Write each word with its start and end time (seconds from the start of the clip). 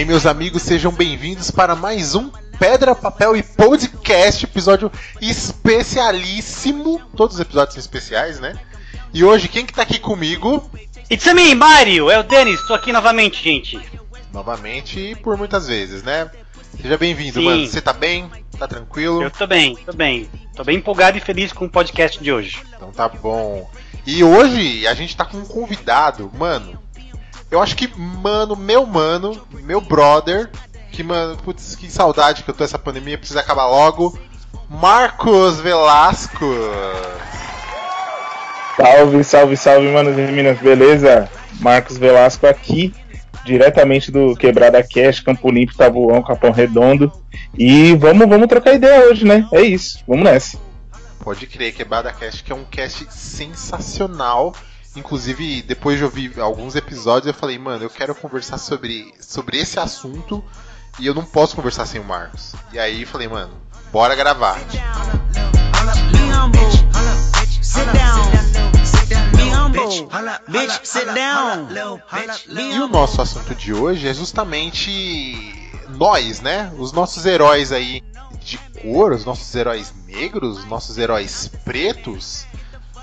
bem, 0.00 0.06
meus 0.06 0.24
amigos, 0.24 0.62
sejam 0.62 0.90
bem-vindos 0.90 1.50
para 1.50 1.76
mais 1.76 2.14
um 2.14 2.30
Pedra, 2.58 2.94
Papel 2.94 3.36
e 3.36 3.42
Podcast, 3.42 4.46
episódio 4.46 4.90
especialíssimo. 5.20 6.98
Todos 7.14 7.34
os 7.34 7.40
episódios 7.42 7.74
são 7.74 7.80
especiais, 7.80 8.40
né? 8.40 8.58
E 9.12 9.22
hoje, 9.22 9.46
quem 9.46 9.66
que 9.66 9.74
tá 9.74 9.82
aqui 9.82 9.98
comigo? 9.98 10.70
It's 11.10 11.30
me, 11.34 11.54
Mario! 11.54 12.10
É 12.10 12.18
o 12.18 12.22
Denis, 12.22 12.66
tô 12.66 12.72
aqui 12.72 12.94
novamente, 12.94 13.44
gente. 13.44 13.78
Novamente 14.32 14.98
e 14.98 15.14
por 15.14 15.36
muitas 15.36 15.66
vezes, 15.68 16.02
né? 16.02 16.30
Seja 16.80 16.96
bem-vindo, 16.96 17.42
mano. 17.42 17.66
Você 17.66 17.82
tá 17.82 17.92
bem? 17.92 18.30
Tá 18.58 18.66
tranquilo? 18.66 19.22
Eu 19.22 19.30
tô 19.30 19.46
bem, 19.46 19.76
tô 19.84 19.92
bem. 19.92 20.30
Tô 20.56 20.64
bem 20.64 20.78
empolgado 20.78 21.18
e 21.18 21.20
feliz 21.20 21.52
com 21.52 21.66
o 21.66 21.70
podcast 21.70 22.18
de 22.22 22.32
hoje. 22.32 22.62
Então 22.74 22.90
tá 22.90 23.06
bom. 23.06 23.70
E 24.06 24.24
hoje 24.24 24.86
a 24.86 24.94
gente 24.94 25.14
tá 25.14 25.26
com 25.26 25.36
um 25.36 25.44
convidado, 25.44 26.32
mano. 26.38 26.80
Eu 27.50 27.60
acho 27.60 27.76
que, 27.76 27.90
mano, 27.98 28.54
meu 28.54 28.86
mano, 28.86 29.40
meu 29.64 29.80
brother, 29.80 30.48
que, 30.92 31.02
mano, 31.02 31.36
putz, 31.38 31.74
que 31.74 31.90
saudade 31.90 32.44
que 32.44 32.50
eu 32.50 32.54
tô 32.54 32.62
essa 32.62 32.78
pandemia, 32.78 33.18
precisa 33.18 33.40
acabar 33.40 33.66
logo. 33.66 34.16
Marcos 34.68 35.58
Velasco. 35.58 36.46
Salve, 38.76 39.24
salve, 39.24 39.56
salve, 39.56 39.88
manos 39.88 40.16
e 40.16 40.20
meninas, 40.20 40.58
beleza? 40.58 41.28
Marcos 41.60 41.98
Velasco 41.98 42.46
aqui, 42.46 42.94
diretamente 43.44 44.12
do 44.12 44.36
Quebrada 44.36 44.82
Cash, 44.82 45.20
Campo 45.20 45.50
Limpo, 45.50 45.76
Tabuão, 45.76 46.22
Capão 46.22 46.52
Redondo. 46.52 47.12
E 47.58 47.96
vamos, 47.96 48.28
vamos 48.28 48.46
trocar 48.46 48.74
ideia 48.74 49.08
hoje, 49.08 49.24
né? 49.24 49.46
É 49.52 49.60
isso, 49.60 50.04
vamos 50.06 50.24
nessa. 50.24 50.56
Pode 51.18 51.46
crer, 51.46 51.74
Quebrada 51.74 52.12
Cast, 52.12 52.42
que 52.44 52.52
é 52.52 52.54
um 52.54 52.64
cast 52.64 53.06
sensacional. 53.10 54.54
Inclusive, 54.96 55.62
depois 55.62 55.98
de 55.98 56.04
ouvir 56.04 56.40
alguns 56.40 56.74
episódios, 56.74 57.28
eu 57.28 57.34
falei, 57.34 57.58
mano, 57.58 57.84
eu 57.84 57.90
quero 57.90 58.14
conversar 58.14 58.58
sobre, 58.58 59.14
sobre 59.20 59.58
esse 59.58 59.78
assunto 59.78 60.44
e 60.98 61.06
eu 61.06 61.14
não 61.14 61.24
posso 61.24 61.54
conversar 61.54 61.86
sem 61.86 62.00
o 62.00 62.04
Marcos. 62.04 62.54
E 62.72 62.78
aí 62.78 63.06
falei, 63.06 63.28
mano, 63.28 63.54
bora 63.92 64.16
gravar. 64.16 64.58
E 72.48 72.80
o 72.80 72.88
nosso 72.88 73.22
assunto 73.22 73.54
de 73.54 73.72
hoje 73.72 74.08
é 74.08 74.14
justamente 74.14 75.70
nós, 75.90 76.40
né? 76.40 76.72
Os 76.76 76.92
nossos 76.92 77.24
heróis 77.26 77.70
aí 77.70 78.02
de 78.40 78.58
cor, 78.80 79.12
os 79.12 79.24
nossos 79.24 79.54
heróis 79.54 79.94
negros, 80.06 80.58
os 80.58 80.64
nossos 80.64 80.98
heróis 80.98 81.50
pretos, 81.64 82.46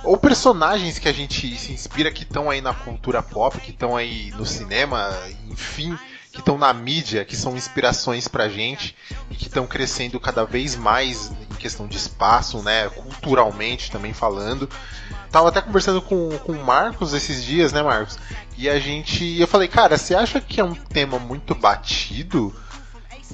ou 0.08 0.18
personagens 0.18 0.98
que 0.98 1.10
a 1.10 1.14
gente 1.14 1.58
se 1.58 1.74
inspira 1.74 2.10
que 2.10 2.24
estão 2.24 2.50
aí 2.50 2.62
na 2.62 2.74
cultura 2.74 3.22
pop, 3.22 3.60
que 3.60 3.72
estão 3.72 3.96
aí 3.96 4.32
no 4.32 4.46
cinema, 4.46 5.14
enfim, 5.50 5.98
que 6.32 6.40
estão 6.40 6.58
na 6.58 6.72
mídia, 6.74 7.26
que 7.26 7.36
são 7.36 7.58
inspirações 7.58 8.28
pra 8.28 8.48
gente 8.48 8.96
e 9.30 9.36
que 9.36 9.48
estão 9.48 9.68
crescendo 9.68 10.18
cada 10.20 10.46
vez 10.46 10.76
mais 10.78 11.32
em 11.52 11.56
questão 11.56 11.88
de 11.88 11.98
espaço, 11.98 12.64
né, 12.64 12.88
culturalmente 12.90 13.92
também 13.92 14.14
falando. 14.14 14.70
Tava 15.30 15.50
até 15.50 15.62
conversando 15.62 16.02
com, 16.02 16.30
com 16.40 16.54
o 16.54 16.64
Marcos 16.64 17.14
esses 17.14 17.44
dias, 17.44 17.74
né, 17.74 17.84
Marcos? 17.84 18.18
E 18.58 18.70
a 18.70 18.80
gente. 18.80 19.38
Eu 19.38 19.48
falei, 19.48 19.68
cara, 19.68 19.98
você 19.98 20.16
acha 20.16 20.40
que 20.40 20.62
é 20.62 20.64
um 20.64 20.74
tema 20.74 21.20
muito 21.20 21.54
batido? 21.54 22.56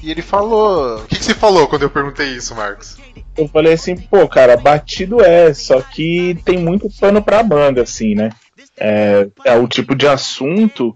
E 0.01 0.11
ele 0.11 0.21
falou. 0.21 0.97
O 0.97 1.05
que, 1.05 1.17
que 1.17 1.23
você 1.23 1.33
falou 1.33 1.67
quando 1.67 1.83
eu 1.83 1.89
perguntei 1.89 2.35
isso, 2.35 2.55
Marcos? 2.55 2.97
Eu 3.37 3.47
falei 3.47 3.73
assim, 3.73 3.95
pô, 3.95 4.27
cara, 4.27 4.57
batido 4.57 5.21
é, 5.21 5.53
só 5.53 5.81
que 5.81 6.37
tem 6.45 6.57
muito 6.57 6.89
pano 6.99 7.21
pra 7.21 7.43
manga, 7.43 7.81
assim, 7.81 8.13
né? 8.13 8.29
É, 8.77 9.27
é 9.45 9.55
o 9.55 9.67
tipo 9.67 9.95
de 9.95 10.07
assunto 10.07 10.93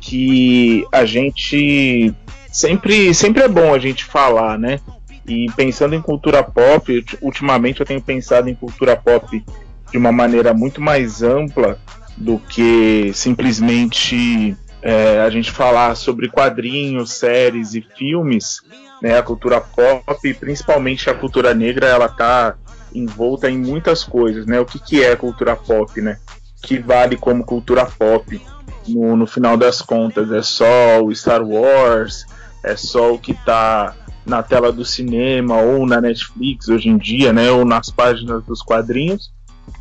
que 0.00 0.86
a 0.92 1.04
gente 1.04 2.14
sempre, 2.50 3.12
sempre 3.14 3.42
é 3.42 3.48
bom 3.48 3.74
a 3.74 3.78
gente 3.78 4.04
falar, 4.04 4.58
né? 4.58 4.78
E 5.26 5.46
pensando 5.56 5.94
em 5.94 6.02
cultura 6.02 6.42
pop, 6.42 7.04
ultimamente 7.20 7.80
eu 7.80 7.86
tenho 7.86 8.00
pensado 8.00 8.48
em 8.48 8.54
cultura 8.54 8.96
pop 8.96 9.42
de 9.90 9.98
uma 9.98 10.12
maneira 10.12 10.52
muito 10.52 10.80
mais 10.80 11.22
ampla 11.22 11.78
do 12.16 12.38
que 12.38 13.10
simplesmente 13.14 14.56
é, 14.84 15.20
a 15.20 15.30
gente 15.30 15.50
falar 15.50 15.94
sobre 15.94 16.28
quadrinhos, 16.28 17.14
séries 17.14 17.74
e 17.74 17.80
filmes, 17.80 18.60
né, 19.00 19.16
a 19.18 19.22
cultura 19.22 19.58
pop, 19.58 20.34
principalmente 20.34 21.08
a 21.08 21.14
cultura 21.14 21.54
negra, 21.54 21.86
ela 21.86 22.06
tá 22.06 22.54
envolta 22.94 23.50
em 23.50 23.58
muitas 23.58 24.04
coisas, 24.04 24.46
né? 24.46 24.60
O 24.60 24.66
que, 24.66 24.78
que 24.78 25.02
é 25.02 25.16
cultura 25.16 25.56
pop, 25.56 26.00
né? 26.00 26.18
Que 26.62 26.78
vale 26.78 27.16
como 27.16 27.44
cultura 27.44 27.86
pop 27.86 28.40
no, 28.86 29.16
no 29.16 29.26
final 29.26 29.56
das 29.56 29.82
contas? 29.82 30.30
É 30.30 30.42
só 30.42 31.02
o 31.02 31.12
Star 31.14 31.42
Wars? 31.42 32.24
É 32.62 32.76
só 32.76 33.14
o 33.14 33.18
que 33.18 33.34
tá 33.34 33.96
na 34.24 34.42
tela 34.42 34.70
do 34.70 34.84
cinema 34.84 35.60
ou 35.60 35.86
na 35.86 36.00
Netflix 36.00 36.68
hoje 36.68 36.88
em 36.88 36.96
dia, 36.96 37.32
né? 37.32 37.50
Ou 37.50 37.64
nas 37.64 37.90
páginas 37.90 38.44
dos 38.44 38.62
quadrinhos? 38.62 39.32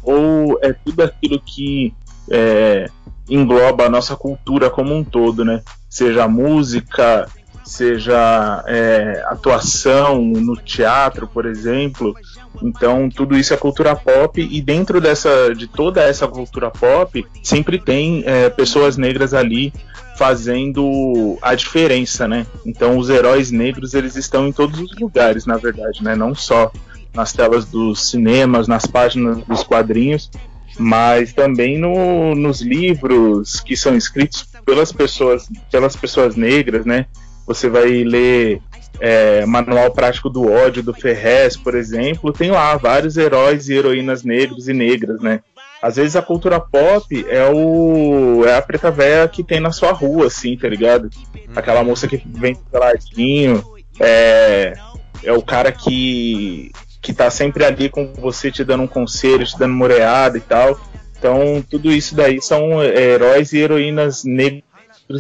Ou 0.02 0.58
é 0.62 0.74
tudo 0.74 1.04
aquilo 1.04 1.40
que 1.40 1.94
é, 2.32 2.90
engloba 3.30 3.86
a 3.86 3.90
nossa 3.90 4.16
cultura 4.16 4.70
como 4.70 4.94
um 4.96 5.04
todo, 5.04 5.46
né? 5.46 5.62
Seja 5.90 6.28
música, 6.28 7.28
seja 7.64 8.64
é, 8.68 9.24
atuação 9.28 10.22
no 10.22 10.56
teatro, 10.56 11.28
por 11.28 11.46
exemplo. 11.46 12.16
Então 12.62 13.10
tudo 13.10 13.38
isso 13.38 13.54
é 13.54 13.58
cultura 13.58 13.96
pop 13.96 14.40
e 14.40 14.62
dentro 14.62 15.02
dessa, 15.02 15.54
de 15.56 15.68
toda 15.68 16.02
essa 16.02 16.28
cultura 16.28 16.70
pop 16.70 17.26
sempre 17.42 17.80
tem 17.80 18.24
é, 18.26 18.50
pessoas 18.50 18.98
negras 18.98 19.34
ali 19.34 19.74
fazendo 20.18 21.38
a 21.42 21.56
diferença, 21.56 22.28
né? 22.28 22.46
Então 22.66 22.98
os 22.98 23.10
heróis 23.10 23.52
negros 23.52 23.94
eles 23.94 24.16
estão 24.16 24.48
em 24.48 24.52
todos 24.52 24.80
os 24.80 24.96
lugares, 25.00 25.46
na 25.46 25.58
verdade, 25.58 26.04
né? 26.04 26.16
Não 26.16 26.36
só 26.36 26.72
nas 27.14 27.32
telas 27.32 27.66
dos 27.66 28.10
cinemas, 28.10 28.68
nas 28.68 28.86
páginas 28.86 29.38
dos 29.46 29.64
quadrinhos, 29.64 30.30
mas 30.78 31.34
também 31.34 31.78
no, 31.78 32.36
nos 32.36 32.62
livros 32.62 33.60
que 33.60 33.76
são 33.76 33.96
escritos 33.96 34.48
pelas 34.66 34.92
pessoas, 34.92 35.48
pelas 35.72 35.96
pessoas 35.96 36.36
negras, 36.36 36.86
né? 36.86 37.06
Você 37.46 37.70
vai 37.70 38.04
ler 38.04 38.62
é, 39.00 39.46
Manual 39.46 39.92
Prático 39.92 40.30
do 40.30 40.52
Ódio 40.52 40.84
do 40.84 40.94
Ferrez, 40.94 41.58
por 41.58 41.76
exemplo, 41.76 42.32
tem 42.32 42.52
lá 42.52 42.76
vários 42.78 43.18
heróis 43.18 43.68
e 43.68 43.74
heroínas 43.74 44.24
negros 44.24 44.68
e 44.68 44.74
negras, 44.74 45.22
né? 45.22 45.42
Às 45.82 45.98
vezes 45.98 46.16
a 46.16 46.22
cultura 46.22 46.62
pop 46.62 47.26
é 47.28 47.46
o 47.50 48.46
é 48.46 48.56
a 48.56 48.62
preta 48.62 48.90
véia 48.90 49.28
que 49.28 49.44
tem 49.44 49.60
na 49.60 49.72
sua 49.72 49.92
rua, 49.92 50.28
assim, 50.28 50.56
tá 50.56 50.70
ligado? 50.70 51.10
Aquela 51.54 51.84
moça 51.84 52.08
que 52.08 52.22
vem 52.26 52.56
peladinho, 52.72 53.62
é, 54.00 54.74
é 55.22 55.34
o 55.34 55.42
cara 55.42 55.74
que 55.74 56.72
que 57.04 57.14
tá 57.14 57.30
sempre 57.30 57.66
ali 57.66 57.90
com 57.90 58.14
você, 58.14 58.50
te 58.50 58.64
dando 58.64 58.84
um 58.84 58.88
conselho, 58.88 59.46
te 59.46 59.60
dando 59.60 59.74
moreada 59.74 60.38
e 60.38 60.42
tal. 60.42 60.80
Então, 61.20 61.64
tudo 61.70 61.92
isso 61.92 62.16
daí 62.16 62.42
são 62.42 62.82
é, 62.82 62.88
heróis 62.88 63.52
e 63.52 63.58
heroínas 63.58 64.24
negros 64.24 64.64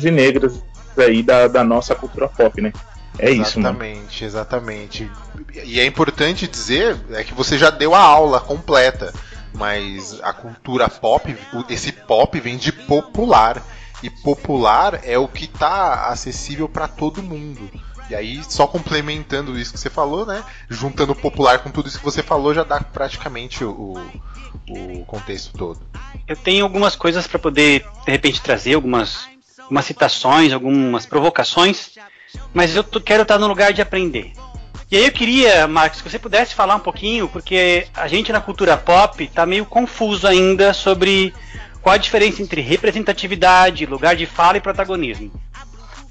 e 0.04 0.10
negras 0.10 0.64
aí 0.98 1.22
da, 1.22 1.48
da 1.50 1.64
nossa 1.64 1.94
cultura 1.94 2.30
pop, 2.30 2.62
né? 2.62 2.72
É 3.20 3.30
exatamente, 3.30 3.42
isso, 3.42 3.60
Exatamente, 3.60 4.26
exatamente. 4.26 5.12
E 5.66 5.80
é 5.80 5.86
importante 5.86 6.48
dizer 6.48 6.98
é 7.12 7.24
que 7.24 7.34
você 7.34 7.58
já 7.58 7.70
deu 7.70 7.94
a 7.94 8.00
aula 8.00 8.40
completa, 8.40 9.14
mas 9.54 10.20
a 10.24 10.32
cultura 10.32 10.88
pop, 10.88 11.36
esse 11.70 11.92
pop 11.92 12.40
vem 12.40 12.58
de 12.58 12.72
popular. 12.72 13.62
E 14.02 14.10
popular 14.10 15.00
é 15.04 15.18
o 15.18 15.30
que 15.30 15.46
está 15.46 16.08
acessível 16.08 16.68
para 16.68 16.90
todo 16.90 17.24
mundo. 17.24 17.70
E 18.14 18.16
aí, 18.16 18.44
só 18.48 18.68
complementando 18.68 19.58
isso 19.58 19.74
que 19.74 19.80
você 19.80 19.90
falou, 19.90 20.24
né? 20.24 20.44
Juntando 20.70 21.14
o 21.14 21.16
popular 21.16 21.64
com 21.64 21.72
tudo 21.72 21.88
isso 21.88 21.98
que 21.98 22.06
você 22.06 22.22
falou, 22.22 22.54
já 22.54 22.64
dá 22.64 22.80
praticamente 22.80 23.64
o, 23.64 23.98
o 24.70 25.04
contexto 25.08 25.58
todo. 25.58 25.80
Eu 26.28 26.36
tenho 26.36 26.64
algumas 26.64 26.96
coisas 26.96 27.26
para 27.26 27.40
poder, 27.40 27.84
de 28.06 28.12
repente, 28.12 28.40
trazer 28.40 28.76
algumas, 28.76 29.28
algumas 29.60 29.86
citações, 29.86 30.54
algumas 30.54 31.08
provocações, 31.08 31.98
mas 32.54 32.76
eu 32.76 32.84
quero 32.84 33.24
estar 33.24 33.40
no 33.40 33.48
lugar 33.48 33.74
de 33.74 33.82
aprender. 33.82 34.34
E 34.92 34.96
aí 34.96 35.06
eu 35.06 35.12
queria, 35.12 35.68
Marcos, 35.68 36.00
que 36.00 36.08
você 36.08 36.20
pudesse 36.20 36.54
falar 36.54 36.76
um 36.76 36.82
pouquinho, 36.82 37.28
porque 37.28 37.88
a 37.96 38.08
gente 38.08 38.32
na 38.32 38.40
cultura 38.40 38.78
pop 38.78 39.24
está 39.24 39.44
meio 39.44 39.66
confuso 39.66 40.28
ainda 40.28 40.72
sobre 40.72 41.34
qual 41.82 41.96
a 41.96 41.98
diferença 41.98 42.44
entre 42.44 42.62
representatividade, 42.62 43.88
lugar 43.88 44.16
de 44.16 44.28
fala 44.28 44.58
e 44.58 44.62
protagonismo 44.62 45.32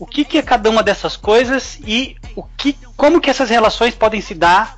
o 0.02 0.06
que, 0.06 0.25
que 0.25 0.37
é 0.37 0.43
cada 0.43 0.69
uma 0.69 0.82
dessas 0.82 1.16
coisas 1.16 1.78
e 1.87 2.16
o 2.34 2.43
que, 2.43 2.76
como 2.96 3.20
que 3.20 3.31
essas 3.31 3.49
relações 3.49 3.94
podem 3.94 4.20
se 4.20 4.34
dar 4.34 4.76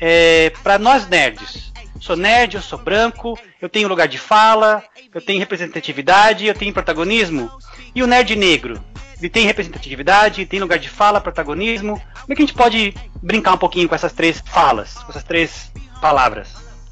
é, 0.00 0.50
para 0.64 0.80
nós 0.80 1.06
nerds. 1.06 1.72
Sou 2.00 2.16
nerd, 2.16 2.56
eu 2.56 2.60
sou 2.60 2.76
branco, 2.76 3.38
eu 3.62 3.68
tenho 3.68 3.86
lugar 3.86 4.08
de 4.08 4.18
fala, 4.18 4.82
eu 5.14 5.20
tenho 5.20 5.38
representatividade, 5.38 6.46
eu 6.46 6.54
tenho 6.54 6.74
protagonismo. 6.74 7.48
E 7.94 8.02
o 8.02 8.06
nerd 8.08 8.34
negro? 8.34 8.84
Ele 9.16 9.30
tem 9.30 9.46
representatividade, 9.46 10.44
tem 10.44 10.58
lugar 10.58 10.80
de 10.80 10.88
fala, 10.88 11.20
protagonismo. 11.20 12.02
Como 12.22 12.32
é 12.32 12.34
que 12.34 12.42
a 12.42 12.46
gente 12.46 12.56
pode 12.56 12.96
brincar 13.22 13.52
um 13.52 13.58
pouquinho 13.58 13.88
com 13.88 13.94
essas 13.94 14.12
três 14.12 14.42
falas, 14.44 14.94
com 14.94 15.12
essas 15.12 15.22
três 15.22 15.70
palavras? 16.00 16.48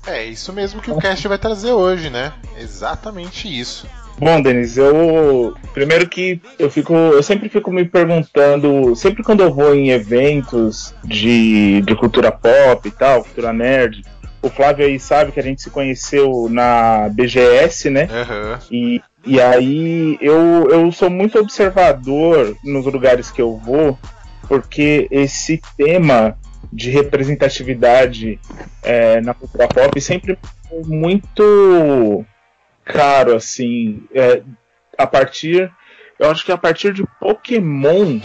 É 0.06 0.24
isso 0.24 0.52
mesmo 0.52 0.80
que 0.80 0.90
o 0.92 0.98
cast 0.98 1.26
vai 1.26 1.36
trazer 1.36 1.72
hoje, 1.72 2.10
né? 2.10 2.32
Exatamente 2.56 3.48
isso. 3.48 3.88
Bom, 4.22 4.40
Denis, 4.40 4.76
eu 4.76 5.52
primeiro 5.74 6.08
que 6.08 6.40
eu 6.56 6.70
fico, 6.70 6.94
eu 6.94 7.24
sempre 7.24 7.48
fico 7.48 7.72
me 7.72 7.84
perguntando, 7.84 8.94
sempre 8.94 9.20
quando 9.20 9.42
eu 9.42 9.52
vou 9.52 9.74
em 9.74 9.90
eventos 9.90 10.94
de, 11.02 11.80
de 11.80 11.96
cultura 11.96 12.30
pop 12.30 12.86
e 12.86 12.90
tal, 12.92 13.24
cultura 13.24 13.52
nerd, 13.52 14.04
o 14.40 14.48
Flávio 14.48 14.86
aí 14.86 14.96
sabe 15.00 15.32
que 15.32 15.40
a 15.40 15.42
gente 15.42 15.60
se 15.60 15.70
conheceu 15.70 16.48
na 16.48 17.08
BGS, 17.08 17.90
né? 17.90 18.08
Aham. 18.12 18.60
E, 18.70 19.02
e 19.26 19.40
aí 19.40 20.16
eu, 20.20 20.68
eu 20.70 20.92
sou 20.92 21.10
muito 21.10 21.40
observador 21.40 22.56
nos 22.62 22.86
lugares 22.86 23.28
que 23.28 23.42
eu 23.42 23.56
vou, 23.56 23.98
porque 24.46 25.08
esse 25.10 25.60
tema 25.76 26.38
de 26.72 26.90
representatividade 26.90 28.38
é, 28.84 29.20
na 29.20 29.34
cultura 29.34 29.66
pop 29.66 30.00
sempre 30.00 30.38
foi 30.68 30.82
muito 30.84 32.24
caro, 32.92 33.34
assim. 33.34 34.02
É, 34.14 34.42
a 34.96 35.06
partir. 35.06 35.70
Eu 36.18 36.30
acho 36.30 36.44
que 36.44 36.52
a 36.52 36.58
partir 36.58 36.92
de 36.92 37.04
Pokémon. 37.18 38.20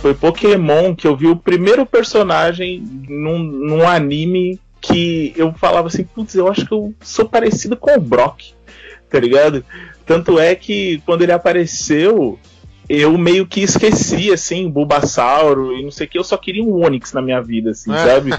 Foi 0.00 0.14
Pokémon 0.14 0.94
que 0.94 1.06
eu 1.06 1.16
vi 1.16 1.26
o 1.26 1.36
primeiro 1.36 1.84
personagem 1.84 2.80
num, 3.08 3.38
num 3.38 3.86
anime 3.86 4.60
que 4.80 5.34
eu 5.36 5.52
falava 5.52 5.88
assim, 5.88 6.04
putz, 6.04 6.34
eu 6.36 6.48
acho 6.48 6.64
que 6.64 6.72
eu 6.72 6.94
sou 7.00 7.28
parecido 7.28 7.76
com 7.76 7.96
o 7.96 8.00
Brock, 8.00 8.52
tá 9.10 9.18
ligado? 9.18 9.64
Tanto 10.06 10.38
é 10.38 10.54
que 10.54 11.02
quando 11.04 11.22
ele 11.22 11.32
apareceu, 11.32 12.38
eu 12.88 13.18
meio 13.18 13.46
que 13.46 13.60
esqueci, 13.60 14.32
assim, 14.32 14.70
Bulbasauro 14.70 15.76
e 15.76 15.82
não 15.82 15.90
sei 15.90 16.06
o 16.06 16.10
que, 16.10 16.18
eu 16.18 16.24
só 16.24 16.36
queria 16.36 16.62
um 16.62 16.84
Onix 16.84 17.12
na 17.12 17.20
minha 17.20 17.42
vida, 17.42 17.70
assim, 17.70 17.90
sabe? 17.92 18.30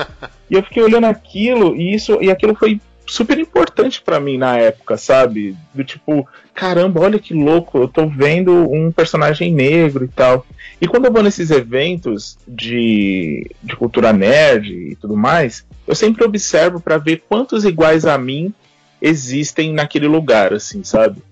e 0.48 0.54
eu 0.54 0.62
fiquei 0.62 0.82
olhando 0.82 1.04
aquilo 1.04 1.76
e 1.76 1.94
isso 1.94 2.18
e 2.22 2.30
aquilo 2.30 2.54
foi 2.54 2.80
super 3.08 3.38
importante 3.38 4.02
para 4.02 4.20
mim 4.20 4.36
na 4.36 4.56
época, 4.58 4.96
sabe? 4.96 5.56
Do 5.74 5.82
tipo, 5.82 6.28
caramba, 6.54 7.00
olha 7.00 7.18
que 7.18 7.34
louco, 7.34 7.78
eu 7.78 7.88
tô 7.88 8.06
vendo 8.06 8.52
um 8.70 8.92
personagem 8.92 9.52
negro 9.52 10.04
e 10.04 10.08
tal. 10.08 10.46
E 10.80 10.86
quando 10.86 11.06
eu 11.06 11.12
vou 11.12 11.22
nesses 11.22 11.50
eventos 11.50 12.38
de, 12.46 13.50
de 13.62 13.74
cultura 13.74 14.12
nerd 14.12 14.72
e 14.72 14.94
tudo 14.96 15.16
mais, 15.16 15.66
eu 15.86 15.94
sempre 15.94 16.22
observo 16.22 16.80
para 16.80 16.98
ver 16.98 17.24
quantos 17.28 17.64
iguais 17.64 18.04
a 18.04 18.16
mim 18.18 18.52
existem 19.00 19.72
naquele 19.72 20.06
lugar, 20.06 20.52
assim, 20.52 20.84
sabe? 20.84 21.22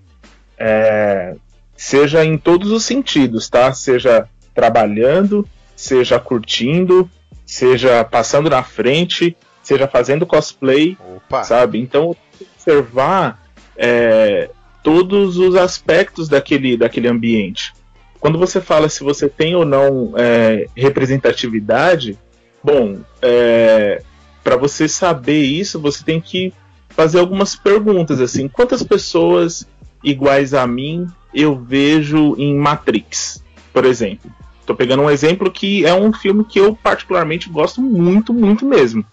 É, 0.57 1.35
seja 1.75 2.25
em 2.25 2.37
todos 2.37 2.71
os 2.71 2.83
sentidos, 2.83 3.47
tá? 3.49 3.71
Seja 3.71 4.27
trabalhando, 4.53 5.47
seja 5.75 6.19
curtindo, 6.19 7.09
seja 7.45 8.03
passando 8.03 8.49
na 8.49 8.63
frente, 8.63 9.37
seja 9.67 9.85
fazendo 9.85 10.25
cosplay, 10.25 10.97
Opa. 11.17 11.43
sabe? 11.43 11.77
Então, 11.77 12.15
observar 12.39 13.43
é, 13.75 14.49
todos 14.81 15.37
os 15.37 15.55
aspectos 15.55 16.29
daquele, 16.29 16.77
daquele 16.77 17.09
ambiente. 17.09 17.73
Quando 18.17 18.39
você 18.39 18.61
fala 18.61 18.87
se 18.87 19.03
você 19.03 19.27
tem 19.27 19.55
ou 19.55 19.65
não 19.65 20.13
é, 20.15 20.67
representatividade, 20.75 22.17
bom, 22.63 23.01
é, 23.21 24.01
para 24.41 24.55
você 24.55 24.87
saber 24.87 25.43
isso, 25.43 25.81
você 25.81 26.01
tem 26.01 26.21
que 26.21 26.53
fazer 26.87 27.19
algumas 27.19 27.53
perguntas 27.53 28.21
assim. 28.21 28.47
Quantas 28.47 28.81
pessoas 28.81 29.67
iguais 30.01 30.53
a 30.53 30.65
mim 30.65 31.07
eu 31.33 31.59
vejo 31.59 32.35
em 32.37 32.55
Matrix, 32.55 33.43
por 33.73 33.83
exemplo? 33.83 34.31
Tô 34.65 34.73
pegando 34.73 35.03
um 35.03 35.09
exemplo 35.09 35.51
que 35.51 35.85
é 35.85 35.93
um 35.93 36.13
filme 36.13 36.45
que 36.45 36.57
eu 36.57 36.73
particularmente 36.73 37.49
gosto 37.49 37.81
muito, 37.81 38.33
muito 38.33 38.65
mesmo. 38.65 39.05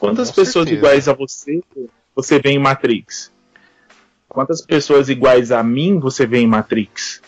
Quantas 0.00 0.30
Com 0.30 0.36
pessoas 0.36 0.66
certeza. 0.66 0.78
iguais 0.78 1.08
a 1.08 1.12
você 1.12 1.62
você 2.16 2.40
vê 2.40 2.50
em 2.50 2.58
Matrix? 2.58 3.30
Quantas 4.28 4.62
pessoas 4.62 5.08
iguais 5.08 5.52
a 5.52 5.62
mim 5.62 6.00
você 6.00 6.26
vê 6.26 6.38
em 6.38 6.46
Matrix? 6.46 7.20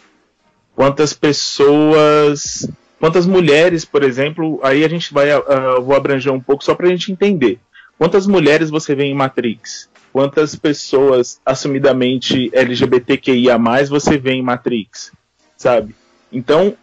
Quantas 0.75 1.13
pessoas. 1.13 2.67
Quantas 2.99 3.27
mulheres, 3.27 3.85
por 3.85 4.03
exemplo, 4.03 4.59
aí 4.63 4.85
a 4.85 4.89
gente 4.89 5.13
vai. 5.13 5.31
eu 5.31 5.83
vou 5.83 5.95
abranger 5.95 6.33
um 6.33 6.41
pouco 6.41 6.65
só 6.65 6.75
pra 6.75 6.89
gente 6.89 7.13
entender. 7.13 7.61
Quantas 7.99 8.27
mulheres 8.27 8.71
você 8.71 8.95
vê 8.95 9.05
em 9.05 9.15
Matrix? 9.15 9.91
Quantas 10.13 10.55
pessoas 10.57 11.41
assumidamente 11.45 12.51
LGBTQIA 12.55 13.59
você 13.89 14.17
vê 14.17 14.33
em 14.33 14.43
Matrix? 14.43 15.13
Sabe? 15.57 15.95
Então, 16.33 16.75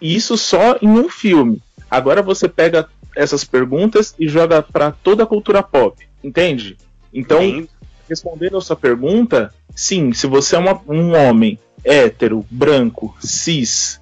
isso 0.00 0.36
só 0.36 0.76
em 0.82 0.88
um 0.88 1.08
filme. 1.08 1.62
Agora 1.90 2.22
você 2.22 2.48
pega 2.48 2.88
essas 3.16 3.44
perguntas 3.44 4.14
e 4.18 4.28
joga 4.28 4.62
pra 4.62 4.90
toda 4.90 5.22
a 5.22 5.26
cultura 5.26 5.62
pop, 5.62 6.06
entende? 6.22 6.76
Então, 7.12 7.40
Sim. 7.40 7.68
respondendo 8.08 8.56
a 8.56 8.60
sua 8.60 8.76
pergunta, 8.76 9.52
sim, 9.74 10.12
se 10.12 10.26
você 10.26 10.56
é 10.56 10.58
uma- 10.58 10.80
um 10.88 11.14
homem 11.16 11.58
hétero, 11.84 12.44
branco, 12.50 13.16
cis, 13.20 14.00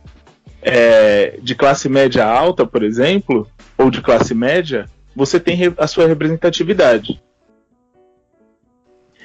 é, 0.62 1.38
de 1.43 1.55
classe 1.55 1.88
média 1.88 2.25
alta, 2.26 2.67
por 2.67 2.82
exemplo, 2.82 3.49
ou 3.79 3.91
de 3.91 4.00
classe 4.03 4.35
média, 4.35 4.88
você 5.14 5.38
tem 5.38 5.58
a 5.79 5.87
sua 5.87 6.06
representatividade. 6.06 7.23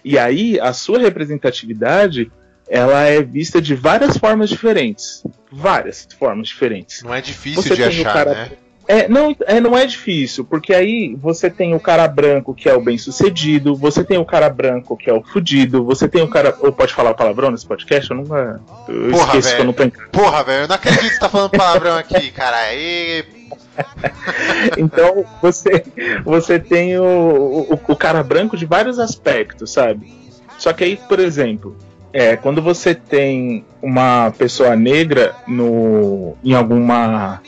E 0.03 0.17
aí, 0.17 0.59
a 0.59 0.73
sua 0.73 0.99
representatividade, 0.99 2.31
ela 2.67 3.01
é 3.03 3.21
vista 3.21 3.61
de 3.61 3.75
várias 3.75 4.17
formas 4.17 4.49
diferentes. 4.49 5.23
Várias 5.51 6.07
formas 6.17 6.47
diferentes. 6.47 7.03
Não 7.03 7.13
é 7.13 7.21
difícil 7.21 7.61
Você 7.61 7.75
de 7.75 7.83
achar, 7.83 8.13
cara- 8.13 8.33
né? 8.33 8.51
É 8.91 9.07
não, 9.07 9.33
é, 9.47 9.61
não 9.61 9.77
é 9.77 9.85
difícil, 9.85 10.43
porque 10.43 10.73
aí 10.73 11.15
você 11.15 11.49
tem 11.49 11.73
o 11.73 11.79
cara 11.79 12.05
branco 12.09 12.53
que 12.53 12.67
é 12.67 12.73
o 12.73 12.81
bem 12.81 12.97
sucedido, 12.97 13.73
você 13.73 14.03
tem 14.03 14.17
o 14.17 14.25
cara 14.25 14.49
branco 14.49 14.97
que 14.97 15.09
é 15.09 15.13
o 15.13 15.23
fudido, 15.23 15.85
você 15.85 16.09
tem 16.09 16.21
o 16.21 16.27
cara. 16.27 16.53
Ou 16.59 16.73
pode 16.73 16.93
falar 16.93 17.13
palavrão 17.13 17.51
nesse 17.51 17.65
podcast? 17.65 18.11
Eu 18.11 18.17
nunca. 18.17 18.59
Eu 18.89 19.11
Porra, 19.11 19.37
esqueço 19.37 19.55
que 19.55 19.61
eu 19.61 19.65
não 19.65 19.71
tô 19.71 19.83
em 19.83 19.89
casa. 19.89 20.09
Porra, 20.11 20.43
velho, 20.43 20.63
eu 20.63 20.67
não 20.67 20.75
acredito 20.75 21.03
que 21.03 21.13
você 21.13 21.19
tá 21.21 21.29
falando 21.29 21.51
palavrão 21.51 21.95
aqui, 21.95 22.31
cara. 22.31 22.73
E... 22.73 23.23
Então 24.77 25.25
você, 25.41 25.85
você 26.25 26.59
tem 26.59 26.99
o, 26.99 27.03
o, 27.71 27.79
o 27.87 27.95
cara 27.95 28.21
branco 28.21 28.57
de 28.57 28.65
vários 28.65 28.99
aspectos, 28.99 29.71
sabe? 29.71 30.13
Só 30.57 30.73
que 30.73 30.83
aí, 30.83 30.97
por 30.97 31.21
exemplo, 31.21 31.77
é, 32.11 32.35
quando 32.35 32.61
você 32.61 32.93
tem 32.93 33.63
uma 33.81 34.31
pessoa 34.37 34.75
negra 34.75 35.33
no, 35.47 36.35
em 36.43 36.53
alguma 36.53 37.41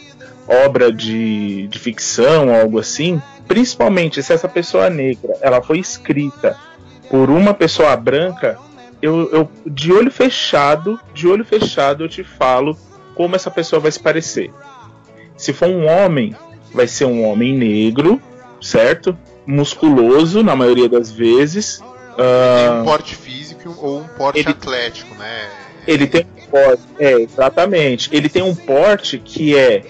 obra 0.65 0.91
de, 0.91 1.67
de 1.67 1.79
ficção 1.79 2.53
algo 2.53 2.79
assim, 2.79 3.21
principalmente 3.47 4.21
se 4.23 4.33
essa 4.33 4.47
pessoa 4.47 4.89
negra 4.89 5.35
ela 5.41 5.61
foi 5.61 5.79
escrita 5.79 6.57
por 7.09 7.29
uma 7.29 7.53
pessoa 7.53 7.95
branca, 7.95 8.57
eu, 9.01 9.29
eu 9.31 9.49
de 9.65 9.91
olho 9.91 10.09
fechado, 10.11 10.99
de 11.13 11.27
olho 11.27 11.43
fechado 11.45 12.03
eu 12.05 12.09
te 12.09 12.23
falo 12.23 12.77
como 13.15 13.35
essa 13.35 13.51
pessoa 13.51 13.79
vai 13.79 13.91
se 13.91 13.99
parecer. 13.99 14.51
Se 15.37 15.51
for 15.53 15.67
um 15.67 15.85
homem, 15.87 16.33
vai 16.73 16.87
ser 16.87 17.05
um 17.05 17.23
homem 17.27 17.53
negro, 17.55 18.21
certo? 18.61 19.15
Musculoso 19.45 20.41
na 20.43 20.55
maioria 20.55 20.87
das 20.89 21.11
vezes. 21.11 21.77
Tem 22.15 22.25
Ah, 22.25 22.79
um 22.81 22.85
porte 22.85 23.15
físico 23.15 23.75
ou 23.81 23.99
um 23.99 24.07
porte 24.07 24.39
ele- 24.39 24.49
atlético, 24.49 25.13
né? 25.15 25.49
ele 25.85 26.07
tem 26.07 26.21
um 26.21 26.45
porte, 26.49 26.83
é, 26.99 27.11
exatamente. 27.21 28.09
Ele 28.11 28.29
tem 28.29 28.41
um 28.41 28.55
porte 28.55 29.17
que 29.19 29.55
é 29.57 29.83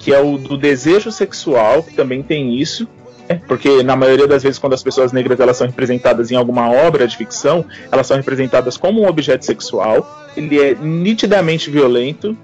que 0.00 0.12
é 0.12 0.20
o 0.20 0.38
do 0.38 0.56
desejo 0.56 1.12
sexual, 1.12 1.82
que 1.82 1.94
também 1.94 2.22
tem 2.22 2.58
isso, 2.58 2.88
né? 3.28 3.40
porque 3.46 3.82
na 3.82 3.94
maioria 3.94 4.26
das 4.26 4.42
vezes 4.42 4.58
quando 4.58 4.72
as 4.72 4.82
pessoas 4.82 5.12
negras 5.12 5.38
elas 5.38 5.58
são 5.58 5.66
representadas 5.66 6.32
em 6.32 6.36
alguma 6.36 6.70
obra 6.70 7.06
de 7.06 7.16
ficção, 7.16 7.64
elas 7.92 8.06
são 8.06 8.16
representadas 8.16 8.76
como 8.76 9.02
um 9.02 9.06
objeto 9.06 9.44
sexual. 9.44 10.26
Ele 10.34 10.58
é 10.58 10.74
nitidamente 10.74 11.70
violento, 11.70 12.36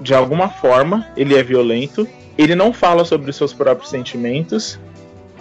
de 0.00 0.14
alguma 0.14 0.48
forma, 0.48 1.06
ele 1.16 1.36
é 1.36 1.42
violento. 1.42 2.08
Ele 2.36 2.54
não 2.54 2.72
fala 2.72 3.04
sobre 3.04 3.30
os 3.30 3.36
seus 3.36 3.52
próprios 3.52 3.90
sentimentos 3.90 4.80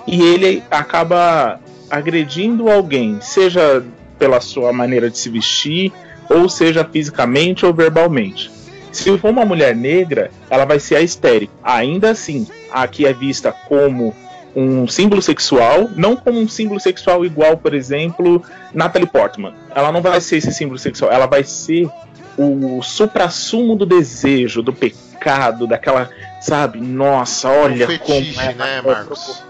e 0.06 0.22
ele 0.22 0.62
acaba 0.70 1.60
agredindo 1.90 2.70
alguém, 2.70 3.20
seja 3.22 3.84
pela 4.20 4.42
sua 4.42 4.72
maneira 4.74 5.10
de 5.10 5.18
se 5.18 5.30
vestir, 5.30 5.92
ou 6.30 6.50
seja 6.50 6.84
fisicamente 6.84 7.66
ou 7.66 7.74
verbalmente. 7.74 8.52
Se 8.94 9.18
for 9.18 9.32
uma 9.32 9.44
mulher 9.44 9.76
negra, 9.76 10.32
ela 10.50 10.66
vai 10.66 10.80
ser 10.80 10.96
a 10.96 11.02
histérica. 11.02 11.52
Ainda 11.64 12.12
assim, 12.12 12.48
aqui 12.72 13.06
é 13.06 13.12
vista 13.12 13.52
como 13.68 14.16
um 14.56 14.88
símbolo 14.88 15.22
sexual, 15.22 15.90
não 15.96 16.16
como 16.16 16.40
um 16.40 16.48
símbolo 16.48 16.80
sexual 16.80 17.26
igual, 17.26 17.58
por 17.58 17.74
exemplo, 17.74 18.42
Natalie 18.74 19.08
Portman. 19.08 19.54
Ela 19.74 19.92
não 19.92 20.02
vai 20.02 20.22
ser 20.22 20.38
esse 20.38 20.54
símbolo 20.54 20.78
sexual, 20.78 21.12
ela 21.12 21.26
vai 21.26 21.44
ser 21.44 21.90
o 22.38 22.82
suprassumo 22.82 23.76
do 23.76 23.86
desejo, 23.86 24.62
do 24.62 24.72
pecado, 24.72 25.66
daquela, 25.66 26.10
sabe, 26.40 26.80
nossa, 26.80 27.50
olha 27.50 27.86
Um 27.86 27.90
fetiche, 27.90 28.34
como 28.34 28.58
né, 28.58 28.78
é 28.78 28.82
Marcos? 28.82 29.44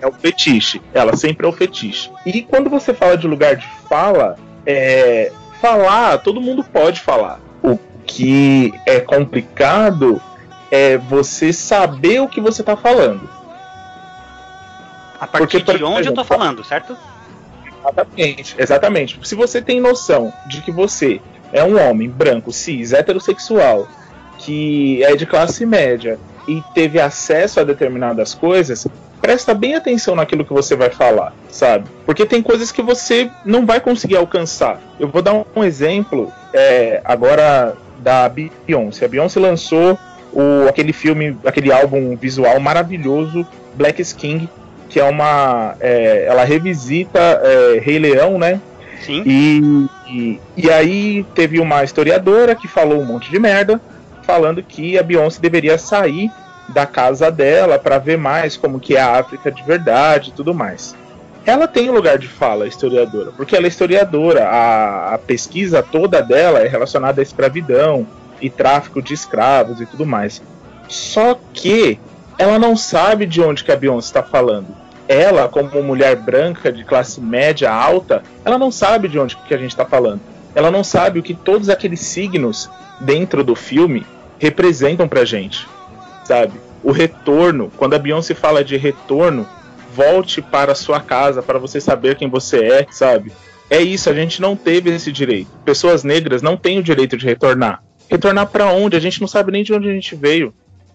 é 0.00 0.06
o 0.06 0.12
fetiche. 0.12 0.80
Ela 0.92 1.16
sempre 1.16 1.46
é 1.46 1.48
o 1.48 1.52
fetiche. 1.52 2.10
E 2.24 2.42
quando 2.42 2.70
você 2.70 2.92
fala 2.94 3.16
de 3.16 3.26
lugar 3.26 3.56
de 3.56 3.66
fala, 3.88 4.36
é, 4.64 5.32
falar, 5.60 6.18
todo 6.18 6.40
mundo 6.40 6.64
pode 6.64 7.00
falar. 7.00 7.40
O 7.62 7.78
que 8.06 8.72
é 8.86 9.00
complicado 9.00 10.20
é 10.70 10.96
você 10.96 11.52
saber 11.52 12.20
o 12.20 12.28
que 12.28 12.40
você 12.40 12.62
tá 12.62 12.76
falando. 12.76 13.28
A 15.18 15.26
partir 15.26 15.58
Porque, 15.58 15.60
por 15.60 15.78
de 15.78 15.84
onde 15.84 16.08
eu 16.08 16.14
tô 16.14 16.20
exemplo, 16.20 16.24
falando, 16.24 16.64
certo? 16.64 16.96
Exatamente, 17.80 18.54
exatamente. 18.58 19.18
Se 19.22 19.34
você 19.34 19.62
tem 19.62 19.80
noção 19.80 20.32
de 20.46 20.60
que 20.60 20.70
você 20.70 21.20
é 21.52 21.62
um 21.62 21.80
homem 21.80 22.08
branco, 22.08 22.52
cis, 22.52 22.92
heterossexual, 22.92 23.88
que 24.38 25.02
é 25.04 25.16
de 25.16 25.24
classe 25.24 25.64
média 25.64 26.18
e 26.46 26.62
teve 26.74 27.00
acesso 27.00 27.60
a 27.60 27.64
determinadas 27.64 28.34
coisas, 28.34 28.86
presta 29.20 29.54
bem 29.54 29.74
atenção 29.74 30.14
naquilo 30.14 30.44
que 30.44 30.52
você 30.52 30.76
vai 30.76 30.90
falar, 30.90 31.32
sabe? 31.48 31.88
Porque 32.04 32.26
tem 32.26 32.42
coisas 32.42 32.70
que 32.70 32.82
você 32.82 33.30
não 33.44 33.64
vai 33.64 33.80
conseguir 33.80 34.16
alcançar. 34.16 34.80
Eu 35.00 35.08
vou 35.08 35.22
dar 35.22 35.44
um 35.54 35.64
exemplo 35.64 36.32
é, 36.52 37.00
agora 37.04 37.76
da 38.06 38.28
Beyoncé. 38.28 39.04
A 39.04 39.08
Beyoncé 39.08 39.40
lançou 39.40 39.98
o, 40.32 40.68
aquele 40.68 40.92
filme, 40.92 41.36
aquele 41.44 41.72
álbum 41.72 42.16
visual 42.16 42.60
maravilhoso, 42.60 43.44
Black 43.74 44.00
King, 44.14 44.48
que 44.88 45.00
é 45.00 45.04
uma. 45.04 45.74
É, 45.80 46.26
ela 46.28 46.44
revisita 46.44 47.18
é, 47.18 47.80
Rei 47.80 47.98
Leão, 47.98 48.38
né? 48.38 48.60
Sim. 49.04 49.24
E, 49.26 49.88
e, 50.08 50.40
e, 50.56 50.70
aí 50.70 51.26
teve 51.34 51.58
uma 51.58 51.82
historiadora 51.82 52.54
que 52.54 52.68
falou 52.68 53.00
um 53.00 53.04
monte 53.04 53.28
de 53.28 53.40
merda, 53.40 53.80
falando 54.22 54.62
que 54.62 54.96
a 54.96 55.02
Beyoncé 55.02 55.40
deveria 55.40 55.76
sair 55.76 56.30
da 56.68 56.86
casa 56.86 57.28
dela 57.28 57.76
para 57.76 57.98
ver 57.98 58.16
mais 58.16 58.56
como 58.56 58.78
que 58.78 58.96
é 58.96 59.00
a 59.00 59.18
África 59.18 59.50
de 59.50 59.64
verdade 59.64 60.30
e 60.30 60.32
tudo 60.32 60.54
mais. 60.54 60.94
Ela 61.46 61.68
tem 61.68 61.88
lugar 61.90 62.18
de 62.18 62.26
fala, 62.26 62.66
historiadora, 62.66 63.30
porque 63.30 63.54
ela 63.54 63.66
é 63.66 63.68
historiadora, 63.68 64.48
a, 64.48 65.14
a 65.14 65.18
pesquisa 65.18 65.80
toda 65.80 66.20
dela 66.20 66.58
é 66.58 66.66
relacionada 66.66 67.20
à 67.20 67.22
escravidão 67.22 68.04
e 68.42 68.50
tráfico 68.50 69.00
de 69.00 69.14
escravos 69.14 69.80
e 69.80 69.86
tudo 69.86 70.04
mais. 70.04 70.42
Só 70.88 71.38
que 71.54 72.00
ela 72.36 72.58
não 72.58 72.76
sabe 72.76 73.26
de 73.26 73.40
onde 73.40 73.62
que 73.62 73.70
a 73.70 73.76
Beyoncé 73.76 74.08
está 74.08 74.22
falando. 74.24 74.66
Ela, 75.06 75.48
como 75.48 75.82
mulher 75.84 76.16
branca 76.16 76.72
de 76.72 76.84
classe 76.84 77.20
média 77.20 77.72
alta, 77.72 78.24
ela 78.44 78.58
não 78.58 78.72
sabe 78.72 79.06
de 79.06 79.16
onde 79.16 79.36
que 79.36 79.54
a 79.54 79.58
gente 79.58 79.70
está 79.70 79.84
falando. 79.84 80.20
Ela 80.52 80.72
não 80.72 80.82
sabe 80.82 81.20
o 81.20 81.22
que 81.22 81.32
todos 81.32 81.68
aqueles 81.68 82.00
signos 82.00 82.68
dentro 83.00 83.44
do 83.44 83.54
filme 83.54 84.04
representam 84.36 85.06
pra 85.06 85.24
gente, 85.24 85.68
sabe? 86.24 86.54
O 86.82 86.90
retorno, 86.90 87.70
quando 87.76 87.94
a 87.94 87.98
Beyoncé 88.00 88.34
fala 88.34 88.64
de 88.64 88.76
retorno, 88.76 89.46
volte 89.96 90.42
para 90.42 90.74
sua 90.74 91.00
casa 91.00 91.42
para 91.42 91.58
você 91.58 91.80
saber 91.80 92.16
quem 92.16 92.28
você 92.28 92.58
é, 92.58 92.86
sabe? 92.90 93.32
É 93.70 93.80
isso, 93.80 94.10
a 94.10 94.14
gente 94.14 94.42
não 94.42 94.54
teve 94.54 94.90
esse 94.90 95.10
direito. 95.10 95.50
Pessoas 95.64 96.04
negras 96.04 96.42
não 96.42 96.56
têm 96.56 96.78
o 96.78 96.82
direito 96.82 97.16
de 97.16 97.24
retornar. 97.24 97.82
Retornar 98.08 98.46
para 98.48 98.70
onde? 98.70 98.94
A 98.94 99.00
gente 99.00 99.20
não 99.20 99.26
sabe 99.26 99.50
nem 99.50 99.64
de 99.64 99.72
onde 99.72 99.88
a 99.88 99.92
gente 99.92 100.14
veio. 100.14 100.54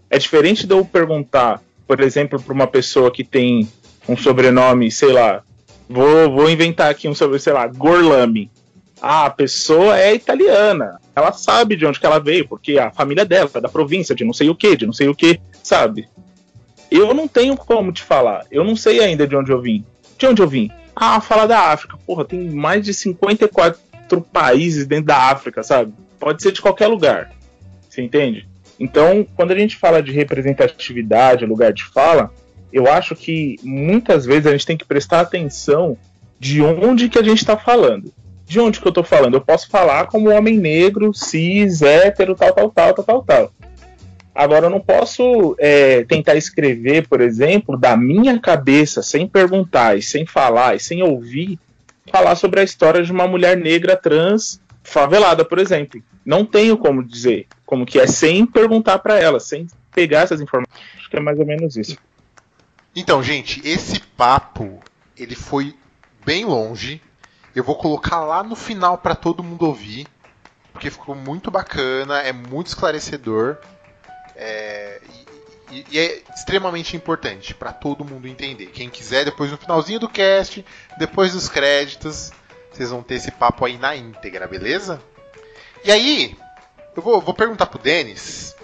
É 0.10 0.17
diferente 0.17 0.67
de 0.67 0.74
eu 0.74 0.86
perguntar, 0.86 1.62
por 1.88 2.00
exemplo, 2.00 2.39
para 2.39 2.53
uma 2.53 2.67
pessoa 2.67 3.12
que 3.12 3.24
tem 3.24 3.67
um 4.08 4.15
sobrenome, 4.15 4.91
sei 4.91 5.12
lá, 5.12 5.41
vou, 5.89 6.31
vou 6.31 6.50
inventar 6.50 6.91
aqui 6.91 7.08
um 7.08 7.15
sobrenome, 7.15 7.41
sei 7.41 7.53
lá, 7.53 7.67
Gorlami. 7.67 8.51
Ah, 9.01 9.25
a 9.25 9.29
pessoa 9.31 10.00
é 10.00 10.13
italiana. 10.13 11.00
Ela 11.15 11.31
sabe 11.31 11.75
de 11.75 11.86
onde 11.86 12.00
que 12.00 12.05
ela 12.05 12.20
veio, 12.20 12.48
porque 12.48 12.77
a 12.77 12.91
família 12.91 13.25
dela 13.25 13.50
é 13.53 13.60
da 13.60 13.67
província, 13.67 14.13
de 14.13 14.24
não 14.24 14.34
sei 14.34 14.48
o 14.50 14.55
que, 14.55 14.77
de 14.77 14.86
não 14.86 14.93
sei 14.93 15.10
o 15.10 15.15
que, 15.15 15.41
sabe? 15.63 16.08
Eu 16.91 17.13
não 17.13 17.25
tenho 17.27 17.55
como 17.55 17.93
te 17.93 18.03
falar. 18.03 18.45
Eu 18.51 18.65
não 18.65 18.75
sei 18.75 19.00
ainda 19.00 19.25
de 19.25 19.36
onde 19.36 19.50
eu 19.50 19.62
vim. 19.62 19.86
De 20.17 20.27
onde 20.27 20.41
eu 20.41 20.48
vim? 20.48 20.69
Ah, 20.93 21.21
fala 21.21 21.48
da 21.48 21.71
África. 21.71 21.98
Porra, 22.05 22.25
tem 22.25 22.50
mais 22.50 22.83
de 22.83 22.93
54 22.93 23.79
países 24.31 24.86
dentro 24.86 25.05
da 25.05 25.29
África, 25.29 25.63
sabe? 25.63 25.93
Pode 26.19 26.43
ser 26.43 26.51
de 26.51 26.62
qualquer 26.62 26.88
lugar. 26.88 27.31
Você 27.89 28.01
entende? 28.01 28.48
Então, 28.77 29.25
quando 29.36 29.51
a 29.51 29.57
gente 29.57 29.77
fala 29.77 30.03
de 30.03 30.12
representatividade, 30.12 31.45
lugar 31.45 31.71
de 31.71 31.86
fala, 31.86 32.31
eu 32.74 32.91
acho 32.91 33.15
que 33.15 33.57
muitas 33.63 34.25
vezes 34.25 34.48
a 34.48 34.51
gente 34.51 34.65
tem 34.65 34.77
que 34.77 34.86
prestar 34.86 35.21
atenção 35.21 35.98
de 36.39 36.62
onde 36.62 37.07
que 37.07 37.19
a 37.19 37.24
gente 37.24 37.38
está 37.38 37.57
falando. 37.57 38.12
De 38.45 38.60
onde 38.60 38.81
que 38.81 38.88
eu 38.88 38.89
estou 38.89 39.03
falando? 39.03 39.36
Eu 39.36 39.41
posso 39.41 39.69
falar 39.69 40.07
como 40.07 40.29
homem 40.29 40.57
negro, 40.57 41.13
cis, 41.13 41.81
hétero, 41.81 42.36
tal, 42.36 42.51
tal, 42.53 42.69
tal, 42.69 42.93
tal, 42.93 43.05
tal, 43.05 43.24
tal. 43.24 43.51
Agora, 44.34 44.68
eu 44.68 44.70
não 44.70 44.80
posso 44.80 45.56
é, 45.60 46.04
tentar 46.06 46.36
escrever, 46.36 47.08
por 47.08 47.20
exemplo, 47.20 47.78
da 47.78 47.98
minha 47.98 48.40
cabeça, 48.40 49.04
sem 49.04 49.28
perguntar 49.28 49.98
e 49.98 50.02
sem 50.02 50.26
falar 50.26 50.76
e 50.76 50.80
sem 50.80 51.04
ouvir, 51.04 51.60
falar 52.10 52.36
sobre 52.36 52.62
a 52.62 52.64
história 52.64 53.04
de 53.04 53.12
uma 53.12 53.28
mulher 53.28 53.58
negra 53.58 53.96
trans 53.98 54.62
favelada, 54.84 55.44
por 55.44 55.60
exemplo. 55.60 56.02
Não 56.26 56.46
tenho 56.46 56.78
como 56.78 57.04
dizer 57.04 57.48
como 57.66 57.86
que 57.86 58.00
é 58.00 58.08
sem 58.08 58.46
perguntar 58.46 59.00
para 59.00 59.20
ela, 59.20 59.40
sem 59.40 59.68
pegar 59.94 60.22
essas 60.22 60.42
informações. 60.42 60.80
Acho 60.98 61.10
que 61.10 61.18
é 61.18 61.20
mais 61.20 61.40
ou 61.40 61.46
menos 61.46 61.76
isso. 61.76 61.98
Então, 62.96 63.24
gente, 63.24 63.62
esse 63.68 64.00
papo 64.00 64.80
ele 65.18 65.36
foi 65.36 65.76
bem 66.26 66.46
longe. 66.46 67.02
Eu 67.56 67.64
vou 67.64 67.76
colocar 67.76 68.22
lá 68.22 68.44
no 68.44 68.56
final 68.56 68.98
para 68.98 69.16
todo 69.16 69.44
mundo 69.44 69.66
ouvir, 69.66 70.08
porque 70.72 70.90
ficou 70.90 71.16
muito 71.16 71.52
bacana, 71.52 72.20
é 72.20 72.32
muito 72.32 72.68
esclarecedor. 72.68 73.58
É, 74.43 75.00
e, 75.69 75.86
e, 75.91 76.00
é 76.00 76.21
extremamente 76.36 76.98
importante 76.98 77.53
para 77.53 77.71
todo 77.71 78.03
mundo 78.03 78.27
entender. 78.27 78.67
Quem 78.67 78.89
quiser, 78.89 79.24
depois 79.24 79.51
no 79.51 79.57
finalzinho 79.57 80.00
do 80.00 80.10
cast, 80.10 80.65
depois 80.98 81.33
dos 81.33 81.48
créditos, 81.48 82.31
vocês 82.71 82.89
vão 82.89 83.03
ter 83.03 83.15
esse 83.15 83.29
papo 83.29 83.63
aí 83.63 83.77
na 83.77 83.95
íntegra, 83.95 84.48
beleza? 84.48 85.00
E 85.86 85.91
aí, 85.91 86.36
eu 86.95 87.03
vou, 87.03 87.21
vou 87.21 87.36
perguntar 87.36 87.67
pro 87.67 87.77
Denis. 87.77 88.55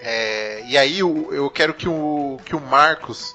É, 0.00 0.62
e 0.66 0.78
aí 0.78 1.00
eu, 1.00 1.28
eu 1.32 1.50
quero 1.50 1.74
que 1.74 1.88
o, 1.88 2.38
que 2.44 2.56
o 2.56 2.60
Marcos 2.60 3.34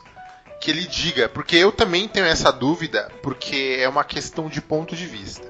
que 0.60 0.72
ele 0.72 0.86
diga, 0.86 1.30
porque 1.30 1.56
eu 1.56 1.72
também 1.72 2.08
tenho 2.08 2.26
essa 2.26 2.52
dúvida, 2.52 3.12
porque 3.22 3.78
é 3.80 3.90
uma 3.90 4.04
questão 4.04 4.48
de 4.48 4.62
ponto 4.62 4.96
de 4.96 5.06
vista. 5.08 5.48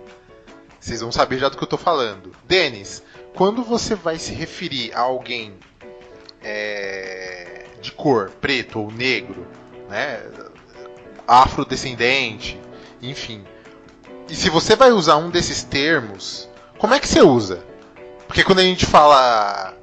Vocês 0.80 1.02
vão 1.02 1.12
saber 1.12 1.38
já 1.38 1.48
do 1.48 1.58
que 1.58 1.64
eu 1.64 1.68
tô 1.68 1.78
falando. 1.78 2.32
Denis, 2.46 3.04
quando 3.36 3.64
você 3.64 3.94
vai 3.94 4.18
se 4.18 4.34
referir 4.34 4.94
a 4.94 5.02
alguém 5.02 5.58
é, 6.44 7.66
de 7.82 7.92
cor, 7.92 8.32
preto 8.42 8.80
ou 8.80 8.92
negro, 8.92 9.46
né, 9.90 10.22
afrodescendente, 11.28 12.60
enfim, 13.02 13.44
e 14.32 14.36
se 14.36 14.50
você 14.50 14.78
vai 14.78 14.94
usar 14.94 15.18
um 15.18 15.30
desses 15.30 15.62
termos, 15.62 16.48
como 16.78 16.94
é 16.94 17.00
que 17.00 17.08
você 17.08 17.22
usa? 17.22 17.62
Porque 18.28 18.46
quando 18.46 18.60
a 18.60 18.64
gente 18.64 18.86
fala. 18.86 19.74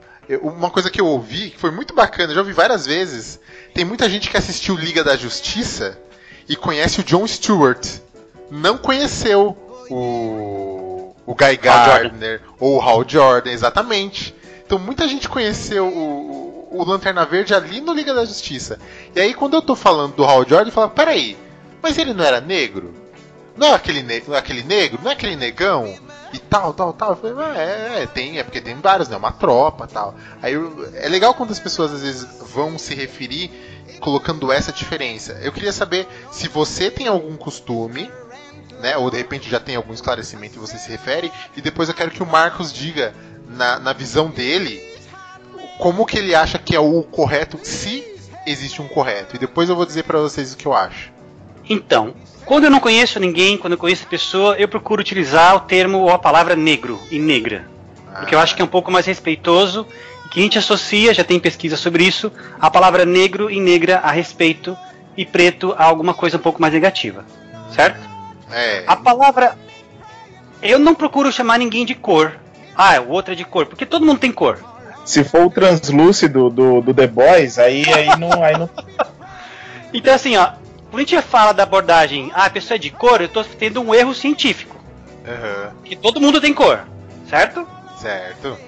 Uma 0.42 0.70
coisa 0.70 0.90
que 0.90 1.00
eu 1.00 1.06
ouvi, 1.06 1.50
que 1.50 1.58
foi 1.58 1.70
muito 1.70 1.94
bacana, 1.94 2.34
já 2.34 2.40
ouvi 2.40 2.52
várias 2.52 2.84
vezes, 2.84 3.40
tem 3.74 3.84
muita 3.84 4.08
gente 4.08 4.28
que 4.28 4.36
assistiu 4.36 4.74
Liga 4.74 5.02
da 5.04 5.16
Justiça 5.16 5.98
e 6.48 6.56
conhece 6.56 7.00
o 7.00 7.04
John 7.04 7.26
Stewart. 7.26 7.86
Não 8.50 8.76
conheceu 8.78 9.56
o, 9.90 11.14
o 11.26 11.34
Guy 11.34 11.56
Gardner 11.58 12.42
ou 12.58 12.76
o 12.76 12.80
Hal 12.80 13.04
Jordan, 13.06 13.50
exatamente. 13.50 14.34
Então 14.66 14.78
muita 14.78 15.06
gente 15.08 15.28
conheceu 15.28 15.86
o, 15.86 16.47
o, 16.80 16.84
Lanterna 16.84 17.24
Verde 17.24 17.54
ali 17.54 17.80
no 17.80 17.92
Liga 17.92 18.14
da 18.14 18.24
Justiça. 18.24 18.78
E 19.14 19.20
aí 19.20 19.34
quando 19.34 19.54
eu 19.54 19.62
tô 19.62 19.74
falando 19.74 20.14
do 20.14 20.24
Hal 20.24 20.48
Jordan, 20.48 20.68
eu 20.68 20.72
falo, 20.72 20.90
peraí, 20.90 21.36
mas 21.82 21.98
ele 21.98 22.14
não 22.14 22.24
era 22.24 22.40
negro? 22.40 22.94
Não 23.56 23.66
é 23.66 23.74
aquele, 23.74 24.02
ne 24.02 24.22
não 24.26 24.34
é 24.36 24.38
aquele 24.38 24.62
negro? 24.62 25.00
Não 25.02 25.10
é 25.10 25.14
aquele 25.14 25.34
negão? 25.34 25.92
E 26.32 26.38
tal, 26.38 26.72
tal, 26.72 26.92
tal. 26.92 27.10
Eu 27.10 27.16
falei, 27.16 27.34
ah, 27.38 27.58
é, 27.58 28.02
é, 28.02 28.06
tem, 28.06 28.38
é 28.38 28.44
porque 28.44 28.60
tem 28.60 28.76
vários, 28.76 29.08
né? 29.08 29.16
Uma 29.16 29.32
tropa 29.32 29.86
tal. 29.86 30.14
Aí 30.40 30.54
é 30.94 31.08
legal 31.08 31.34
quando 31.34 31.50
as 31.50 31.58
pessoas 31.58 31.92
às 31.92 32.02
vezes 32.02 32.24
vão 32.52 32.78
se 32.78 32.94
referir 32.94 33.50
colocando 34.00 34.52
essa 34.52 34.70
diferença. 34.70 35.38
Eu 35.42 35.50
queria 35.50 35.72
saber 35.72 36.06
se 36.30 36.46
você 36.46 36.90
tem 36.90 37.08
algum 37.08 37.36
costume, 37.36 38.10
né? 38.80 38.96
Ou 38.96 39.10
de 39.10 39.16
repente 39.16 39.50
já 39.50 39.58
tem 39.58 39.74
algum 39.74 39.92
esclarecimento 39.92 40.56
e 40.56 40.60
você 40.60 40.78
se 40.78 40.88
refere. 40.88 41.32
E 41.56 41.60
depois 41.60 41.88
eu 41.88 41.94
quero 41.94 42.12
que 42.12 42.22
o 42.22 42.26
Marcos 42.26 42.72
diga, 42.72 43.12
na, 43.48 43.78
na 43.80 43.92
visão 43.92 44.30
dele, 44.30 44.80
como 45.78 46.04
que 46.04 46.18
ele 46.18 46.34
acha 46.34 46.58
que 46.58 46.74
é 46.74 46.80
o 46.80 47.02
correto, 47.02 47.58
se 47.62 48.04
existe 48.46 48.82
um 48.82 48.88
correto. 48.88 49.36
E 49.36 49.38
depois 49.38 49.68
eu 49.68 49.76
vou 49.76 49.86
dizer 49.86 50.04
para 50.04 50.18
vocês 50.18 50.52
o 50.52 50.56
que 50.56 50.66
eu 50.66 50.74
acho. 50.74 51.10
Então, 51.68 52.14
quando 52.44 52.64
eu 52.64 52.70
não 52.70 52.80
conheço 52.80 53.20
ninguém, 53.20 53.58
quando 53.58 53.74
eu 53.74 53.78
conheço 53.78 54.04
a 54.04 54.10
pessoa, 54.10 54.56
eu 54.56 54.66
procuro 54.68 55.00
utilizar 55.00 55.54
o 55.54 55.60
termo 55.60 55.98
ou 55.98 56.10
a 56.10 56.18
palavra 56.18 56.56
negro 56.56 56.98
e 57.10 57.18
negra. 57.18 57.66
Porque 58.18 58.34
eu 58.34 58.38
acho 58.38 58.56
que 58.56 58.62
é 58.62 58.64
um 58.64 58.68
pouco 58.68 58.90
mais 58.90 59.06
respeitoso 59.06 59.86
e 60.24 60.28
que 60.28 60.40
a 60.40 60.42
gente 60.42 60.58
associa, 60.58 61.14
já 61.14 61.22
tem 61.22 61.38
pesquisa 61.38 61.76
sobre 61.76 62.04
isso, 62.04 62.32
a 62.58 62.70
palavra 62.70 63.04
negro 63.04 63.50
e 63.50 63.60
negra 63.60 63.98
a 63.98 64.10
respeito 64.10 64.76
e 65.16 65.24
preto 65.24 65.74
a 65.76 65.84
alguma 65.84 66.14
coisa 66.14 66.36
um 66.36 66.40
pouco 66.40 66.60
mais 66.60 66.72
negativa. 66.72 67.24
Certo? 67.70 68.00
É. 68.50 68.84
A 68.86 68.96
palavra. 68.96 69.56
Eu 70.62 70.78
não 70.78 70.94
procuro 70.94 71.30
chamar 71.30 71.58
ninguém 71.58 71.84
de 71.84 71.94
cor. 71.94 72.36
Ah, 72.74 73.00
o 73.00 73.10
outro 73.10 73.32
é 73.32 73.36
de 73.36 73.44
cor, 73.44 73.66
porque 73.66 73.86
todo 73.86 74.06
mundo 74.06 74.18
tem 74.18 74.32
cor. 74.32 74.58
Se 75.08 75.24
for 75.24 75.46
o 75.46 75.50
translúcido 75.50 76.50
do, 76.50 76.82
do 76.82 76.92
The 76.92 77.06
Boys, 77.06 77.58
aí, 77.58 77.82
aí 77.94 78.14
não. 78.18 78.44
Aí 78.44 78.58
não... 78.58 78.68
então 79.90 80.12
assim, 80.12 80.36
ó, 80.36 80.50
quando 80.90 80.96
a 80.96 80.98
gente 80.98 81.22
fala 81.22 81.54
da 81.54 81.62
abordagem, 81.62 82.30
ah, 82.34 82.44
a 82.44 82.50
pessoa 82.50 82.76
é 82.76 82.78
de 82.78 82.90
cor, 82.90 83.22
eu 83.22 83.26
estou 83.26 83.42
tendo 83.42 83.80
um 83.80 83.94
erro 83.94 84.14
científico. 84.14 84.76
Uhum. 85.26 85.70
Que 85.82 85.96
todo 85.96 86.20
mundo 86.20 86.42
tem 86.42 86.52
cor, 86.52 86.86
certo? 87.26 87.66
Certo. 87.98 88.58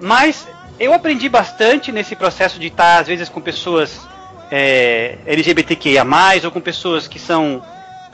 Mas 0.00 0.46
eu 0.78 0.94
aprendi 0.94 1.28
bastante 1.28 1.90
nesse 1.90 2.14
processo 2.14 2.60
de 2.60 2.68
estar, 2.68 3.00
às 3.00 3.08
vezes, 3.08 3.28
com 3.28 3.40
pessoas 3.40 4.00
é, 4.52 5.18
LGBTQIA, 5.26 6.06
ou 6.44 6.50
com 6.52 6.60
pessoas 6.60 7.08
que 7.08 7.18
são. 7.18 7.60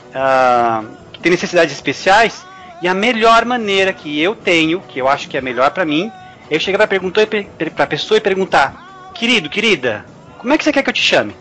Uh, 0.09 0.88
tem 1.21 1.31
necessidades 1.31 1.75
especiais, 1.75 2.47
e 2.81 2.88
a 2.88 2.95
melhor 2.95 3.45
maneira 3.45 3.93
que 3.93 4.19
eu 4.19 4.35
tenho, 4.35 4.81
que 4.81 4.99
eu 4.99 5.07
acho 5.07 5.29
que 5.29 5.37
é 5.37 5.43
melhor 5.43 5.71
para 5.71 5.85
mim, 5.85 6.11
eu 6.50 6.60
chegar 6.60 6.78
pra, 6.78 6.86
perguntar, 6.86 7.26
pra 7.74 7.86
pessoa 7.86 8.18
e 8.18 8.20
perguntar: 8.20 9.12
Querido, 9.14 9.48
querida, 9.48 10.04
como 10.38 10.52
é 10.52 10.58
que 10.58 10.64
você 10.64 10.72
quer 10.72 10.82
que 10.82 10.90
eu 10.90 10.94
te 10.94 11.02
chame? 11.02 11.34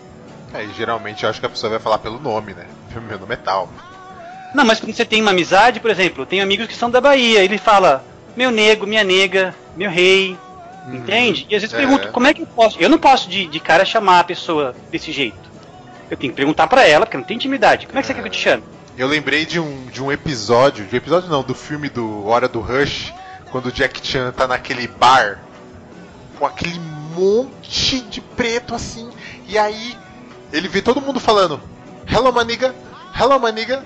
É, 0.53 0.65
geralmente 0.77 1.23
eu 1.23 1.29
acho 1.29 1.39
que 1.39 1.45
a 1.45 1.49
pessoa 1.49 1.71
vai 1.71 1.79
falar 1.79 1.97
pelo 1.97 2.19
nome, 2.19 2.53
né? 2.53 2.65
Meu 3.07 3.19
nome 3.19 3.33
é 3.33 3.37
tal. 3.37 3.69
Não, 4.53 4.63
mas 4.63 4.79
quando 4.79 4.93
você 4.93 5.03
tem 5.03 5.21
uma 5.21 5.31
amizade, 5.31 5.79
por 5.79 5.89
exemplo, 5.89 6.21
eu 6.21 6.25
tenho 6.27 6.43
amigos 6.43 6.67
que 6.67 6.75
são 6.75 6.89
da 6.89 7.01
Bahia, 7.01 7.43
ele 7.43 7.57
fala 7.57 8.05
meu 8.35 8.51
nego, 8.51 8.85
minha 8.85 9.03
nega, 9.03 9.53
meu 9.75 9.89
rei, 9.89 10.37
uhum. 10.87 10.95
entende? 10.95 11.47
E 11.49 11.55
às 11.55 11.61
vezes 11.61 11.73
é. 11.73 11.77
pergunto, 11.77 12.09
como 12.09 12.27
é 12.27 12.33
que 12.33 12.43
eu 12.43 12.47
posso? 12.47 12.79
Eu 12.79 12.89
não 12.89 12.99
posso 12.99 13.29
de, 13.29 13.47
de 13.47 13.59
cara 13.59 13.83
chamar 13.83 14.19
a 14.19 14.23
pessoa 14.23 14.75
desse 14.91 15.11
jeito. 15.11 15.51
Eu 16.09 16.17
tenho 16.17 16.31
que 16.31 16.37
perguntar 16.37 16.67
para 16.67 16.87
ela, 16.87 17.05
porque 17.05 17.17
não 17.17 17.23
tem 17.23 17.35
intimidade. 17.35 17.87
Como 17.87 17.97
é 17.97 18.01
que 18.01 18.07
você 18.07 18.13
quer 18.13 18.21
que 18.21 18.27
eu 18.27 18.31
te 18.31 18.39
chame? 18.39 18.63
Eu 18.95 19.07
lembrei 19.07 19.45
de 19.45 19.59
um, 19.59 19.85
de 19.85 20.03
um 20.03 20.11
episódio, 20.11 20.85
de 20.85 20.93
um 20.93 20.97
episódio 20.97 21.29
não, 21.29 21.41
do 21.41 21.55
filme 21.55 21.89
do 21.89 22.27
Hora 22.27 22.47
do 22.47 22.59
Rush, 22.59 23.11
quando 23.53 23.67
o 23.67 23.71
Jack 23.71 24.05
Chan 24.05 24.31
tá 24.31 24.47
naquele 24.47 24.87
bar 24.87 25.39
com 26.39 26.45
aquele 26.47 26.79
monte 26.79 28.01
de 28.01 28.19
preto 28.19 28.73
assim, 28.73 29.11
e 29.47 29.59
aí 29.59 29.95
ele 30.51 30.67
vê 30.67 30.81
todo 30.81 30.99
mundo 30.99 31.19
falando 31.19 31.61
Hello 32.11 32.33
maniga, 32.33 32.73
hello 33.15 33.39
maniga. 33.39 33.85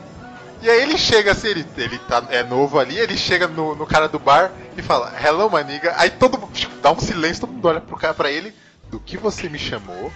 E 0.62 0.69
aí 0.69 0.81
ele 0.81 0.97
chega 0.97 1.33
assim, 1.33 1.50
ele, 1.50 1.65
ele 1.75 2.00
tá, 2.00 2.24
é 2.29 2.43
novo 2.43 2.79
ali, 2.79 2.97
ele 2.97 3.17
chega 3.17 3.45
no, 3.45 3.75
no 3.75 3.86
cara 3.86 4.07
do 4.07 4.17
bar 4.17 4.51
e 4.77 4.81
fala 4.81 5.13
Hello 5.21 5.50
maniga. 5.50 5.93
Aí 5.97 6.12
todo 6.12 6.38
mundo 6.38 6.53
tipo, 6.53 6.74
dá 6.81 6.93
um 6.93 7.00
silêncio, 7.00 7.41
todo 7.41 7.51
mundo 7.51 7.67
olha 7.67 7.81
pro 7.81 7.97
cara 7.97 8.13
pra 8.13 8.31
ele, 8.31 8.55
do 8.89 9.01
que 9.01 9.17
você 9.17 9.50
me 9.50 9.59
chamou? 9.59 10.13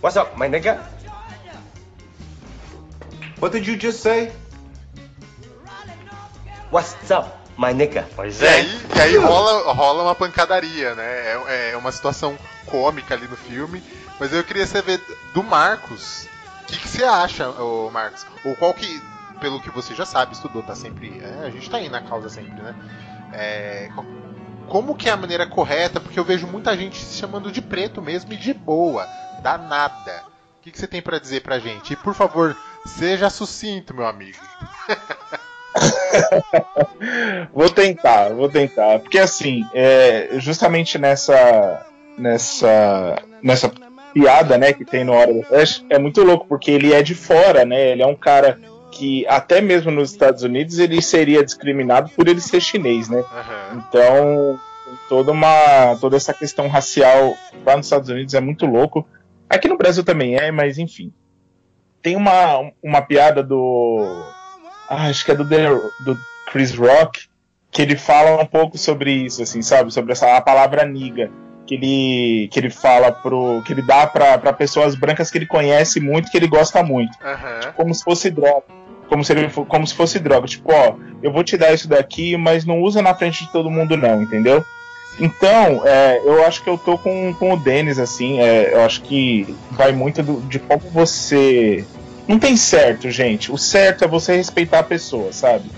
What's 0.00 0.16
up, 0.16 0.38
my 0.38 0.48
nigga? 0.48 0.95
What 3.40 3.52
did 3.52 3.66
you 3.66 3.76
just 3.76 4.00
say? 4.00 4.32
What's 6.70 7.10
up, 7.10 7.38
my 7.58 7.72
nigga? 7.72 8.06
Pois 8.16 8.42
é. 8.42 8.46
E 8.46 8.48
aí, 8.48 8.80
e 8.96 9.00
aí 9.00 9.16
rola, 9.18 9.72
rola 9.72 10.02
uma 10.04 10.14
pancadaria, 10.14 10.94
né? 10.94 11.04
É, 11.04 11.70
é 11.72 11.76
uma 11.76 11.92
situação 11.92 12.36
cômica 12.66 13.14
ali 13.14 13.28
no 13.28 13.36
filme. 13.36 13.82
Mas 14.18 14.32
eu 14.32 14.42
queria 14.42 14.66
saber 14.66 15.00
do 15.34 15.42
Marcos. 15.42 16.26
O 16.62 16.66
que, 16.66 16.78
que, 16.78 16.88
você 16.88 17.04
acha, 17.04 17.48
ô 17.50 17.90
Marcos? 17.90 18.26
Ou 18.44 18.56
qual 18.56 18.72
que, 18.72 19.02
pelo 19.38 19.60
que 19.60 19.70
você 19.70 19.94
já 19.94 20.06
sabe, 20.06 20.32
estudou, 20.32 20.62
tá 20.62 20.74
sempre. 20.74 21.20
É, 21.22 21.46
a 21.46 21.50
gente 21.50 21.68
tá 21.68 21.76
aí 21.76 21.88
na 21.88 22.00
causa 22.00 22.28
sempre, 22.30 22.60
né? 22.62 22.74
É, 23.32 23.90
como 24.66 24.96
que 24.96 25.08
é 25.08 25.12
a 25.12 25.16
maneira 25.16 25.46
correta? 25.46 26.00
Porque 26.00 26.18
eu 26.18 26.24
vejo 26.24 26.46
muita 26.46 26.76
gente 26.76 26.98
se 26.98 27.18
chamando 27.18 27.52
de 27.52 27.60
preto 27.60 28.00
mesmo 28.00 28.32
e 28.32 28.36
de 28.36 28.54
boa 28.54 29.06
danada. 29.42 30.24
O 30.58 30.62
que, 30.62 30.72
que 30.72 30.78
você 30.78 30.88
tem 30.88 31.02
para 31.02 31.20
dizer 31.20 31.42
pra 31.42 31.58
gente? 31.58 31.92
E 31.92 31.96
por 31.96 32.14
favor, 32.14 32.56
seja 32.86 33.28
sucinto, 33.30 33.94
meu 33.94 34.06
amigo. 34.06 34.38
vou 37.52 37.68
tentar, 37.70 38.30
vou 38.30 38.48
tentar. 38.48 39.00
Porque 39.00 39.18
assim, 39.18 39.64
é, 39.74 40.30
justamente 40.38 40.98
nessa. 40.98 41.86
nessa. 42.16 43.22
nessa 43.42 43.70
piada, 44.12 44.56
né, 44.56 44.72
que 44.72 44.82
tem 44.82 45.04
no 45.04 45.12
Hora 45.12 45.34
do 45.34 45.42
Flash, 45.42 45.84
é 45.90 45.98
muito 45.98 46.22
louco, 46.22 46.46
porque 46.48 46.70
ele 46.70 46.94
é 46.94 47.02
de 47.02 47.14
fora, 47.14 47.66
né? 47.66 47.90
Ele 47.90 48.02
é 48.02 48.06
um 48.06 48.14
cara 48.14 48.58
que 48.90 49.26
até 49.26 49.60
mesmo 49.60 49.90
nos 49.90 50.10
Estados 50.10 50.42
Unidos 50.42 50.78
ele 50.78 51.02
seria 51.02 51.44
discriminado 51.44 52.10
por 52.16 52.26
ele 52.26 52.40
ser 52.40 52.62
chinês, 52.62 53.10
né? 53.10 53.18
Uhum. 53.18 53.78
Então, 53.78 54.58
toda 55.06 55.32
uma 55.32 55.96
toda 56.00 56.16
essa 56.16 56.32
questão 56.32 56.66
racial 56.66 57.36
lá 57.64 57.76
nos 57.76 57.86
Estados 57.86 58.08
Unidos 58.08 58.32
é 58.32 58.40
muito 58.40 58.64
louco. 58.64 59.06
Aqui 59.50 59.68
no 59.68 59.76
Brasil 59.76 60.02
também 60.02 60.36
é, 60.36 60.50
mas 60.50 60.78
enfim. 60.78 61.12
Tem 62.06 62.14
uma, 62.14 62.70
uma 62.80 63.02
piada 63.02 63.42
do. 63.42 64.22
Ah, 64.88 65.08
acho 65.08 65.24
que 65.24 65.32
é 65.32 65.34
do, 65.34 65.42
do 65.42 66.16
Chris 66.52 66.72
Rock, 66.72 67.26
que 67.68 67.82
ele 67.82 67.96
fala 67.96 68.40
um 68.40 68.46
pouco 68.46 68.78
sobre 68.78 69.10
isso, 69.10 69.42
assim, 69.42 69.60
sabe? 69.60 69.92
Sobre 69.92 70.12
essa 70.12 70.36
a 70.36 70.40
palavra 70.40 70.84
niga. 70.84 71.32
Que 71.66 71.74
ele, 71.74 72.48
que 72.52 72.60
ele 72.60 72.70
fala 72.70 73.10
pro. 73.10 73.60
que 73.66 73.72
ele 73.72 73.82
dá 73.82 74.06
pra, 74.06 74.38
pra 74.38 74.52
pessoas 74.52 74.94
brancas 74.94 75.32
que 75.32 75.38
ele 75.38 75.46
conhece 75.46 75.98
muito, 75.98 76.30
que 76.30 76.36
ele 76.36 76.46
gosta 76.46 76.80
muito. 76.80 77.10
Uhum. 77.20 77.60
Tipo, 77.60 77.72
como 77.72 77.92
se 77.92 78.04
fosse 78.04 78.30
droga. 78.30 78.62
Como 79.08 79.24
se, 79.24 79.32
ele, 79.32 79.50
como 79.50 79.84
se 79.84 79.94
fosse 79.94 80.20
droga. 80.20 80.46
Tipo, 80.46 80.72
ó, 80.72 80.94
eu 81.20 81.32
vou 81.32 81.42
te 81.42 81.56
dar 81.56 81.74
isso 81.74 81.88
daqui, 81.88 82.36
mas 82.36 82.64
não 82.64 82.82
usa 82.82 83.02
na 83.02 83.16
frente 83.16 83.46
de 83.46 83.50
todo 83.50 83.68
mundo, 83.68 83.96
não, 83.96 84.22
entendeu? 84.22 84.64
Então, 85.18 85.82
é, 85.84 86.20
eu 86.24 86.44
acho 86.44 86.62
que 86.62 86.68
eu 86.68 86.76
tô 86.76 86.98
com, 86.98 87.32
com 87.34 87.54
o 87.54 87.56
Denis, 87.56 87.98
assim, 87.98 88.38
é, 88.40 88.74
eu 88.74 88.82
acho 88.82 89.00
que 89.02 89.56
vai 89.70 89.92
muito 89.92 90.22
do, 90.22 90.40
de 90.42 90.58
como 90.58 90.82
você. 90.92 91.84
Não 92.26 92.38
tem 92.38 92.56
certo, 92.56 93.10
gente. 93.10 93.52
O 93.52 93.58
certo 93.58 94.04
é 94.04 94.08
você 94.08 94.36
respeitar 94.36 94.80
a 94.80 94.84
pessoa, 94.84 95.32
sabe? 95.32 95.70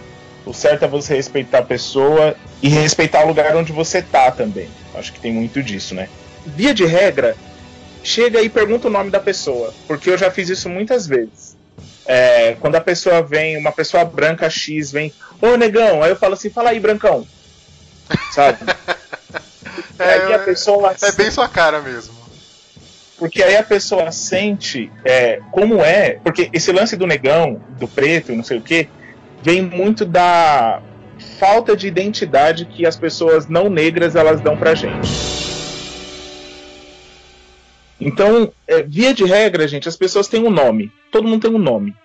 O 0.47 0.55
certo 0.55 0.85
é 0.85 0.89
você 0.89 1.15
respeitar 1.15 1.59
a 1.59 1.65
pessoa 1.65 2.35
e 2.63 2.69
respeitar 2.69 3.25
o 3.25 3.29
lugar 3.29 3.55
onde 3.55 3.73
você 3.73 4.01
tá 4.01 4.31
também. 4.31 4.71
Acho 4.95 5.13
que 5.13 5.21
tem 5.21 5.33
muito 5.33 5.63
disso, 5.63 5.95
né? 5.95 6.09
Via 6.47 6.73
de 6.73 6.87
regra, 6.87 7.37
chega 8.03 8.41
e 8.41 8.49
pergunta 8.49 8.89
o 8.89 8.91
nome 8.91 9.11
da 9.11 9.21
pessoa, 9.21 9.75
porque 9.87 10.09
eu 10.09 10.17
já 10.17 10.31
fiz 10.31 10.49
isso 10.49 10.69
muitas 10.69 11.07
vezes. 11.07 11.57
É, 12.07 12.57
quando 12.59 12.77
a 12.77 12.81
pessoa 12.81 13.23
vem, 13.23 13.59
uma 13.59 13.71
pessoa 13.71 14.03
branca 14.03 14.49
X 14.49 14.91
vem, 14.91 15.13
ô 15.43 15.57
negão, 15.57 16.03
aí 16.03 16.11
eu 16.11 16.17
falo 16.17 16.33
assim, 16.33 16.49
fala 16.49 16.71
aí, 16.71 16.81
brancão. 16.81 17.27
Sabe? 18.33 18.59
É, 19.99 20.13
aí 20.13 20.33
a 20.33 20.39
pessoa 20.39 20.95
é 21.03 21.13
bem 21.13 21.29
sua 21.29 21.49
cara 21.49 21.81
mesmo. 21.81 22.18
Porque 23.19 23.43
aí 23.43 23.57
a 23.57 23.63
pessoa 23.63 24.13
sente 24.13 24.91
é, 25.05 25.41
como 25.51 25.83
é. 25.83 26.21
Porque 26.23 26.49
esse 26.53 26.71
lance 26.73 26.97
do 26.97 27.07
negão, 27.07 27.61
do 27.79 27.89
preto, 27.89 28.33
não 28.33 28.45
sei 28.45 28.59
o 28.59 28.63
que, 28.63 28.89
vem 29.43 29.61
muito 29.61 30.05
da 30.05 30.81
falta 31.39 31.77
de 31.77 31.89
identidade 31.89 32.65
que 32.65 32.87
as 32.87 32.97
pessoas 32.97 33.49
não 33.49 33.69
negras 33.69 34.15
elas 34.15 34.41
dão 34.41 34.57
pra 34.57 34.75
gente. 34.75 35.09
Então, 38.01 38.53
é, 38.67 38.83
via 38.83 39.13
de 39.13 39.25
regra, 39.25 39.67
gente, 39.67 39.89
as 39.89 39.97
pessoas 39.97 40.29
têm 40.29 40.45
um 40.45 40.51
nome. 40.51 40.93
Todo 41.11 41.27
mundo 41.27 41.43
tem 41.43 41.51
um 41.51 41.59
nome, 41.59 41.97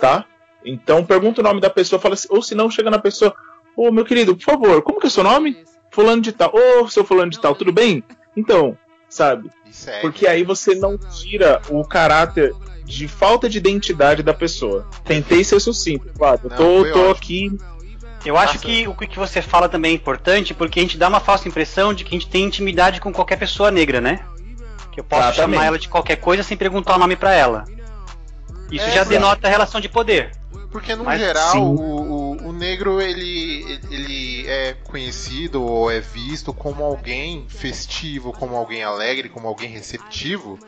tá? 0.00 0.24
Então, 0.64 1.04
pergunta 1.04 1.40
o 1.40 1.44
nome 1.44 1.60
da 1.60 1.68
pessoa, 1.68 2.00
fala 2.00 2.14
assim, 2.14 2.28
ou 2.30 2.40
se 2.40 2.54
não, 2.54 2.70
chega 2.70 2.88
na 2.88 3.00
pessoa, 3.00 3.34
ô 3.76 3.90
meu 3.90 4.04
querido, 4.04 4.36
por 4.36 4.44
favor, 4.44 4.82
como 4.82 5.00
que 5.00 5.06
é 5.06 5.08
o 5.08 5.10
seu 5.10 5.24
nome? 5.24 5.56
fulano 5.92 6.22
de 6.22 6.32
tal, 6.32 6.50
ô, 6.52 6.82
oh, 6.82 6.88
seu 6.88 7.04
fulano 7.04 7.30
de 7.30 7.38
tal, 7.38 7.54
tudo 7.54 7.70
bem? 7.70 8.02
Então, 8.36 8.76
sabe? 9.12 9.50
Porque 10.00 10.26
aí 10.26 10.42
você 10.42 10.74
não 10.74 10.96
tira 10.96 11.60
o 11.68 11.84
caráter 11.84 12.52
de 12.84 13.06
falta 13.06 13.48
de 13.48 13.58
identidade 13.58 14.22
da 14.22 14.34
pessoa. 14.34 14.86
Tentei 15.04 15.44
ser 15.44 15.60
sucinto, 15.60 16.08
claro. 16.16 16.40
Não, 16.44 16.56
tô, 16.56 16.90
tô 16.92 17.10
aqui. 17.10 17.56
Eu 18.24 18.36
acho 18.36 18.58
que 18.58 18.86
o 18.86 18.94
que 18.94 19.18
você 19.18 19.42
fala 19.42 19.68
também 19.68 19.92
é 19.92 19.94
importante 19.94 20.54
porque 20.54 20.78
a 20.78 20.82
gente 20.82 20.96
dá 20.96 21.08
uma 21.08 21.20
falsa 21.20 21.48
impressão 21.48 21.92
de 21.92 22.04
que 22.04 22.14
a 22.14 22.18
gente 22.18 22.30
tem 22.30 22.44
intimidade 22.44 23.00
com 23.00 23.12
qualquer 23.12 23.36
pessoa 23.36 23.70
negra, 23.70 24.00
né? 24.00 24.20
Que 24.92 25.00
eu 25.00 25.04
posso 25.04 25.28
Exatamente. 25.28 25.54
chamar 25.54 25.66
ela 25.66 25.78
de 25.78 25.88
qualquer 25.88 26.16
coisa 26.16 26.42
sem 26.42 26.56
perguntar 26.56 26.96
o 26.96 26.98
nome 26.98 27.16
para 27.16 27.34
ela. 27.34 27.64
Isso 28.70 28.84
é, 28.86 28.90
já 28.92 29.04
denota 29.04 29.46
a 29.46 29.50
relação 29.50 29.80
de 29.80 29.88
poder. 29.88 30.32
Porque 30.70 30.94
no 30.94 31.04
Mas, 31.04 31.20
geral 31.20 31.56
o, 31.58 31.74
o, 31.74 32.21
o, 32.52 32.58
negro 32.58 33.00
ele, 33.00 33.80
ele 33.90 34.46
é 34.46 34.74
conhecido 34.84 35.62
ou 35.62 35.90
é 35.90 36.00
visto 36.00 36.52
como 36.52 36.84
alguém 36.84 37.46
festivo, 37.48 38.32
como 38.32 38.54
alguém 38.54 38.82
alegre, 38.82 39.28
como 39.28 39.48
alguém 39.48 39.70
receptivo. 39.70 40.58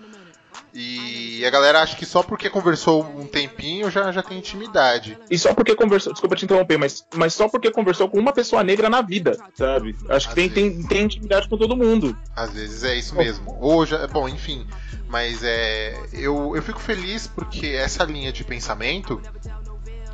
E 0.72 1.44
a 1.46 1.50
galera 1.50 1.82
acha 1.82 1.96
que 1.96 2.04
só 2.04 2.20
porque 2.20 2.50
conversou 2.50 3.04
um 3.04 3.26
tempinho 3.26 3.88
já, 3.90 4.10
já 4.10 4.22
tem 4.22 4.38
intimidade. 4.38 5.16
E 5.30 5.38
só 5.38 5.54
porque 5.54 5.74
conversou, 5.76 6.12
desculpa 6.12 6.34
te 6.34 6.44
interromper, 6.44 6.76
mas, 6.76 7.06
mas 7.14 7.32
só 7.32 7.48
porque 7.48 7.70
conversou 7.70 8.08
com 8.08 8.18
uma 8.18 8.32
pessoa 8.32 8.64
negra 8.64 8.90
na 8.90 9.00
vida, 9.00 9.38
sabe? 9.54 9.96
Acho 10.08 10.28
que 10.30 10.34
tem, 10.34 10.50
tem, 10.50 10.82
tem 10.82 11.04
intimidade 11.04 11.48
com 11.48 11.56
todo 11.56 11.76
mundo. 11.76 12.18
Às 12.34 12.54
vezes 12.54 12.82
é 12.82 12.96
isso 12.96 13.14
mesmo. 13.14 13.56
Ou 13.60 13.86
já, 13.86 14.04
bom, 14.08 14.28
enfim. 14.28 14.66
Mas 15.08 15.44
é, 15.44 15.96
eu, 16.12 16.56
eu 16.56 16.62
fico 16.62 16.80
feliz 16.80 17.28
porque 17.28 17.68
essa 17.68 18.02
linha 18.02 18.32
de 18.32 18.42
pensamento 18.42 19.22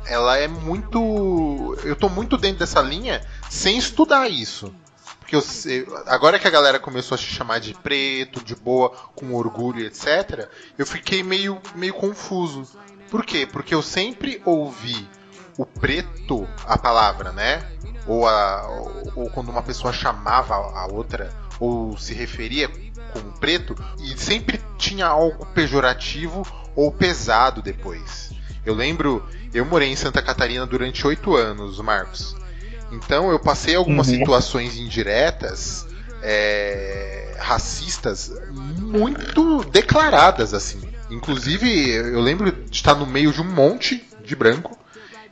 ela 0.05 0.37
é 0.37 0.47
muito. 0.47 1.77
Eu 1.83 1.95
tô 1.95 2.09
muito 2.09 2.37
dentro 2.37 2.59
dessa 2.59 2.81
linha 2.81 3.21
sem 3.49 3.77
estudar 3.77 4.29
isso. 4.29 4.73
Porque 5.19 5.35
eu, 5.35 6.03
agora 6.07 6.37
que 6.37 6.47
a 6.47 6.51
galera 6.51 6.79
começou 6.79 7.15
a 7.15 7.17
se 7.17 7.23
chamar 7.23 7.59
de 7.59 7.73
preto, 7.73 8.43
de 8.43 8.55
boa, 8.55 8.89
com 9.15 9.33
orgulho, 9.33 9.85
etc., 9.85 10.49
eu 10.77 10.85
fiquei 10.85 11.23
meio, 11.23 11.61
meio 11.73 11.93
confuso. 11.93 12.67
Por 13.09 13.25
quê? 13.25 13.45
Porque 13.45 13.73
eu 13.73 13.81
sempre 13.81 14.41
ouvi 14.43 15.07
o 15.57 15.65
preto, 15.65 16.47
a 16.65 16.77
palavra, 16.77 17.31
né? 17.31 17.65
Ou, 18.07 18.27
a, 18.27 18.67
ou 19.15 19.29
quando 19.29 19.49
uma 19.49 19.61
pessoa 19.61 19.93
chamava 19.93 20.55
a 20.55 20.87
outra, 20.87 21.31
ou 21.59 21.97
se 21.97 22.13
referia 22.13 22.69
como 23.13 23.31
preto, 23.39 23.75
e 23.99 24.17
sempre 24.17 24.61
tinha 24.77 25.05
algo 25.05 25.45
pejorativo 25.47 26.45
ou 26.75 26.91
pesado 26.91 27.61
depois. 27.61 28.31
Eu 28.65 28.73
lembro, 28.73 29.23
eu 29.53 29.65
morei 29.65 29.89
em 29.89 29.95
Santa 29.95 30.21
Catarina 30.21 30.65
durante 30.65 31.05
oito 31.05 31.35
anos, 31.35 31.79
Marcos. 31.79 32.35
Então 32.91 33.31
eu 33.31 33.39
passei 33.39 33.75
algumas 33.75 34.07
uhum. 34.07 34.17
situações 34.17 34.77
indiretas, 34.77 35.85
é, 36.21 37.35
racistas, 37.39 38.31
muito 38.51 39.63
declaradas, 39.65 40.53
assim. 40.53 40.81
Inclusive, 41.09 41.89
eu 41.89 42.21
lembro 42.21 42.51
de 42.51 42.75
estar 42.75 42.95
no 42.95 43.05
meio 43.05 43.33
de 43.33 43.41
um 43.41 43.45
monte 43.45 44.07
de 44.23 44.35
branco 44.35 44.77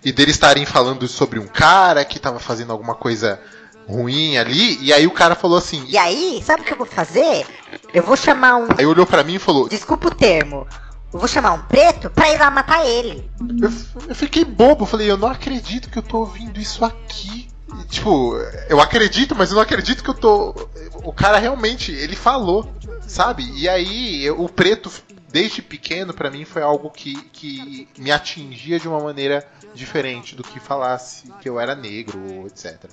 e 0.04 0.12
deles 0.12 0.36
estarem 0.36 0.66
falando 0.66 1.08
sobre 1.08 1.40
um 1.40 1.48
cara 1.48 2.04
que 2.06 2.20
tava 2.20 2.40
fazendo 2.40 2.72
alguma 2.72 2.96
coisa 2.96 3.40
ruim 3.88 4.38
ali, 4.38 4.78
e 4.82 4.94
aí 4.94 5.08
o 5.08 5.12
cara 5.12 5.36
falou 5.36 5.58
assim. 5.58 5.84
E 5.88 5.98
aí, 5.98 6.42
sabe 6.46 6.62
o 6.62 6.66
que 6.66 6.74
eu 6.74 6.78
vou 6.78 6.86
fazer? 6.86 7.46
Eu 7.94 8.04
vou 8.04 8.16
chamar 8.16 8.58
um. 8.58 8.68
Aí 8.78 8.86
olhou 8.86 9.06
para 9.06 9.24
mim 9.24 9.36
e 9.36 9.40
falou: 9.40 9.68
Desculpa 9.68 10.10
o 10.10 10.16
termo. 10.16 10.68
Eu 11.12 11.20
vou 11.20 11.28
chamar 11.28 11.54
um 11.54 11.62
preto 11.64 12.10
pra 12.10 12.32
ir 12.32 12.38
lá 12.38 12.52
matar 12.52 12.86
ele. 12.86 13.30
Eu, 13.62 13.72
eu 14.10 14.16
fiquei 14.16 14.46
bobo, 14.46 14.86
falei, 14.86 15.10
eu 15.10 15.18
não 15.18 15.28
acredito 15.28 15.90
que 15.90 15.98
eu 15.98 16.04
tô 16.04 16.20
ouvindo 16.20 16.60
isso 16.60 16.86
aqui. 16.86 17.48
E, 17.82 17.86
tipo, 17.86 18.36
eu 18.68 18.80
acredito, 18.80 19.36
mas 19.36 19.50
eu 19.50 19.56
não 19.56 19.64
acredito 19.64 20.04
que 20.04 20.10
eu 20.10 20.14
tô. 20.14 20.70
O 21.04 21.12
cara 21.12 21.40
realmente, 21.40 21.92
ele 21.92 22.16
falou, 22.16 22.72
sabe? 23.08 23.52
E 23.56 23.68
aí, 23.68 24.24
eu, 24.24 24.40
o 24.40 24.48
preto, 24.48 24.92
desde 25.32 25.62
pequeno, 25.62 26.14
para 26.14 26.30
mim, 26.30 26.46
foi 26.46 26.62
algo 26.62 26.92
que, 26.92 27.16
que 27.32 27.88
me 27.98 28.12
atingia 28.12 28.80
de 28.80 28.88
uma 28.88 29.00
maneira 29.00 29.48
diferente 29.74 30.36
do 30.36 30.44
que 30.44 30.60
falasse 30.60 31.32
que 31.42 31.50
eu 31.50 31.60
era 31.60 31.76
negro, 31.76 32.46
etc. 32.48 32.86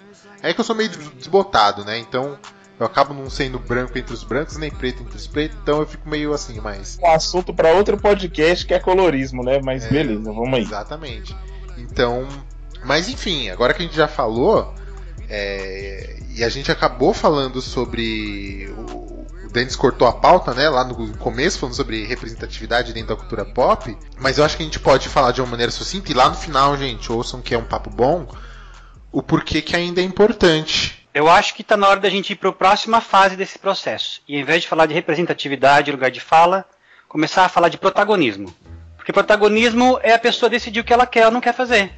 É 0.42 0.54
que 0.54 0.60
eu 0.60 0.64
sou 0.64 0.76
meio 0.76 0.88
desbotado, 0.88 1.84
né? 1.84 1.98
Então 1.98 2.38
eu 2.78 2.86
acabo 2.86 3.14
não 3.14 3.30
sendo 3.30 3.58
branco 3.58 3.96
entre 3.96 4.12
os 4.12 4.22
brancos, 4.22 4.56
nem 4.56 4.70
preto 4.70 5.02
entre 5.02 5.16
os 5.16 5.26
pretos, 5.26 5.56
então 5.62 5.80
eu 5.80 5.86
fico 5.86 6.08
meio 6.08 6.34
assim, 6.34 6.60
mas. 6.60 6.98
Um 7.02 7.10
assunto 7.10 7.54
para 7.54 7.72
outro 7.72 7.96
podcast 7.96 8.66
que 8.66 8.74
é 8.74 8.78
colorismo, 8.78 9.42
né? 9.42 9.60
Mas 9.64 9.84
é, 9.84 9.88
beleza, 9.88 10.32
vamos 10.32 10.54
aí. 10.54 10.62
Exatamente. 10.62 11.34
Então. 11.78 12.28
Mas 12.84 13.08
enfim, 13.08 13.48
agora 13.48 13.72
que 13.72 13.82
a 13.82 13.84
gente 13.84 13.96
já 13.96 14.06
falou, 14.06 14.74
é, 15.28 16.18
e 16.34 16.44
a 16.44 16.48
gente 16.50 16.70
acabou 16.70 17.14
falando 17.14 17.62
sobre. 17.62 18.68
O, 18.76 19.26
o 19.46 19.50
Denis 19.50 19.74
cortou 19.74 20.06
a 20.06 20.12
pauta, 20.12 20.52
né? 20.52 20.68
Lá 20.68 20.84
no 20.84 21.16
começo, 21.16 21.58
falando 21.58 21.74
sobre 21.74 22.04
representatividade 22.04 22.92
dentro 22.92 23.08
da 23.08 23.16
cultura 23.16 23.44
pop. 23.46 23.96
Mas 24.20 24.36
eu 24.36 24.44
acho 24.44 24.54
que 24.54 24.62
a 24.62 24.66
gente 24.66 24.78
pode 24.78 25.08
falar 25.08 25.32
de 25.32 25.40
uma 25.40 25.48
maneira 25.48 25.72
sucinta, 25.72 26.12
e 26.12 26.14
lá 26.14 26.28
no 26.28 26.34
final, 26.34 26.76
gente, 26.76 27.10
ouçam 27.10 27.40
que 27.40 27.54
é 27.54 27.58
um 27.58 27.64
papo 27.64 27.88
bom, 27.88 28.28
o 29.10 29.22
porquê 29.22 29.62
que 29.62 29.74
ainda 29.74 30.02
é 30.02 30.04
importante 30.04 31.05
eu 31.16 31.30
acho 31.30 31.54
que 31.54 31.62
está 31.62 31.78
na 31.78 31.88
hora 31.88 31.98
da 31.98 32.10
gente 32.10 32.34
ir 32.34 32.36
para 32.36 32.50
a 32.50 32.52
próxima 32.52 33.00
fase 33.00 33.36
desse 33.36 33.58
processo. 33.58 34.20
E 34.28 34.34
ao 34.34 34.42
invés 34.42 34.60
de 34.60 34.68
falar 34.68 34.84
de 34.84 34.92
representatividade, 34.92 35.90
lugar 35.90 36.10
de 36.10 36.20
fala, 36.20 36.66
começar 37.08 37.46
a 37.46 37.48
falar 37.48 37.70
de 37.70 37.78
protagonismo. 37.78 38.54
Porque 38.98 39.14
protagonismo 39.14 39.98
é 40.02 40.12
a 40.12 40.18
pessoa 40.18 40.50
decidir 40.50 40.80
o 40.80 40.84
que 40.84 40.92
ela 40.92 41.06
quer 41.06 41.24
ou 41.24 41.32
não 41.32 41.40
quer 41.40 41.54
fazer. 41.54 41.90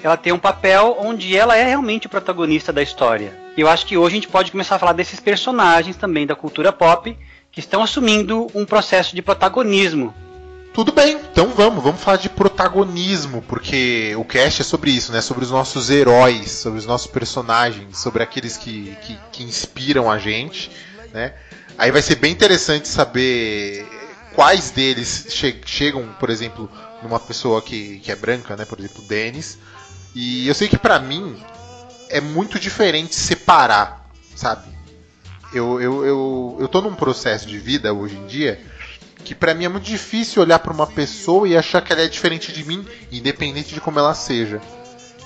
Ela 0.00 0.16
tem 0.16 0.32
um 0.32 0.38
papel 0.38 0.96
onde 1.00 1.36
ela 1.36 1.56
é 1.56 1.64
realmente 1.64 2.06
o 2.06 2.10
protagonista 2.10 2.72
da 2.72 2.80
história. 2.80 3.36
E 3.56 3.60
eu 3.60 3.68
acho 3.68 3.84
que 3.84 3.96
hoje 3.96 4.12
a 4.12 4.20
gente 4.20 4.28
pode 4.28 4.52
começar 4.52 4.76
a 4.76 4.78
falar 4.78 4.92
desses 4.92 5.18
personagens 5.18 5.96
também 5.96 6.24
da 6.24 6.36
cultura 6.36 6.72
pop 6.72 7.18
que 7.50 7.58
estão 7.58 7.82
assumindo 7.82 8.46
um 8.54 8.64
processo 8.64 9.16
de 9.16 9.20
protagonismo 9.20 10.14
tudo 10.72 10.92
bem, 10.92 11.20
então 11.32 11.48
vamos, 11.48 11.82
vamos 11.82 12.00
falar 12.00 12.16
de 12.16 12.28
protagonismo, 12.28 13.42
porque 13.42 14.14
o 14.16 14.24
cast 14.24 14.62
é 14.62 14.64
sobre 14.64 14.90
isso, 14.92 15.12
né? 15.12 15.20
Sobre 15.20 15.44
os 15.44 15.50
nossos 15.50 15.90
heróis, 15.90 16.50
sobre 16.50 16.78
os 16.78 16.86
nossos 16.86 17.08
personagens, 17.08 17.98
sobre 17.98 18.22
aqueles 18.22 18.56
que, 18.56 18.96
que, 19.02 19.18
que 19.32 19.42
inspiram 19.42 20.10
a 20.10 20.18
gente, 20.18 20.70
né? 21.12 21.34
Aí 21.76 21.90
vai 21.90 22.02
ser 22.02 22.16
bem 22.16 22.32
interessante 22.32 22.86
saber 22.88 23.86
quais 24.34 24.70
deles 24.70 25.26
che 25.30 25.60
chegam, 25.66 26.06
por 26.18 26.30
exemplo, 26.30 26.70
numa 27.02 27.18
pessoa 27.18 27.60
que, 27.60 27.98
que 27.98 28.12
é 28.12 28.16
branca, 28.16 28.56
né? 28.56 28.64
Por 28.64 28.78
exemplo, 28.78 29.02
Dennis. 29.02 29.58
E 30.14 30.46
eu 30.46 30.54
sei 30.54 30.68
que 30.68 30.78
para 30.78 31.00
mim 31.00 31.42
é 32.08 32.20
muito 32.20 32.58
diferente 32.58 33.14
separar, 33.14 34.08
sabe? 34.36 34.68
Eu, 35.52 35.80
eu, 35.80 36.04
eu, 36.04 36.56
eu 36.60 36.68
tô 36.68 36.80
num 36.80 36.94
processo 36.94 37.48
de 37.48 37.58
vida 37.58 37.92
hoje 37.92 38.16
em 38.16 38.26
dia 38.26 38.69
que 39.20 39.34
para 39.34 39.54
mim 39.54 39.64
é 39.64 39.68
muito 39.68 39.84
difícil 39.84 40.42
olhar 40.42 40.58
para 40.58 40.72
uma 40.72 40.86
pessoa 40.86 41.46
e 41.46 41.56
achar 41.56 41.80
que 41.82 41.92
ela 41.92 42.02
é 42.02 42.08
diferente 42.08 42.52
de 42.52 42.64
mim, 42.64 42.86
independente 43.10 43.74
de 43.74 43.80
como 43.80 43.98
ela 43.98 44.14
seja. 44.14 44.60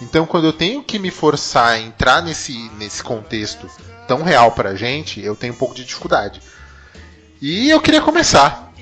Então, 0.01 0.27
quando 0.27 0.47
eu 0.47 0.53
tenho 0.53 0.83
que 0.83 0.99
me 0.99 1.11
forçar 1.11 1.73
a 1.73 1.79
entrar 1.79 2.23
nesse, 2.23 2.71
nesse 2.79 3.03
contexto 3.03 3.71
tão 4.07 4.23
real 4.23 4.53
pra 4.53 4.75
gente, 4.75 5.23
eu 5.23 5.37
tenho 5.37 5.55
um 5.55 5.57
pouco 5.57 5.75
de 5.75 5.85
dificuldade. 5.85 6.43
E 7.41 7.71
eu 7.71 7.81
queria 7.81 8.01
começar. 8.01 8.73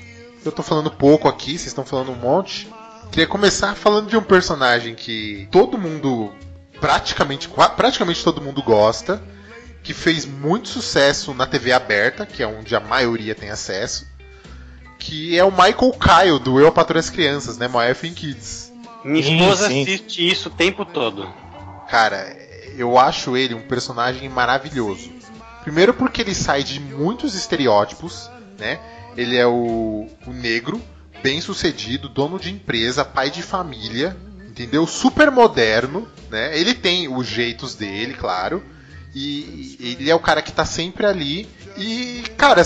Eu 0.45 0.51
tô 0.51 0.63
falando 0.63 0.91
pouco 0.91 1.29
aqui, 1.29 1.53
vocês 1.53 1.67
estão 1.67 1.85
falando 1.85 2.11
um 2.11 2.17
monte. 2.17 2.69
Queria 3.11 3.27
começar 3.27 3.75
falando 3.75 4.09
de 4.09 4.17
um 4.17 4.23
personagem 4.23 4.95
que 4.95 5.47
todo 5.51 5.79
mundo, 5.79 6.33
praticamente, 6.81 7.49
praticamente 7.77 8.25
todo 8.25 8.41
mundo 8.41 8.63
gosta, 8.63 9.23
que 9.83 9.93
fez 9.93 10.25
muito 10.25 10.69
sucesso 10.69 11.35
na 11.35 11.47
TV 11.47 11.73
aberta, 11.73 12.25
que 12.25 12.43
é 12.43 12.47
onde 12.47 12.75
a 12.75 12.81
maioria 12.81 13.35
tem 13.35 13.51
acesso 13.51 14.12
que 15.03 15.37
é 15.37 15.45
o 15.45 15.51
Michael 15.51 15.93
Kyle, 15.99 16.39
do 16.39 16.61
Eu, 16.61 16.69
a 16.69 16.73
Patrulha 16.73 17.01
as 17.01 17.11
Crianças, 17.11 17.59
né? 17.59 17.67
My 17.67 17.91
Effing 17.91 18.15
Kids. 18.15 18.73
Minha 19.05 19.21
esposa 19.21 19.67
sim, 19.67 19.85
sim. 19.85 19.95
assiste 19.95 20.31
isso 20.31 20.49
o 20.49 20.53
tempo 20.53 20.85
todo. 20.85 21.29
Cara, 21.89 22.37
eu 22.79 22.97
acho 22.97 23.37
ele 23.37 23.53
um 23.53 23.67
personagem 23.67 24.29
maravilhoso. 24.29 25.11
Primeiro 25.63 25.93
porque 25.93 26.23
ele 26.23 26.35
sai 26.35 26.63
de 26.63 26.79
muitos 26.79 27.35
estereótipos, 27.35 28.31
né? 28.59 28.79
Ele 29.17 29.37
é 29.37 29.47
o, 29.47 30.07
o 30.25 30.33
negro, 30.33 30.81
bem 31.21 31.41
sucedido, 31.41 32.09
dono 32.09 32.39
de 32.39 32.53
empresa, 32.53 33.05
pai 33.05 33.29
de 33.29 33.43
família, 33.43 34.17
entendeu? 34.49 34.87
Super 34.87 35.33
moderno, 35.33 36.09
né? 36.31 36.57
Ele 36.57 36.75
tem 36.75 37.13
os 37.13 37.27
jeitos 37.27 37.75
dele, 37.75 38.15
claro. 38.15 38.63
E 39.15 39.77
ele 39.99 40.11
é 40.11 40.15
o 40.15 40.21
cara 40.21 40.41
que 40.41 40.53
tá 40.53 40.65
sempre 40.65 41.05
ali 41.05 41.49
e, 41.77 42.25
cara, 42.37 42.63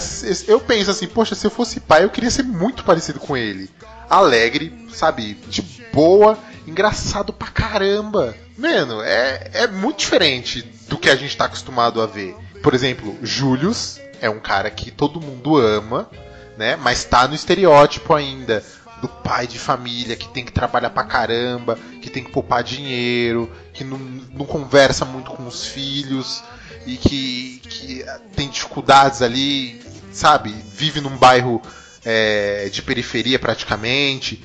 eu 0.49 0.61
penso 0.61 0.91
assim, 0.91 1.07
poxa, 1.07 1.35
se 1.35 1.47
eu 1.47 1.51
fosse 1.51 1.81
pai, 1.81 2.05
eu 2.05 2.11
queria 2.11 2.31
ser 2.31 2.43
muito 2.43 2.85
parecido 2.85 3.21
com 3.21 3.37
ele. 3.37 3.71
Alegre, 4.09 4.87
sabe? 4.93 5.35
De 5.49 5.63
boa, 5.93 6.39
engraçado 6.67 7.33
pra 7.33 7.49
caramba. 7.49 8.35
Mano, 8.57 9.03
é, 9.03 9.51
é 9.53 9.67
muito 9.67 9.99
diferente 9.99 10.63
do 10.89 10.99
que 10.99 11.11
a 11.11 11.17
gente 11.17 11.37
tá 11.37 11.45
acostumado 11.45 12.01
a 12.01 12.07
ver. 12.07 12.35
Por 12.63 12.75
exemplo, 12.75 13.17
Julius 13.23 14.01
é 14.21 14.29
um 14.31 14.41
cara 14.41 14.71
que 14.71 14.91
todo 14.91 15.21
mundo 15.21 15.57
ama, 15.57 16.09
né? 16.57 16.77
Mas 16.77 17.05
tá 17.05 17.29
no 17.29 17.35
estereótipo 17.35 18.15
ainda 18.15 18.63
do 19.01 19.09
pai 19.09 19.47
de 19.47 19.59
família 19.59 20.17
que 20.17 20.29
tem 20.29 20.45
que 20.45 20.53
trabalhar 20.53 20.91
pra 20.91 21.05
caramba, 21.05 21.79
que 22.01 22.09
tem 22.09 22.25
que 22.25 22.31
poupar 22.31 22.63
dinheiro, 22.63 23.51
que 23.73 23.85
não, 23.85 23.99
não 23.99 24.47
conversa 24.47 25.05
muito 25.05 25.31
com 25.31 25.47
os 25.47 25.67
filhos 25.67 26.43
e 26.87 26.97
que, 26.97 27.61
que 27.69 28.05
tem 28.35 28.49
dificuldades 28.49 29.21
ali, 29.21 29.81
sabe? 30.13 30.55
Vive 30.73 31.01
num 31.01 31.17
bairro 31.17 31.61
é, 32.05 32.69
de 32.71 32.81
periferia 32.83 33.39
praticamente, 33.39 34.43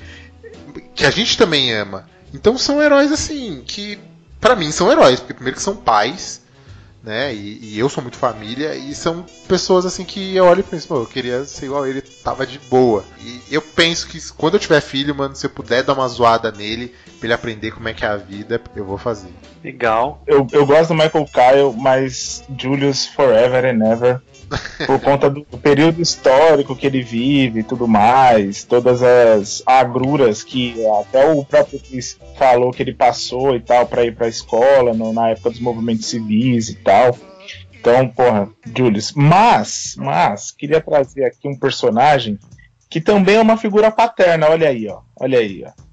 que 0.94 1.06
a 1.06 1.10
gente 1.10 1.38
também 1.38 1.72
ama. 1.72 2.08
Então 2.34 2.58
são 2.58 2.82
heróis 2.82 3.12
assim, 3.12 3.62
que 3.66 3.98
para 4.40 4.56
mim 4.56 4.72
são 4.72 4.90
heróis, 4.90 5.20
porque 5.20 5.34
primeiro 5.34 5.56
que 5.56 5.62
são 5.62 5.76
pais, 5.76 6.41
né? 7.02 7.34
E, 7.34 7.58
e, 7.62 7.78
eu 7.78 7.88
sou 7.88 8.02
muito 8.02 8.16
família, 8.16 8.74
e 8.74 8.94
são 8.94 9.24
pessoas 9.48 9.84
assim 9.84 10.04
que 10.04 10.36
eu 10.36 10.44
olho 10.44 10.60
e 10.60 10.62
penso, 10.62 10.88
pô, 10.88 10.96
eu 10.96 11.06
queria 11.06 11.44
ser 11.44 11.66
igual 11.66 11.86
ele, 11.86 12.00
tava 12.00 12.46
de 12.46 12.58
boa. 12.58 13.04
E 13.20 13.40
eu 13.50 13.60
penso 13.60 14.06
que 14.06 14.18
quando 14.32 14.54
eu 14.54 14.60
tiver 14.60 14.80
filho, 14.80 15.14
mano, 15.14 15.34
se 15.34 15.46
eu 15.46 15.50
puder 15.50 15.82
dar 15.82 15.94
uma 15.94 16.08
zoada 16.08 16.50
nele, 16.52 16.94
pra 17.18 17.26
ele 17.26 17.34
aprender 17.34 17.72
como 17.72 17.88
é 17.88 17.94
que 17.94 18.04
é 18.04 18.08
a 18.08 18.16
vida, 18.16 18.60
eu 18.74 18.84
vou 18.84 18.98
fazer. 18.98 19.30
Legal. 19.62 20.22
Eu, 20.26 20.46
eu 20.52 20.66
gosto 20.66 20.88
do 20.88 20.94
Michael 20.94 21.26
Kyle, 21.26 21.72
mas 21.76 22.44
Julius 22.58 23.06
Forever 23.06 23.64
and 23.64 23.92
Ever. 23.92 24.22
Por 24.86 25.00
conta 25.00 25.28
do 25.30 25.44
período 25.44 26.00
histórico 26.00 26.76
que 26.76 26.86
ele 26.86 27.02
vive 27.02 27.60
e 27.60 27.64
tudo 27.64 27.86
mais, 27.86 28.64
todas 28.64 29.02
as 29.02 29.62
agruras 29.66 30.42
que 30.42 30.74
até 31.00 31.30
o 31.30 31.44
próprio 31.44 31.80
Chris 31.80 32.18
falou 32.36 32.70
que 32.70 32.82
ele 32.82 32.94
passou 32.94 33.54
e 33.54 33.60
tal 33.60 33.86
para 33.86 34.04
ir 34.04 34.14
para 34.14 34.26
a 34.26 34.30
escola 34.30 34.92
no, 34.92 35.12
na 35.12 35.30
época 35.30 35.50
dos 35.50 35.60
movimentos 35.60 36.06
civis 36.06 36.68
e 36.68 36.74
tal. 36.76 37.16
Então, 37.72 38.08
porra, 38.08 38.48
Julius. 38.76 39.12
Mas, 39.12 39.94
mas, 39.98 40.52
queria 40.52 40.80
trazer 40.80 41.24
aqui 41.24 41.48
um 41.48 41.58
personagem 41.58 42.38
que 42.88 43.00
também 43.00 43.36
é 43.36 43.40
uma 43.40 43.56
figura 43.56 43.90
paterna, 43.90 44.48
olha 44.48 44.68
aí, 44.68 44.86
ó. 44.88 45.00
Olha 45.18 45.38
aí, 45.38 45.64
ó 45.66 45.91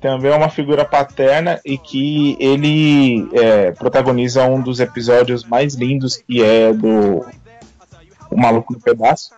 também 0.00 0.30
é 0.30 0.34
uma 0.34 0.48
figura 0.48 0.84
paterna 0.84 1.60
e 1.64 1.76
que 1.76 2.36
ele 2.40 3.28
é, 3.32 3.72
protagoniza 3.72 4.44
um 4.44 4.60
dos 4.60 4.80
episódios 4.80 5.44
mais 5.44 5.74
lindos 5.74 6.16
que 6.16 6.42
é 6.42 6.72
do 6.72 7.26
O 8.30 8.36
Maluco 8.36 8.72
no 8.72 8.80
Pedaço, 8.80 9.30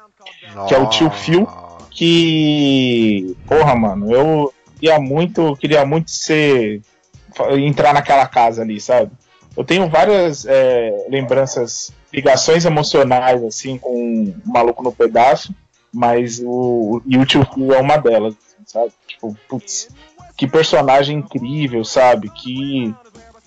Nossa. 0.54 0.68
que 0.68 0.74
é 0.74 0.78
o 0.78 0.88
tio 0.88 1.10
Phil, 1.10 1.48
que 1.90 3.36
porra, 3.46 3.74
mano, 3.74 4.12
eu 4.12 4.54
queria 4.78 5.00
muito, 5.00 5.56
queria 5.56 5.84
muito 5.84 6.10
ser 6.10 6.82
entrar 7.58 7.92
naquela 7.92 8.26
casa 8.26 8.62
ali, 8.62 8.80
sabe? 8.80 9.10
Eu 9.56 9.64
tenho 9.64 9.88
várias 9.88 10.46
é, 10.46 11.06
lembranças, 11.08 11.92
ligações 12.12 12.64
emocionais 12.64 13.42
assim 13.42 13.76
com 13.76 13.92
o 13.92 14.34
Maluco 14.44 14.84
no 14.84 14.92
Pedaço, 14.92 15.52
mas 15.92 16.40
o 16.44 17.02
e 17.04 17.18
o 17.18 17.26
tio 17.26 17.44
Phil 17.52 17.72
é 17.72 17.80
uma 17.80 17.96
delas, 17.96 18.34
assim, 18.34 18.62
sabe? 18.64 18.92
Tipo, 19.08 19.36
putz, 19.48 19.88
que 20.38 20.46
personagem 20.46 21.18
incrível, 21.18 21.84
sabe? 21.84 22.30
Que 22.30 22.94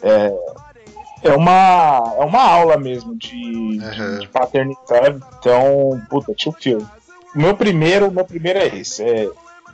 é, 0.04 0.34
é 1.23 1.32
uma, 1.32 2.13
é 2.17 2.25
uma 2.25 2.43
aula 2.43 2.77
mesmo 2.77 3.15
de, 3.15 3.34
uhum. 3.36 3.77
de, 3.77 4.19
de, 4.19 4.27
paternidade. 4.27 5.21
Então, 5.39 6.01
puta, 6.10 6.34
tio 6.34 6.54
o 7.34 7.39
meu 7.39 7.56
primeiro, 7.56 8.12
meu 8.12 8.25
primeiro 8.25 8.60
é 8.60 8.67
esse. 8.67 9.01
É, 9.01 9.30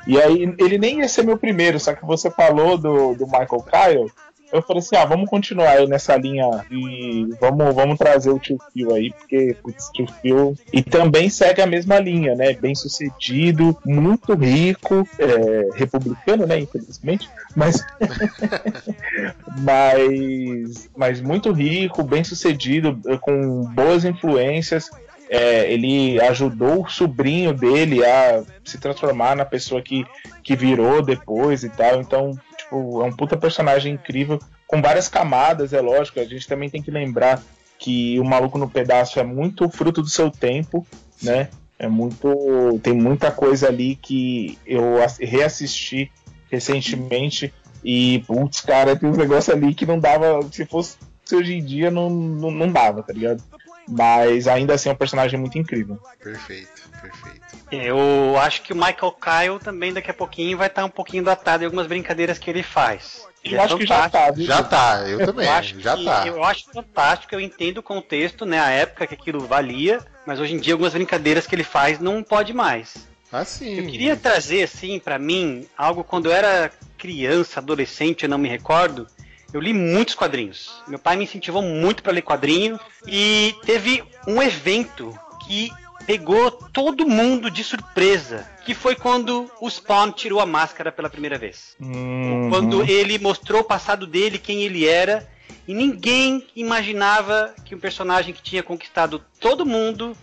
e 0.05 0.21
aí, 0.21 0.55
ele 0.59 0.77
nem 0.77 0.99
ia 0.99 1.09
ser 1.09 1.23
meu 1.23 1.39
primeiro, 1.39 1.79
só 1.79 1.93
que 1.95 2.05
você 2.05 2.29
falou 2.29 2.77
do, 2.77 3.15
do 3.15 3.25
Michael 3.25 3.65
Kyle. 3.65 4.11
Eu 4.51 4.61
falei 4.61 4.79
assim, 4.79 4.95
ah, 4.95 5.05
vamos 5.05 5.29
continuar 5.29 5.71
aí 5.71 5.87
nessa 5.87 6.15
linha 6.15 6.65
e 6.71 7.27
vamos, 7.39 7.75
vamos 7.75 7.97
trazer 7.97 8.29
o 8.29 8.39
tio 8.39 8.57
Phil 8.71 8.93
aí, 8.93 9.11
porque 9.11 9.57
o 9.63 9.71
tio 9.93 10.07
Phil. 10.21 10.57
E 10.71 10.81
também 10.81 11.29
segue 11.29 11.61
a 11.61 11.67
mesma 11.67 11.99
linha, 11.99 12.33
né? 12.33 12.53
Bem 12.53 12.73
sucedido, 12.73 13.77
muito 13.85 14.33
rico, 14.35 15.07
é, 15.19 15.69
republicano, 15.75 16.45
né? 16.45 16.59
Infelizmente, 16.59 17.29
mas. 17.55 17.85
mas. 19.59 20.89
Mas 20.95 21.21
muito 21.21 21.51
rico, 21.51 22.03
bem 22.03 22.23
sucedido, 22.23 22.97
com 23.21 23.63
boas 23.73 24.05
influências. 24.05 24.89
É, 25.29 25.69
ele 25.69 26.21
ajudou 26.21 26.83
o 26.83 26.89
sobrinho 26.89 27.53
dele 27.53 28.05
a 28.05 28.43
se 28.63 28.77
transformar 28.77 29.35
na 29.35 29.43
pessoa 29.43 29.81
que, 29.81 30.05
que 30.41 30.55
virou 30.55 31.01
depois 31.01 31.65
e 31.65 31.69
tal. 31.69 31.99
Então, 31.99 32.39
tipo, 32.67 33.01
é 33.01 33.05
um 33.05 33.11
puta 33.11 33.37
personagem 33.37 33.93
incrível, 33.93 34.39
com 34.67 34.81
várias 34.81 35.07
camadas, 35.07 35.73
é 35.73 35.81
lógico. 35.81 36.19
A 36.19 36.25
gente 36.25 36.47
também 36.47 36.69
tem 36.69 36.81
que 36.81 36.91
lembrar 36.91 37.41
que 37.79 38.19
o 38.19 38.25
Maluco 38.25 38.57
no 38.57 38.69
Pedaço 38.69 39.19
é 39.19 39.23
muito 39.23 39.69
fruto 39.69 40.01
do 40.01 40.09
seu 40.09 40.29
tempo, 40.29 40.85
né? 41.21 41.49
É 41.79 41.87
muito. 41.87 42.79
Tem 42.81 42.93
muita 42.93 43.31
coisa 43.31 43.67
ali 43.67 43.95
que 43.95 44.57
eu 44.65 44.95
reassisti 45.19 46.11
recentemente 46.49 47.53
e, 47.83 48.23
putz, 48.25 48.61
cara, 48.61 48.95
tem 48.95 49.07
uns 49.07 49.17
negócios 49.17 49.55
ali 49.55 49.73
que 49.73 49.85
não 49.85 49.99
dava. 49.99 50.41
Se 50.51 50.65
fosse 50.65 50.97
hoje 51.31 51.53
em 51.53 51.63
dia, 51.63 51.91
não, 51.91 52.09
não, 52.09 52.51
não 52.51 52.71
dava, 52.71 53.03
tá 53.03 53.13
ligado? 53.13 53.43
Mas 53.87 54.47
ainda 54.47 54.73
assim 54.73 54.89
é 54.89 54.91
um 54.91 54.95
personagem 54.95 55.39
muito 55.39 55.57
incrível. 55.57 55.97
Perfeito, 56.21 56.89
perfeito. 57.01 57.41
Eu 57.71 58.37
acho 58.39 58.61
que 58.61 58.73
o 58.73 58.75
Michael 58.75 59.11
Kyle 59.13 59.59
também 59.63 59.93
daqui 59.93 60.11
a 60.11 60.13
pouquinho 60.13 60.57
vai 60.57 60.67
estar 60.67 60.83
um 60.85 60.89
pouquinho 60.89 61.23
datado 61.23 61.63
em 61.63 61.65
algumas 61.65 61.87
brincadeiras 61.87 62.37
que 62.37 62.49
ele 62.49 62.63
faz. 62.63 63.25
Ele 63.43 63.55
eu 63.55 63.61
é 63.61 63.63
acho 63.63 63.77
que 63.77 63.85
já 63.85 64.03
fantástico. 64.09 64.17
tá, 64.25 64.31
viu? 64.31 64.45
Já 64.45 64.63
tá, 64.63 65.03
eu 65.07 65.25
também, 65.25 65.45
Eu 65.45 65.51
acho, 65.53 65.79
já 65.79 65.95
que- 65.95 66.05
tá. 66.05 66.27
eu 66.27 66.43
acho 66.43 66.65
fantástico, 66.73 67.33
eu 67.35 67.39
entendo 67.39 67.77
o 67.77 67.83
contexto, 67.83 68.45
né? 68.45 68.59
A 68.59 68.69
época 68.69 69.07
que 69.07 69.13
aquilo 69.13 69.39
valia, 69.47 69.99
mas 70.25 70.39
hoje 70.39 70.53
em 70.55 70.59
dia 70.59 70.73
algumas 70.73 70.93
brincadeiras 70.93 71.47
que 71.47 71.55
ele 71.55 71.63
faz 71.63 71.99
não 71.99 72.21
pode 72.23 72.53
mais. 72.53 73.07
Assim. 73.31 73.75
Eu 73.79 73.85
queria 73.87 74.15
trazer, 74.15 74.63
assim, 74.63 74.99
pra 74.99 75.19
mim, 75.19 75.65
algo 75.77 76.03
quando 76.03 76.27
eu 76.27 76.31
era 76.31 76.71
criança, 76.97 77.59
adolescente, 77.59 78.23
eu 78.23 78.29
não 78.29 78.37
me 78.37 78.47
recordo. 78.49 79.07
Eu 79.53 79.61
li 79.61 79.73
muitos 79.73 80.15
quadrinhos. 80.15 80.83
Meu 80.87 80.99
pai 80.99 81.15
me 81.15 81.23
incentivou 81.23 81.61
muito 81.61 82.03
pra 82.03 82.11
ler 82.11 82.21
quadrinho 82.21 82.79
e 83.05 83.55
teve 83.65 84.03
um 84.27 84.41
evento 84.41 85.17
que 85.45 85.71
pegou 86.05 86.51
todo 86.51 87.07
mundo 87.07 87.51
de 87.51 87.63
surpresa, 87.63 88.49
que 88.65 88.73
foi 88.73 88.95
quando 88.95 89.51
o 89.59 89.69
Spawn 89.69 90.11
tirou 90.11 90.39
a 90.39 90.45
máscara 90.45 90.91
pela 90.91 91.09
primeira 91.09 91.37
vez. 91.37 91.75
Uhum. 91.79 92.49
Quando 92.49 92.83
ele 92.83 93.19
mostrou 93.19 93.61
o 93.61 93.65
passado 93.65 94.07
dele, 94.07 94.37
quem 94.37 94.63
ele 94.63 94.87
era, 94.87 95.27
e 95.67 95.73
ninguém 95.73 96.47
imaginava 96.55 97.53
que 97.65 97.75
um 97.75 97.79
personagem 97.79 98.33
que 98.33 98.41
tinha 98.41 98.63
conquistado 98.63 99.21
todo 99.39 99.65
mundo 99.65 100.15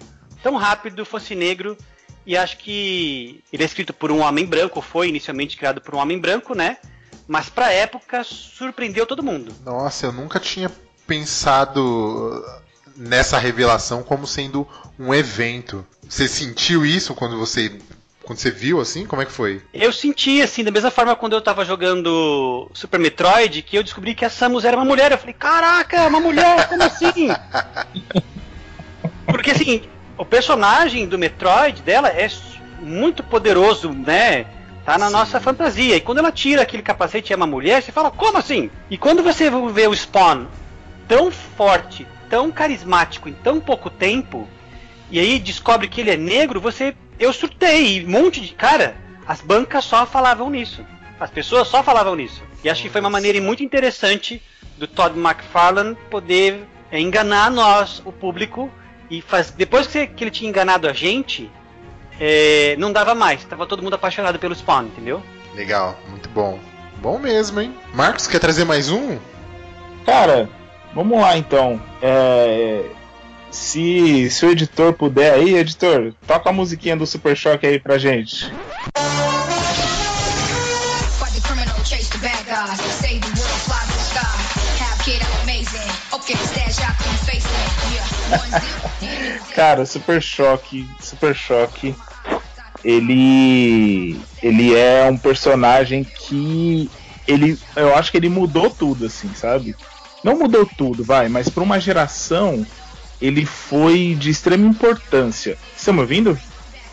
tão 0.43 0.57
rápido 0.57 1.05
fosse 1.05 1.35
negro. 1.35 1.77
E 2.27 2.35
acho 2.35 2.57
que 2.57 3.43
ele 3.53 3.63
é 3.63 3.67
escrito 3.67 3.93
por 3.93 4.11
um 4.11 4.21
homem 4.21 4.47
branco, 4.47 4.81
foi 4.81 5.09
inicialmente 5.09 5.59
criado 5.59 5.83
por 5.83 5.95
um 5.95 5.99
homem 5.99 6.19
branco, 6.19 6.55
né? 6.55 6.79
Mas 7.27 7.49
pra 7.49 7.73
época 7.73 8.23
surpreendeu 8.25 9.07
todo 9.07 9.23
mundo. 9.23 9.53
Nossa, 9.65 10.07
eu 10.07 10.13
nunca 10.13 10.39
tinha 10.39 10.71
pensado 11.07 12.45
nessa 12.97 13.39
revelação 13.39 14.03
como 14.03 14.27
sendo 14.27 14.67
um 14.99 15.13
evento. 15.13 15.87
Você 16.09 16.29
sentiu 16.29 16.85
isso 16.85 17.15
quando 17.15 17.39
você 17.39 17.73
quando 18.25 18.39
você 18.39 18.51
viu 18.51 18.81
assim? 18.81 19.07
Como 19.07 19.21
é 19.21 19.27
que 19.27 19.33
foi? 19.33 19.63
Eu 19.73 19.93
senti 19.93 20.41
assim, 20.41 20.65
da 20.65 20.71
mesma 20.71 20.91
forma 20.91 21.15
quando 21.15 21.35
eu 21.35 21.43
tava 21.43 21.65
jogando 21.65 22.71
Super 22.73 22.99
Metroid, 22.99 23.61
que 23.63 23.77
eu 23.77 23.83
descobri 23.83 24.15
que 24.15 24.25
a 24.25 24.31
Samus 24.31 24.65
era 24.65 24.77
uma 24.77 24.85
mulher. 24.85 25.13
Eu 25.13 25.19
falei, 25.19 25.35
caraca, 25.35 26.07
uma 26.07 26.21
mulher, 26.21 26.69
como 26.69 26.83
assim? 26.83 27.29
Porque 29.27 29.51
assim, 29.51 29.83
o 30.17 30.25
personagem 30.25 31.07
do 31.07 31.19
Metroid 31.19 31.83
dela 31.83 32.09
é 32.09 32.31
muito 32.81 33.23
poderoso, 33.23 33.91
né? 33.93 34.47
Tá 34.85 34.99
na 34.99 35.07
Sim. 35.07 35.13
nossa 35.13 35.41
fantasia. 35.41 35.97
E 35.97 36.01
quando 36.01 36.19
ela 36.19 36.31
tira 36.31 36.63
aquele 36.63 36.83
capacete 36.83 37.31
e 37.31 37.35
é 37.35 37.37
uma 37.37 37.47
mulher, 37.47 37.83
você 37.83 37.91
fala, 37.91 38.11
como 38.11 38.37
assim? 38.37 38.71
E 38.91 38.99
quando 38.99 39.23
você 39.23 39.51
vê 39.73 39.87
o 39.87 39.95
Spawn 39.95 40.47
tão 41.09 41.31
forte, 41.31 42.07
tão 42.29 42.51
carismático 42.51 43.29
em 43.29 43.33
tão 43.33 43.61
pouco 43.61 43.89
tempo, 43.89 44.49
e 45.11 45.19
aí 45.19 45.39
descobre 45.39 45.89
que 45.89 46.01
ele 46.01 46.11
é 46.11 46.17
negro, 46.17 46.61
você. 46.61 46.95
Eu 47.19 47.33
surtei, 47.33 47.99
e 47.99 48.05
um 48.05 48.11
monte 48.11 48.41
de. 48.41 48.53
Cara, 48.55 48.97
as 49.27 49.41
bancas 49.41 49.85
só 49.85 50.05
falavam 50.05 50.51
nisso. 50.51 50.85
As 51.19 51.31
pessoas 51.31 51.69
só 51.69 51.83
falavam 51.83 52.17
nisso. 52.17 52.43
E 52.63 52.69
acho 52.69 52.83
que 52.83 52.89
foi 52.89 53.01
uma 53.01 53.11
maneira 53.11 53.41
muito 53.41 53.63
interessante 53.63 54.43
do 54.77 54.87
Todd 54.87 55.19
McFarlane 55.19 55.97
poder 56.11 56.67
é, 56.91 57.01
enganar 57.01 57.51
nós, 57.51 58.03
o 58.05 58.13
público, 58.13 58.71
e 59.11 59.21
faz... 59.23 59.51
depois 59.51 59.87
que, 59.87 60.11
ele 60.21 60.31
tinha 60.31 60.49
enganado 60.49 60.89
a 60.89 60.93
gente, 60.93 61.51
é, 62.21 62.77
não 62.79 62.93
dava 62.93 63.15
mais. 63.15 63.45
Tava 63.45 63.67
todo 63.67 63.83
mundo 63.83 63.95
apaixonado 63.95 64.39
pelo 64.39 64.55
Spawn, 64.55 64.85
entendeu? 64.87 65.23
Legal, 65.55 65.99
muito 66.09 66.29
bom. 66.29 66.59
Bom 67.01 67.19
mesmo, 67.19 67.61
hein? 67.61 67.75
Marcos, 67.93 68.27
quer 68.27 68.39
trazer 68.39 68.65
mais 68.65 68.91
um? 68.91 69.19
Cara, 70.07 70.49
vamos 70.95 71.21
lá 71.21 71.37
então. 71.37 71.81
É, 72.01 72.85
se, 73.51 74.31
se 74.31 74.47
o 74.47 74.51
editor 74.51 74.93
puder 74.93 75.35
aí, 75.35 75.55
editor, 75.55 76.13
toca 76.27 76.51
a 76.51 76.53
musiquinha 76.53 76.97
do 76.97 77.07
Super 77.07 77.37
Choque 77.37 77.67
aí 77.67 77.79
pra 77.79 77.99
gente. 77.99 78.53
Fight 81.19 81.33
the 81.35 81.41
criminal, 81.47 81.77
chase 81.85 82.11
the 82.11 82.19
bad 82.19 82.45
guys, 82.47 82.81
save 82.81 83.21
the 83.21 83.29
world, 83.29 83.61
fly 83.63 83.81
to 83.81 83.93
the 83.93 83.99
sky. 84.03 84.21
Have 84.83 85.05
kid 85.05 85.23
amazing. 85.43 85.91
Okay, 86.13 86.37
stash 86.37 86.81
out 86.85 86.95
Cara, 89.55 89.87
Super 89.87 90.23
Choque, 90.23 90.89
Super 91.01 91.35
Choque, 91.35 91.95
ele 92.85 94.21
ele 94.43 94.75
é 94.75 95.05
um 95.05 95.17
personagem 95.17 96.05
que 96.05 96.91
ele 97.27 97.59
eu 97.77 97.95
acho 97.97 98.11
que 98.11 98.17
ele 98.17 98.29
mudou 98.29 98.69
tudo 98.71 99.07
assim, 99.07 99.33
sabe? 99.35 99.75
Não 100.23 100.39
mudou 100.39 100.69
tudo, 100.77 101.05
vai, 101.05 101.29
mas 101.29 101.49
para 101.49 101.63
uma 101.63 101.79
geração 101.79 102.67
ele 103.21 103.47
foi 103.47 104.17
de 104.19 104.31
extrema 104.31 104.67
importância. 104.67 105.57
Estão 105.77 105.95
me 105.95 106.01
ouvindo? 106.01 106.39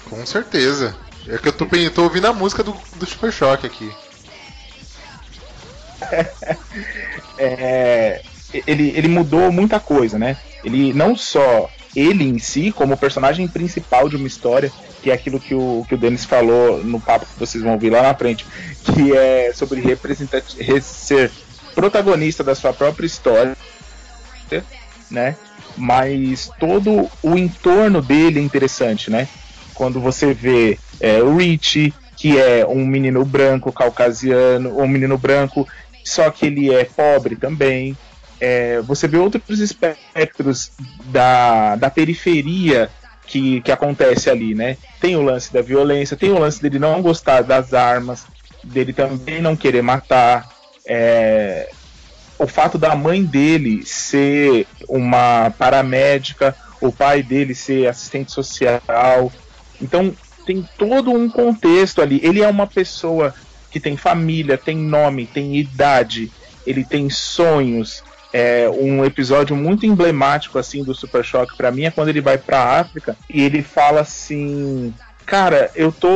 Com 0.09 0.25
certeza. 0.25 0.95
É 1.27 1.37
que 1.37 1.47
eu 1.47 1.53
tô, 1.53 1.65
tô 1.93 2.03
ouvindo 2.03 2.27
a 2.27 2.33
música 2.33 2.63
do, 2.63 2.75
do 2.95 3.05
Super 3.05 3.31
Choque 3.31 3.65
aqui. 3.65 3.91
é, 7.37 8.21
ele, 8.65 8.93
ele 8.95 9.07
mudou 9.07 9.51
muita 9.51 9.79
coisa, 9.79 10.17
né? 10.17 10.37
Ele 10.63 10.93
não 10.93 11.15
só 11.15 11.69
ele 11.95 12.23
em 12.23 12.39
si, 12.39 12.71
como 12.71 12.95
personagem 12.97 13.47
principal 13.47 14.07
de 14.07 14.15
uma 14.15 14.27
história, 14.27 14.71
que 15.01 15.09
é 15.09 15.13
aquilo 15.13 15.39
que 15.39 15.53
o, 15.53 15.85
que 15.87 15.95
o 15.95 15.97
Denis 15.97 16.23
falou 16.25 16.83
no 16.83 16.99
papo 16.99 17.25
que 17.25 17.39
vocês 17.39 17.63
vão 17.63 17.73
ouvir 17.73 17.89
lá 17.89 18.01
na 18.01 18.13
frente, 18.13 18.45
que 18.83 19.15
é 19.15 19.51
sobre 19.53 19.81
ser 20.81 21.31
protagonista 21.73 22.43
da 22.43 22.55
sua 22.55 22.71
própria 22.73 23.05
história, 23.05 23.57
né? 25.09 25.35
Mas 25.75 26.49
todo 26.59 27.09
o 27.23 27.37
entorno 27.37 28.01
dele 28.01 28.39
é 28.39 28.43
interessante, 28.43 29.09
né? 29.09 29.27
Quando 29.73 29.99
você 29.99 30.33
vê 30.33 30.77
é, 30.99 31.21
o 31.23 31.35
Richie, 31.37 31.93
que 32.15 32.37
é 32.37 32.65
um 32.65 32.85
menino 32.85 33.25
branco 33.25 33.71
caucasiano, 33.71 34.77
um 34.77 34.87
menino 34.87 35.17
branco 35.17 35.67
só 36.03 36.29
que 36.29 36.45
ele 36.45 36.73
é 36.73 36.83
pobre 36.83 37.35
também. 37.35 37.97
É, 38.41 38.81
você 38.81 39.07
vê 39.07 39.17
outros 39.17 39.59
espectros 39.59 40.71
da, 41.05 41.75
da 41.75 41.89
periferia 41.89 42.89
que, 43.27 43.61
que 43.61 43.71
acontece 43.71 44.29
ali, 44.29 44.55
né? 44.55 44.77
Tem 44.99 45.15
o 45.15 45.21
lance 45.21 45.53
da 45.53 45.61
violência, 45.61 46.17
tem 46.17 46.31
o 46.31 46.39
lance 46.39 46.61
dele 46.61 46.79
não 46.79 47.01
gostar 47.01 47.41
das 47.43 47.73
armas, 47.73 48.25
dele 48.63 48.91
também 48.93 49.41
não 49.41 49.55
querer 49.55 49.83
matar. 49.83 50.49
é, 50.85 51.69
o 52.41 52.47
fato 52.47 52.79
da 52.79 52.95
mãe 52.95 53.23
dele 53.23 53.85
ser 53.85 54.65
uma 54.89 55.53
paramédica, 55.59 56.55
o 56.81 56.91
pai 56.91 57.21
dele 57.21 57.53
ser 57.53 57.87
assistente 57.87 58.31
social. 58.31 59.31
Então 59.79 60.11
tem 60.43 60.67
todo 60.75 61.11
um 61.11 61.29
contexto 61.29 62.01
ali. 62.01 62.19
Ele 62.23 62.41
é 62.41 62.49
uma 62.49 62.65
pessoa 62.65 63.33
que 63.69 63.79
tem 63.79 63.95
família, 63.95 64.57
tem 64.57 64.75
nome, 64.75 65.27
tem 65.27 65.55
idade, 65.55 66.31
ele 66.65 66.83
tem 66.83 67.09
sonhos. 67.11 68.03
É 68.33 68.69
um 68.69 69.03
episódio 69.03 69.55
muito 69.55 69.85
emblemático 69.85 70.57
assim 70.57 70.83
do 70.83 70.95
Super 70.95 71.23
Choque 71.23 71.57
para 71.57 71.71
mim 71.71 71.83
é 71.83 71.91
quando 71.91 72.07
ele 72.09 72.21
vai 72.21 72.37
para 72.37 72.79
África 72.79 73.17
e 73.29 73.41
ele 73.41 73.61
fala 73.61 74.01
assim: 74.01 74.93
"Cara, 75.25 75.69
eu 75.75 75.91
tô 75.91 76.07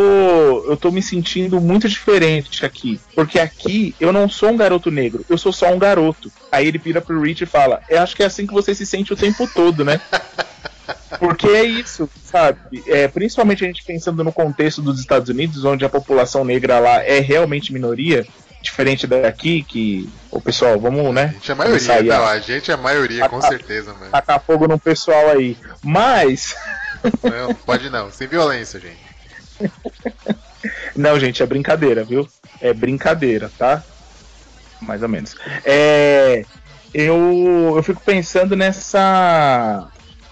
eu 0.67 0.77
tô 0.77 0.91
me 0.91 1.01
sentindo 1.01 1.59
muito 1.59 1.89
diferente 1.89 2.65
aqui, 2.65 2.99
porque 3.13 3.37
aqui 3.37 3.93
eu 3.99 4.13
não 4.13 4.29
sou 4.29 4.49
um 4.49 4.57
garoto 4.57 4.89
negro, 4.89 5.25
eu 5.29 5.37
sou 5.37 5.51
só 5.51 5.73
um 5.73 5.79
garoto". 5.79 6.31
Aí 6.51 6.67
ele 6.67 6.77
vira 6.77 7.01
pro 7.01 7.21
Rich 7.21 7.43
e 7.43 7.47
fala: 7.47 7.81
"Eu 7.89 8.01
acho 8.01 8.15
que 8.15 8.23
é 8.23 8.25
assim 8.25 8.47
que 8.47 8.53
você 8.53 8.73
se 8.73 8.85
sente 8.85 9.11
o 9.11 9.17
tempo 9.17 9.45
todo, 9.53 9.83
né?" 9.83 9.99
Porque 11.19 11.47
é 11.47 11.63
isso, 11.63 12.09
sabe? 12.23 12.83
É, 12.87 13.07
principalmente 13.07 13.63
a 13.63 13.67
gente 13.67 13.83
pensando 13.83 14.23
no 14.23 14.31
contexto 14.31 14.81
dos 14.81 14.99
Estados 14.99 15.29
Unidos, 15.29 15.63
onde 15.65 15.85
a 15.85 15.89
população 15.89 16.43
negra 16.43 16.79
lá 16.79 17.03
é 17.03 17.19
realmente 17.19 17.73
minoria, 17.73 18.25
diferente 18.65 19.07
daqui, 19.07 19.63
que 19.63 20.09
o 20.31 20.41
pessoal, 20.41 20.79
vamos, 20.79 21.13
né? 21.13 21.23
A 21.23 21.33
gente 21.33 21.51
é 21.51 21.55
maioria, 21.55 21.93
aí 21.93 22.11
a 22.11 22.17
não, 22.17 22.25
a 22.27 22.39
gente 22.39 22.71
é 22.71 22.75
maioria, 22.75 23.29
com 23.29 23.37
Ah, 23.37 23.41
tá. 23.41 23.47
certeza, 23.47 23.93
mano. 23.93 24.11
Tacar 24.11 24.41
fogo 24.41 24.67
no 24.67 24.79
pessoal 24.79 25.29
aí. 25.29 25.57
Mas, 25.81 26.55
Não, 27.23 27.53
pode 27.53 27.89
não, 27.89 28.11
sem 28.11 28.27
violência, 28.27 28.79
gente. 28.79 28.99
não, 30.95 31.19
gente, 31.19 31.41
é 31.41 31.45
brincadeira, 31.45 32.03
viu? 32.03 32.27
É 32.61 32.73
brincadeira, 32.73 33.51
tá? 33.57 33.83
Mais 34.81 35.01
ou 35.03 35.09
menos. 35.09 35.35
É, 35.63 36.43
eu, 36.93 37.73
eu 37.75 37.83
fico 37.83 38.01
pensando 38.03 38.55
nessa 38.55 39.87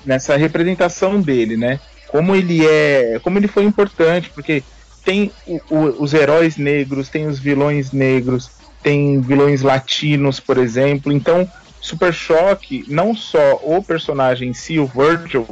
nessa 0.06 0.36
representação 0.36 1.22
dele, 1.22 1.56
né? 1.56 1.80
Como 2.08 2.36
ele 2.36 2.66
é, 2.68 3.20
como 3.24 3.38
ele 3.38 3.48
foi 3.48 3.64
importante, 3.64 4.30
porque 4.32 4.64
tem 5.04 5.32
o- 5.46 5.60
o- 5.70 6.04
os 6.04 6.14
heróis 6.14 6.58
negros, 6.58 7.10
tem 7.10 7.28
os 7.28 7.40
vilões 7.40 7.92
negros, 7.92 8.50
tem 8.82 9.20
vilões 9.22 9.62
latinos, 9.62 10.40
por 10.40 10.58
exemplo. 10.58 11.12
Então, 11.12 11.48
Super 11.82 12.14
Choque, 12.14 12.86
não 12.88 13.14
só 13.16 13.60
o 13.64 13.84
personagem 13.84 14.50
em 14.50 14.54
si, 14.54 14.80
o 14.80 14.88
Virgil, 14.88 15.46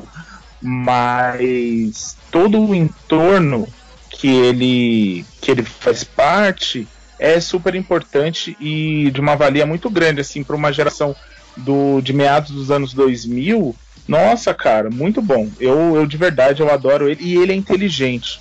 mas 0.61 2.15
todo 2.31 2.59
o 2.59 2.73
entorno 2.75 3.67
que 4.09 4.27
ele 4.27 5.25
que 5.41 5.51
ele 5.51 5.63
faz 5.63 6.03
parte 6.03 6.87
é 7.19 7.39
super 7.39 7.75
importante 7.75 8.55
e 8.59 9.09
de 9.11 9.19
uma 9.19 9.35
valia 9.35 9.65
muito 9.65 9.89
grande 9.89 10.21
assim 10.21 10.43
para 10.43 10.55
uma 10.55 10.71
geração 10.71 11.15
do 11.57 12.01
de 12.01 12.13
meados 12.13 12.51
dos 12.51 12.71
anos 12.71 12.93
2000. 12.93 13.75
Nossa, 14.07 14.53
cara, 14.53 14.89
muito 14.89 15.21
bom. 15.21 15.49
Eu, 15.59 15.95
eu 15.95 16.05
de 16.05 16.17
verdade 16.17 16.61
eu 16.61 16.71
adoro 16.71 17.09
ele 17.09 17.23
e 17.23 17.37
ele 17.37 17.51
é 17.51 17.55
inteligente. 17.55 18.39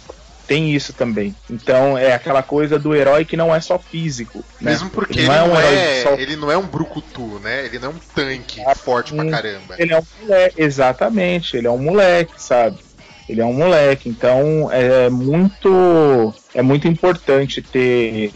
Tem 0.51 0.75
isso 0.75 0.93
também. 0.93 1.33
Então 1.49 1.97
é 1.97 2.13
aquela 2.13 2.43
coisa 2.43 2.77
do 2.77 2.93
herói 2.93 3.25
que 3.25 3.37
não 3.37 3.55
é 3.55 3.61
só 3.61 3.79
físico. 3.79 4.39
né? 4.61 4.73
Mesmo 4.73 4.91
porque 4.91 5.21
Ele 5.21 5.21
ele 5.21 5.29
não 5.29 5.35
é 5.37 5.39
não 5.47 5.55
um 5.55 5.61
herói 5.61 5.75
é, 5.77 6.03
só- 6.03 6.15
ele 6.15 6.35
não 6.37 6.51
é 6.51 6.59
um 6.59 6.67
brucutu, 6.67 7.39
né? 7.39 7.65
Ele 7.67 7.79
não 7.79 7.91
é 7.91 7.95
um 7.95 7.99
tanque 8.13 8.61
forte 8.83 9.15
pra 9.15 9.31
caramba. 9.31 9.77
Ele 9.79 9.93
é 9.93 9.99
um 10.01 10.03
moleque, 10.21 10.61
exatamente. 10.61 11.57
Ele 11.57 11.69
é 11.69 11.71
um 11.71 11.79
moleque, 11.79 12.33
sabe? 12.37 12.81
Ele 13.29 13.41
é 13.41 13.45
um 13.47 13.53
moleque. 13.53 14.09
Então 14.09 14.69
é 14.73 15.09
muito, 15.09 16.35
é 16.53 16.63
muito 16.63 16.89
importante 16.89 17.63
ter 17.63 18.33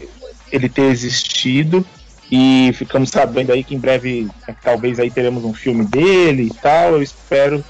ele 0.53 0.69
ter 0.69 0.83
existido 0.83 1.85
e 2.31 2.71
ficamos 2.75 3.09
sabendo 3.09 3.51
aí 3.51 3.61
que 3.61 3.75
em 3.75 3.79
breve 3.79 4.25
é, 4.47 4.53
talvez 4.63 5.01
aí 5.01 5.11
teremos 5.11 5.43
um 5.43 5.53
filme 5.53 5.83
dele 5.83 6.43
e 6.43 6.53
tal. 6.61 6.93
Eu 6.93 7.01
espero 7.01 7.61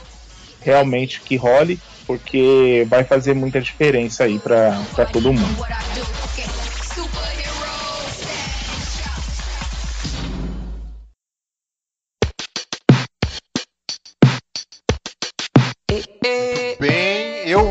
realmente 0.62 1.20
que 1.22 1.36
role 1.36 1.80
porque 2.06 2.86
vai 2.90 3.04
fazer 3.04 3.34
muita 3.34 3.62
diferença 3.62 4.24
aí 4.24 4.40
pra 4.40 5.06
todo 5.12 5.34
mundo. 5.34 5.66
Bem, 16.80 17.48
eu 17.48 17.66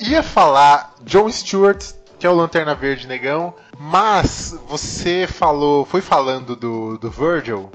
ia 0.00 0.22
falar 0.22 0.94
John 1.02 1.30
Stewart, 1.30 1.92
que 2.18 2.26
é 2.26 2.30
o 2.30 2.34
Lanterna 2.34 2.74
Verde 2.74 3.06
Negão, 3.06 3.54
mas 3.78 4.58
você 4.68 5.26
falou, 5.26 5.84
foi 5.84 6.00
falando 6.00 6.56
do, 6.56 6.98
do 6.98 7.10
Virgil 7.10 7.70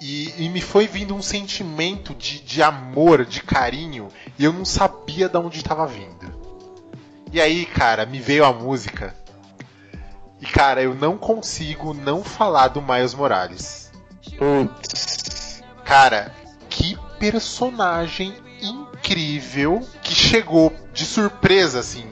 e, 0.00 0.44
e 0.44 0.48
me 0.48 0.60
foi 0.60 0.86
vindo 0.86 1.14
um 1.14 1.22
sentimento 1.22 2.14
de, 2.14 2.40
de 2.40 2.62
amor, 2.62 3.24
de 3.24 3.42
carinho, 3.42 4.08
e 4.38 4.44
eu 4.44 4.52
não 4.52 4.64
sabia 4.64 5.28
de 5.28 5.36
onde 5.36 5.58
estava 5.58 5.86
vindo. 5.86 6.34
E 7.32 7.40
aí, 7.40 7.66
cara, 7.66 8.06
me 8.06 8.20
veio 8.20 8.44
a 8.44 8.52
música. 8.52 9.14
E 10.40 10.46
cara, 10.46 10.82
eu 10.82 10.94
não 10.94 11.16
consigo 11.16 11.92
não 11.94 12.22
falar 12.22 12.68
do 12.68 12.82
Miles 12.82 13.14
Morales. 13.14 13.90
Putz, 14.38 15.62
Cara, 15.86 16.34
que 16.68 16.98
personagem 17.18 18.34
incrível 18.60 19.86
que 20.02 20.12
chegou 20.12 20.74
de 20.92 21.04
surpresa, 21.06 21.78
assim, 21.78 22.04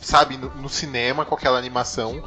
sabe, 0.00 0.36
no, 0.36 0.48
no 0.54 0.68
cinema 0.68 1.24
com 1.24 1.34
aquela 1.34 1.58
animação. 1.58 2.22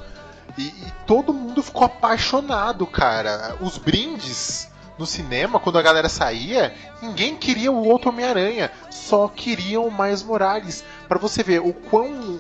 E, 0.58 0.67
e 0.67 0.93
todo 1.08 1.34
mundo 1.34 1.63
ficou 1.63 1.86
apaixonado, 1.86 2.86
cara. 2.86 3.56
Os 3.62 3.78
brindes 3.78 4.69
no 4.97 5.05
cinema, 5.05 5.60
quando 5.60 5.77
a 5.77 5.81
galera 5.81 6.08
saía, 6.10 6.73
ninguém 7.01 7.36
queria 7.36 7.71
o 7.71 7.86
outro 7.88 8.10
Homem-Aranha, 8.10 8.71
só 8.89 9.27
queriam 9.27 9.86
o 9.88 9.91
Miles 9.91 10.23
Morales. 10.23 10.84
Pra 11.08 11.19
você 11.19 11.43
ver 11.43 11.60
o 11.62 11.73
quão, 11.73 12.39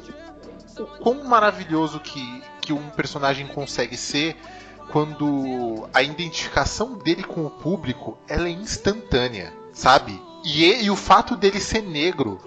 o 0.79 0.85
quão 1.01 1.23
maravilhoso 1.25 1.99
que, 1.99 2.41
que 2.61 2.71
um 2.73 2.89
personagem 2.91 3.45
consegue 3.47 3.97
ser 3.97 4.35
quando 4.91 5.87
a 5.93 6.01
identificação 6.01 6.93
dele 6.93 7.23
com 7.23 7.45
o 7.45 7.49
público 7.49 8.17
ela 8.27 8.47
é 8.47 8.51
instantânea, 8.51 9.51
sabe? 9.73 10.21
E- 10.43 10.83
e 10.83 10.89
o 10.91 10.95
fato 10.95 11.35
dele 11.35 11.59
ser 11.59 11.81
negro, 11.81 12.39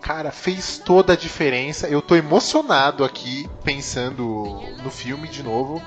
cara, 0.00 0.30
fez 0.32 0.78
toda 0.84 1.12
a 1.12 1.16
diferença. 1.16 1.88
Eu 1.88 2.02
tô 2.02 2.14
emocionado 2.16 3.04
aqui 3.04 3.48
pensando 3.62 4.60
no 4.82 4.90
filme 4.90 5.28
de 5.28 5.42
novo, 5.42 5.80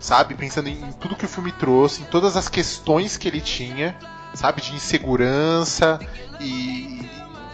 sabe? 0.00 0.34
Pensando 0.34 0.68
em, 0.68 0.82
em 0.82 0.92
tudo 0.92 1.14
que 1.14 1.26
o 1.26 1.28
filme 1.28 1.52
trouxe, 1.52 2.02
em 2.02 2.06
todas 2.06 2.36
as 2.36 2.48
questões 2.48 3.16
que 3.16 3.28
ele 3.28 3.40
tinha, 3.40 3.94
sabe? 4.34 4.62
De 4.62 4.74
insegurança 4.74 6.00
e, 6.40 7.08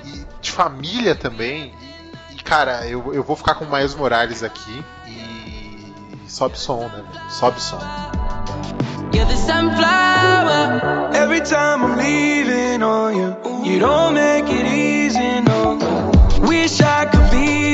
e 0.04 0.26
de 0.40 0.52
família 0.52 1.14
também. 1.14 1.74
E, 2.30 2.36
e, 2.36 2.42
cara, 2.42 2.86
eu, 2.86 3.12
eu 3.12 3.22
vou 3.22 3.36
ficar 3.36 3.56
com 3.56 3.64
o 3.64 3.70
Miles 3.70 3.94
Morales 3.94 4.42
aqui 4.42 4.84
e 5.06 5.92
sobe 6.28 6.58
som, 6.58 6.88
né? 6.88 7.04
Sobe 7.28 7.60
som. 7.60 7.80
You're 9.12 9.26
the 9.26 9.36
sunflower. 9.36 11.10
Every 11.14 11.40
time 11.40 11.82
I'm 11.82 11.96
leaving 11.96 12.82
on 12.82 13.16
you, 13.16 13.36
you 13.64 13.78
don't 13.80 14.14
make 14.14 14.50
it 14.50 14.66
easy, 14.66 15.40
no. 15.40 15.78
Wish 16.46 16.80
I 16.80 17.06
could 17.06 17.30
be 17.30 17.65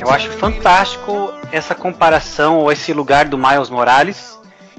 Eu 0.00 0.10
acho 0.10 0.30
fantástico 0.32 1.32
essa 1.50 1.74
comparação 1.74 2.58
ou 2.58 2.70
esse 2.70 2.92
lugar 2.92 3.24
do 3.26 3.36
Miles 3.38 3.68
Morales 3.70 4.38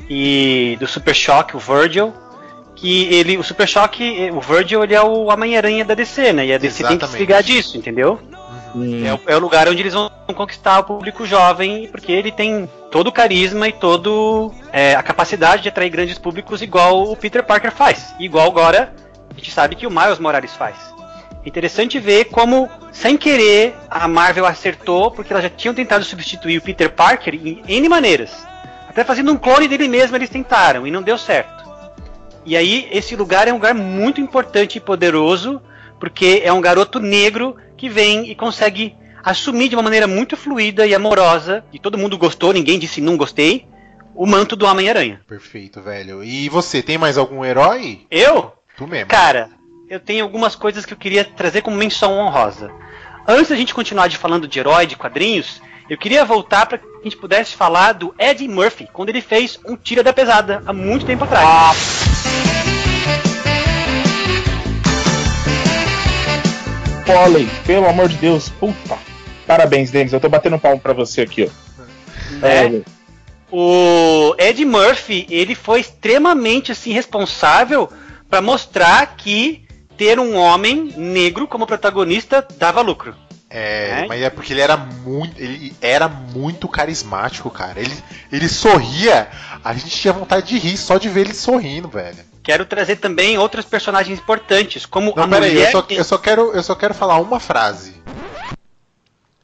e 0.10 0.78
do 0.80 0.88
Super 0.88 1.16
Shock, 1.16 1.56
o 1.56 1.60
Virgil. 1.60 2.14
Que 2.76 3.06
ele, 3.14 3.38
o 3.38 3.44
Super 3.44 3.68
Shock, 3.68 4.30
o 4.32 4.40
Virgil, 4.40 4.84
ele 4.84 4.94
é 4.94 5.02
o 5.02 5.26
Homem-Aranha 5.26 5.84
da 5.84 5.96
DC, 5.96 6.32
né? 6.32 6.46
E 6.46 6.54
a 6.54 6.58
DC 6.60 6.84
tem 6.84 6.88
que 6.90 6.94
Exatamente. 7.06 7.12
se 7.14 7.18
ligar 7.20 7.42
disso, 7.42 7.76
entendeu? 7.78 8.20
É, 9.04 9.14
o- 9.14 9.20
é 9.26 9.36
o 9.36 9.40
lugar 9.40 9.68
onde 9.68 9.82
eles 9.82 9.94
vão 9.96 10.12
conquistar 10.36 10.80
o 10.80 10.84
público 10.84 11.26
jovem, 11.26 11.88
porque 11.88 12.12
ele 12.12 12.32
tem 12.32 12.70
todo 12.92 13.08
o 13.08 13.12
carisma 13.12 13.68
e 13.68 13.74
todo 13.74 14.54
é, 14.72 14.94
a 14.96 15.02
capacidade 15.02 15.64
de 15.64 15.70
atrair 15.70 15.90
grandes 15.90 16.20
públicos, 16.20 16.62
igual 16.62 17.10
o 17.12 17.16
Peter 17.16 17.44
Parker 17.44 17.72
faz. 17.72 18.14
Igual 18.20 18.46
agora 18.48 18.94
a 19.32 19.34
gente 19.34 19.50
sabe 19.52 19.76
que 19.76 19.88
o 19.88 19.90
Miles 19.90 20.20
Morales 20.20 20.54
faz. 20.54 20.76
Interessante 21.48 21.98
ver 21.98 22.26
como, 22.26 22.70
sem 22.92 23.16
querer, 23.16 23.74
a 23.90 24.06
Marvel 24.06 24.46
acertou, 24.46 25.10
porque 25.10 25.32
elas 25.32 25.44
já 25.44 25.50
tinham 25.50 25.74
tentado 25.74 26.04
substituir 26.04 26.58
o 26.58 26.62
Peter 26.62 26.92
Parker 26.92 27.36
em 27.36 27.64
N 27.66 27.88
maneiras. 27.88 28.46
Até 28.90 29.02
fazendo 29.06 29.32
um 29.32 29.38
clone 29.38 29.66
dele 29.66 29.88
mesmo 29.88 30.18
eles 30.18 30.30
tentaram 30.30 30.86
e 30.86 30.92
não 30.92 31.02
deu 31.02 31.18
certo. 31.18 31.64
E 32.46 32.58
aí, 32.58 32.90
esse 32.92 33.16
lugar 33.16 33.48
é 33.48 33.52
um 33.52 33.56
lugar 33.56 33.74
muito 33.74 34.20
importante 34.20 34.78
e 34.78 34.82
poderoso, 34.82 35.62
porque 36.02 36.42
é 36.44 36.52
um 36.52 36.60
garoto 36.60 37.00
negro 37.00 37.56
que 37.78 37.88
vem 37.88 38.30
e 38.30 38.36
consegue 38.36 38.94
assumir 39.24 39.70
de 39.70 39.76
uma 39.78 39.84
maneira 39.84 40.06
muito 40.06 40.36
fluida 40.36 40.86
e 40.86 40.94
amorosa, 40.94 41.64
e 41.72 41.80
todo 41.80 41.98
mundo 41.98 42.18
gostou, 42.18 42.52
ninguém 42.52 42.78
disse 42.78 43.00
não 43.00 43.16
gostei, 43.16 43.66
o 44.14 44.26
manto 44.26 44.54
do 44.54 44.66
Homem-Aranha. 44.66 45.22
Perfeito, 45.26 45.82
velho. 45.82 46.22
E 46.26 46.50
você, 46.50 46.84
tem 46.84 46.98
mais 46.98 47.18
algum 47.18 47.46
herói? 47.46 48.02
Eu? 48.12 48.52
Tu 48.76 48.86
mesmo. 48.86 49.08
Cara, 49.08 49.50
eu 49.90 50.02
tenho 50.02 50.24
algumas 50.26 50.54
coisas 50.54 50.86
que 50.86 50.92
eu 50.92 50.98
queria 50.98 51.24
trazer 51.24 51.62
como 51.62 51.78
menção 51.78 52.18
honrosa. 52.18 52.70
Antes 53.26 53.50
da 53.50 53.56
gente 53.56 53.74
continuar 53.74 54.08
de 54.08 54.18
falando 54.18 54.46
de 54.46 54.60
herói, 54.60 54.86
de 54.86 54.98
quadrinhos, 54.98 55.62
eu 55.90 55.98
queria 55.98 56.26
voltar 56.26 56.66
para 56.66 56.78
que 56.78 56.86
a 56.86 57.04
gente 57.04 57.16
pudesse 57.16 57.56
falar 57.56 57.94
do 57.94 58.14
Eddie 58.20 58.50
Murphy, 58.50 58.90
quando 58.92 59.10
ele 59.10 59.22
fez 59.22 59.58
um 59.66 59.78
Tira 59.78 60.04
da 60.04 60.12
Pesada, 60.12 60.62
há 60.66 60.74
muito 60.74 61.06
tempo 61.06 61.24
atrás. 61.24 61.78
Foley, 67.06 67.48
pelo 67.66 67.88
amor 67.88 68.10
de 68.10 68.18
Deus, 68.18 68.50
puta. 68.50 68.98
Parabéns, 69.46 69.90
Denis. 69.90 70.12
Eu 70.12 70.20
tô 70.20 70.28
batendo 70.28 70.60
palmo 70.60 70.82
pra 70.82 70.92
você 70.92 71.22
aqui, 71.22 71.50
ó. 71.50 72.46
É. 72.46 72.82
O 73.50 74.36
Ed 74.38 74.66
Murphy, 74.66 75.26
ele 75.30 75.56
foi 75.56 75.80
extremamente 75.80 76.74
assim 76.74 76.92
responsável 76.92 77.90
para 78.30 78.42
mostrar 78.42 79.16
que 79.16 79.66
ter 79.98 80.20
um 80.20 80.36
homem 80.38 80.94
negro 80.96 81.48
como 81.48 81.66
protagonista 81.68 82.46
dava 82.58 82.82
lucro. 82.82 83.16
É, 83.50 84.02
É? 84.04 84.06
mas 84.08 84.22
é 84.22 84.30
porque 84.30 84.52
ele 84.54 84.62
era 84.62 84.76
muito. 84.76 85.40
Ele 85.42 85.74
era 85.82 86.08
muito 86.08 86.68
carismático, 86.68 87.50
cara. 87.50 87.80
Ele, 87.80 87.96
ele 88.32 88.50
sorria, 88.50 89.30
a 89.64 89.74
gente 89.74 89.90
tinha 89.90 90.14
vontade 90.14 90.48
de 90.48 90.58
rir 90.60 90.76
só 90.78 90.98
de 90.98 91.08
ver 91.08 91.22
ele 91.22 91.34
sorrindo, 91.34 91.88
velho. 91.88 92.18
Quero 92.44 92.66
trazer 92.66 92.98
também 92.98 93.38
outros 93.38 93.66
personagens 93.66 94.20
importantes, 94.20 94.86
como 94.86 95.14
Não, 95.16 95.24
a 95.24 95.28
peraí, 95.28 95.52
mulher. 95.54 95.68
eu 95.68 95.72
só, 95.72 95.86
eu 95.90 96.04
só 96.04 96.18
quero, 96.18 96.52
eu 96.54 96.64
só 96.64 96.76
quero 96.76 96.94
falar 96.94 97.18
uma 97.20 97.40
frase. 97.40 97.96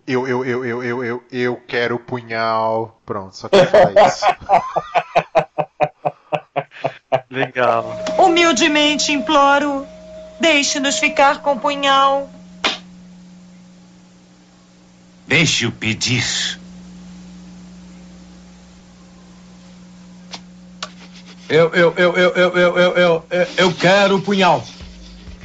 Eu, 0.06 0.28
eu, 0.28 0.44
eu, 0.46 0.66
eu, 0.66 0.84
eu, 0.84 1.04
eu, 1.04 1.24
eu 1.32 1.62
quero 1.66 1.98
punhal. 1.98 3.00
Pronto, 3.06 3.38
só 3.38 3.48
quero 3.48 3.70
falar 3.70 4.08
isso. 4.08 4.26
Legal. 7.30 7.86
Humildemente 8.18 9.12
imploro, 9.12 9.86
deixe-nos 10.44 11.00
ficar 11.00 11.40
com 11.42 11.54
o 11.54 11.60
punhal. 11.60 12.30
Deixe-o 15.26 15.72
pedir. 15.72 16.60
Eu, 21.48 21.70
eu, 21.74 21.94
eu, 21.96 22.14
eu, 22.18 22.32
eu, 22.36 22.58
eu, 22.58 22.78
eu, 22.78 22.98
eu, 22.98 23.48
eu, 23.58 23.74
quero 23.74 24.18
o 24.18 24.22
punhal. 24.22 24.64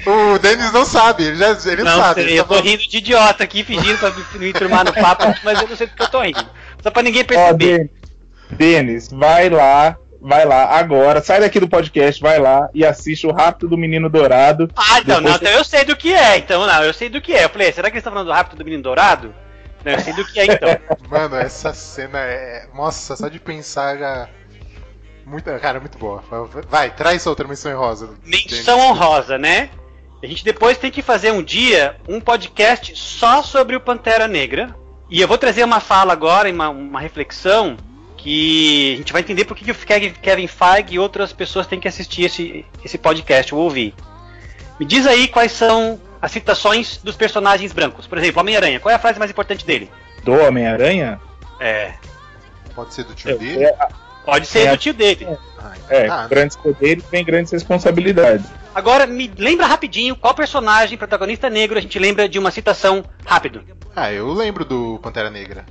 O 0.06 0.38
Denis 0.38 0.72
não 0.72 0.84
sabe, 0.84 1.24
ele, 1.24 1.36
já, 1.36 1.50
ele 1.70 1.82
Não, 1.82 1.96
sabe. 2.00 2.14
sei, 2.22 2.24
ele 2.24 2.38
eu 2.40 2.44
tá 2.44 2.48
tô 2.48 2.54
falando- 2.54 2.70
rindo 2.70 2.88
de 2.88 2.96
idiota 2.98 3.44
aqui, 3.44 3.62
fingindo 3.64 3.98
pra 3.98 4.10
me, 4.38 4.52
turmar 4.52 4.84
no 4.84 4.92
papo, 4.92 5.24
mas 5.44 5.60
eu 5.60 5.68
não 5.68 5.76
sei 5.76 5.86
porque 5.86 6.02
eu 6.02 6.08
tô 6.08 6.22
rindo. 6.22 6.44
Só 6.82 6.90
pra 6.90 7.02
ninguém 7.02 7.22
Ó, 7.22 7.24
perceber. 7.24 7.76
Denis, 7.78 7.90
Denis, 8.50 9.08
vai 9.10 9.50
lá, 9.50 9.96
vai 10.20 10.44
lá 10.44 10.64
agora, 10.78 11.22
sai 11.22 11.40
daqui 11.40 11.60
do 11.60 11.68
podcast, 11.68 12.20
vai 12.20 12.38
lá 12.38 12.68
e 12.74 12.84
assiste 12.84 13.26
o 13.26 13.32
Rápido 13.32 13.68
do 13.68 13.78
Menino 13.78 14.08
Dourado. 14.08 14.70
ah, 14.76 15.00
então, 15.00 15.20
não, 15.20 15.36
então 15.36 15.50
eu 15.50 15.64
sei 15.64 15.84
do 15.84 15.96
que 15.96 16.12
é, 16.12 16.38
então, 16.38 16.66
não, 16.66 16.84
eu 16.84 16.92
sei 16.92 17.08
do 17.08 17.20
que 17.20 17.32
é. 17.32 17.44
Eu 17.44 17.48
falei, 17.48 17.72
será 17.72 17.88
que 17.88 17.94
eles 17.94 18.00
estão 18.00 18.12
falando 18.12 18.28
do 18.28 18.32
rápido 18.32 18.58
do 18.58 18.64
menino 18.64 18.82
dourado? 18.82 19.34
Não, 19.84 19.92
eu 19.92 20.00
sei 20.00 20.12
do 20.12 20.24
que 20.24 20.40
é, 20.40 20.46
então. 20.46 20.68
Mano, 21.08 21.36
essa 21.36 21.72
cena 21.72 22.18
é. 22.18 22.66
Nossa, 22.74 23.16
só 23.16 23.28
de 23.28 23.38
pensar 23.38 23.96
já. 23.96 24.28
Muito, 25.24 25.44
cara, 25.60 25.78
muito 25.78 25.98
boa. 25.98 26.22
Vai, 26.68 26.90
traz 26.90 27.26
outra 27.26 27.46
menção 27.46 27.76
rosa. 27.78 28.10
Menção 28.24 28.80
honrosa, 28.80 29.36
né? 29.38 29.70
A 30.22 30.26
gente 30.26 30.44
depois 30.44 30.78
tem 30.78 30.90
que 30.90 31.02
fazer 31.02 31.30
um 31.30 31.42
dia 31.42 31.96
um 32.08 32.20
podcast 32.20 32.96
só 32.96 33.42
sobre 33.42 33.76
o 33.76 33.80
Pantera 33.80 34.26
Negra. 34.26 34.74
E 35.10 35.20
eu 35.20 35.28
vou 35.28 35.38
trazer 35.38 35.64
uma 35.64 35.80
fala 35.80 36.12
agora, 36.12 36.50
uma, 36.50 36.68
uma 36.70 37.00
reflexão, 37.00 37.76
que 38.18 38.94
a 38.94 38.96
gente 38.98 39.12
vai 39.12 39.22
entender 39.22 39.44
por 39.44 39.56
que 39.56 39.70
o 39.70 39.74
Kevin 39.74 40.46
Feige 40.46 40.94
e 40.94 40.98
outras 40.98 41.32
pessoas 41.32 41.66
têm 41.66 41.80
que 41.80 41.88
assistir 41.88 42.24
esse, 42.24 42.64
esse 42.84 42.98
podcast 42.98 43.54
ou 43.54 43.62
ouvir. 43.62 43.94
Me 44.78 44.84
diz 44.84 45.06
aí 45.06 45.28
quais 45.28 45.52
são 45.52 46.00
as 46.20 46.30
citações 46.32 46.98
dos 46.98 47.16
personagens 47.16 47.72
brancos. 47.72 48.06
Por 48.06 48.18
exemplo, 48.18 48.40
Homem-Aranha, 48.40 48.80
qual 48.80 48.92
é 48.92 48.96
a 48.96 48.98
frase 48.98 49.18
mais 49.18 49.30
importante 49.30 49.64
dele? 49.64 49.90
Do 50.24 50.32
Homem-Aranha? 50.32 51.20
É. 51.60 51.94
Pode 52.74 52.92
ser 52.92 53.04
do 53.04 53.14
tio 53.14 53.30
É, 53.30 53.34
dele? 53.36 53.64
é, 53.64 53.76
Pode 54.24 54.46
ser 54.46 54.66
É. 54.66 54.70
do 54.72 54.76
tio 54.76 54.92
dele. 54.92 55.26
Ah, 55.58 55.72
então 55.76 55.96
é, 55.96 56.06
tá. 56.06 56.26
grandes 56.26 56.56
poderes 56.56 57.04
vem 57.10 57.24
grandes 57.24 57.50
responsabilidades. 57.52 58.46
Agora, 58.74 59.06
me 59.06 59.32
lembra 59.38 59.66
rapidinho 59.66 60.14
qual 60.14 60.34
personagem, 60.34 60.98
protagonista 60.98 61.48
negro, 61.48 61.78
a 61.78 61.80
gente 61.80 61.98
lembra 61.98 62.28
de 62.28 62.38
uma 62.38 62.50
citação 62.50 63.02
rápido. 63.24 63.64
Ah, 63.96 64.12
eu 64.12 64.30
lembro 64.32 64.64
do 64.64 64.98
Pantera 65.02 65.30
Negra. 65.30 65.64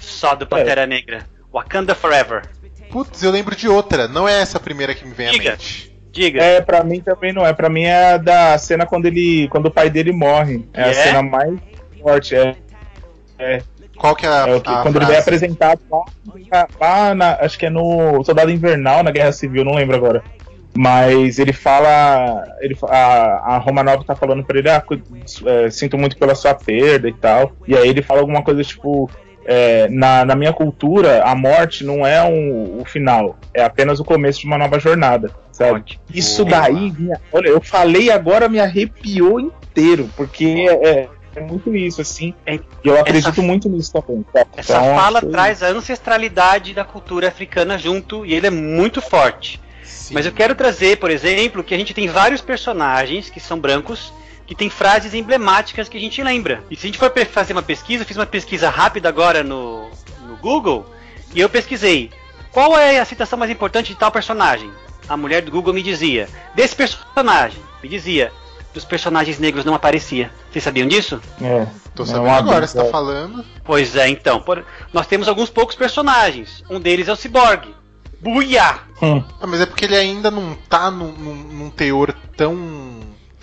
Só 0.00 0.34
do 0.34 0.46
Pantera 0.46 0.86
Negra. 0.86 1.26
Wakanda 1.54 1.94
Forever. 1.94 2.42
Putz, 2.90 3.22
eu 3.22 3.30
lembro 3.30 3.54
de 3.56 3.68
outra. 3.68 4.08
Não 4.08 4.28
é 4.28 4.40
essa 4.40 4.58
primeira 4.60 4.94
que 4.94 5.06
me 5.06 5.14
vem 5.14 5.28
à 5.28 5.30
Diga. 5.30 5.50
mente. 5.52 5.94
Diga. 6.12 6.42
É, 6.42 6.60
pra 6.60 6.82
mim 6.84 7.00
também 7.00 7.32
não 7.32 7.46
é. 7.46 7.52
Pra 7.52 7.68
mim 7.68 7.84
é 7.84 8.14
a 8.14 8.16
da 8.16 8.58
cena 8.58 8.86
quando 8.86 9.06
ele. 9.06 9.48
quando 9.48 9.66
o 9.66 9.70
pai 9.70 9.88
dele 9.90 10.12
morre. 10.12 10.64
É 10.72 10.82
a 10.84 10.86
É? 10.88 10.92
cena 10.94 11.22
mais 11.22 11.58
forte. 12.00 12.34
É, 12.36 13.62
Qual 13.96 14.14
que 14.14 14.26
é 14.26 14.28
a, 14.28 14.46
é 14.48 14.54
o 14.54 14.60
que, 14.60 14.68
a 14.70 14.82
quando 14.82 14.96
ele 14.96 15.06
frase? 15.06 15.12
vai 15.12 15.20
apresentado 15.20 15.80
lá, 15.90 16.68
lá 16.80 17.14
na, 17.14 17.34
acho 17.40 17.58
que 17.58 17.66
é 17.66 17.70
no 17.70 18.22
Soldado 18.24 18.50
Invernal, 18.50 19.02
na 19.02 19.10
Guerra 19.10 19.32
Civil, 19.32 19.64
não 19.64 19.74
lembro 19.74 19.96
agora. 19.96 20.22
Mas 20.76 21.38
ele 21.38 21.52
fala. 21.52 22.44
Ele, 22.60 22.76
a, 22.88 23.54
a 23.54 23.58
Romanov 23.58 24.04
tá 24.04 24.14
falando 24.16 24.44
pra 24.44 24.58
ele, 24.58 24.68
ah, 24.68 24.82
é, 25.46 25.70
sinto 25.70 25.96
muito 25.96 26.16
pela 26.16 26.34
sua 26.34 26.52
perda 26.54 27.08
e 27.08 27.12
tal. 27.12 27.52
E 27.66 27.76
aí 27.76 27.88
ele 27.88 28.02
fala 28.02 28.20
alguma 28.20 28.42
coisa 28.42 28.62
tipo. 28.62 29.08
É, 29.46 29.88
na, 29.88 30.24
na 30.24 30.34
minha 30.34 30.52
cultura, 30.52 31.22
a 31.24 31.34
morte 31.34 31.84
não 31.84 32.06
é 32.06 32.22
um, 32.22 32.80
o 32.80 32.84
final, 32.84 33.38
é 33.52 33.62
apenas 33.64 34.00
o 34.00 34.04
começo 34.04 34.40
de 34.40 34.46
uma 34.46 34.58
nova 34.58 34.78
jornada, 34.78 35.30
sabe? 35.52 35.98
Isso 36.12 36.44
Boa. 36.44 36.60
daí, 36.60 36.92
minha- 36.98 37.20
olha, 37.32 37.48
eu 37.48 37.60
falei 37.60 38.10
agora, 38.10 38.48
me 38.48 38.58
arrepiou 38.60 39.38
inteiro, 39.40 40.08
porque 40.16 40.66
é, 40.82 41.08
é 41.36 41.40
muito 41.40 41.74
isso, 41.76 42.00
assim. 42.00 42.32
É- 42.46 42.54
E 42.54 42.60
eu 42.84 42.98
acredito 42.98 43.30
essa- 43.30 43.42
muito 43.42 43.68
nisso 43.68 43.92
também. 43.92 44.24
tá? 44.32 44.46
Essa 44.56 44.78
Então, 44.78 44.94
fala 44.96 45.20
traz 45.20 45.62
a 45.62 45.68
ancestralidade 45.68 46.74
da 46.74 46.84
cultura 46.84 47.28
africana 47.28 47.76
junto 47.78 48.24
e 48.26 48.34
ele 48.34 48.46
é 48.46 48.50
muito 48.50 49.00
forte. 49.00 49.60
Sim. 49.82 50.14
Mas 50.14 50.26
eu 50.26 50.32
quero 50.32 50.54
trazer, 50.54 50.98
por 50.98 51.10
exemplo, 51.10 51.62
que 51.64 51.74
a 51.74 51.78
gente 51.78 51.94
tem 51.94 52.06
vários 52.08 52.40
personagens 52.40 53.30
que 53.30 53.40
são 53.40 53.58
brancos 53.58 54.12
que 54.46 54.54
tem 54.54 54.68
frases 54.70 55.14
emblemáticas 55.14 55.88
que 55.88 55.96
a 55.96 56.00
gente 56.00 56.22
lembra. 56.22 56.62
E 56.70 56.76
se 56.76 56.86
a 56.86 56.88
gente 56.88 56.98
for 56.98 57.12
fazer 57.26 57.52
uma 57.52 57.62
pesquisa, 57.62 58.02
eu 58.02 58.06
fiz 58.06 58.16
uma 58.16 58.26
pesquisa 58.26 58.68
rápida 58.68 59.08
agora 59.08 59.42
no, 59.42 59.88
no 60.26 60.36
Google 60.36 60.86
e 61.34 61.40
eu 61.40 61.48
pesquisei 61.48 62.10
qual 62.52 62.76
é 62.78 62.98
a 63.00 63.04
citação 63.04 63.38
mais 63.38 63.50
importante 63.50 63.88
de 63.92 63.98
tal 63.98 64.12
personagem. 64.12 64.70
A 65.08 65.16
mulher 65.16 65.42
do 65.42 65.50
Google 65.50 65.74
me 65.74 65.82
dizia: 65.82 66.28
desse 66.54 66.74
personagem, 66.74 67.60
me 67.82 67.88
dizia, 67.88 68.32
dos 68.72 68.84
personagens 68.84 69.38
negros 69.38 69.64
não 69.64 69.74
aparecia. 69.74 70.30
Vocês 70.50 70.64
sabiam 70.64 70.88
disso? 70.88 71.20
É, 71.40 71.66
Tô 71.94 72.02
é 72.02 72.06
sabendo 72.06 72.24
uma 72.26 72.36
agora, 72.38 72.66
você 72.66 72.76
tá 72.78 72.84
falando. 72.86 73.44
Pois 73.64 73.94
é, 73.96 74.08
então. 74.08 74.40
por- 74.40 74.64
nós 74.92 75.06
temos 75.06 75.28
alguns 75.28 75.50
poucos 75.50 75.74
personagens. 75.76 76.62
Um 76.70 76.80
deles 76.80 77.08
é 77.08 77.12
o 77.12 77.16
Cyborg. 77.16 77.74
Buia! 78.20 78.78
Hum, 79.02 79.22
Ah, 79.40 79.46
mas 79.46 79.60
é 79.60 79.66
porque 79.66 79.84
ele 79.84 79.96
ainda 79.96 80.30
não 80.30 80.54
tá 80.68 80.90
num, 80.90 81.12
num, 81.12 81.34
num 81.34 81.70
teor 81.70 82.14
tão, 82.36 82.54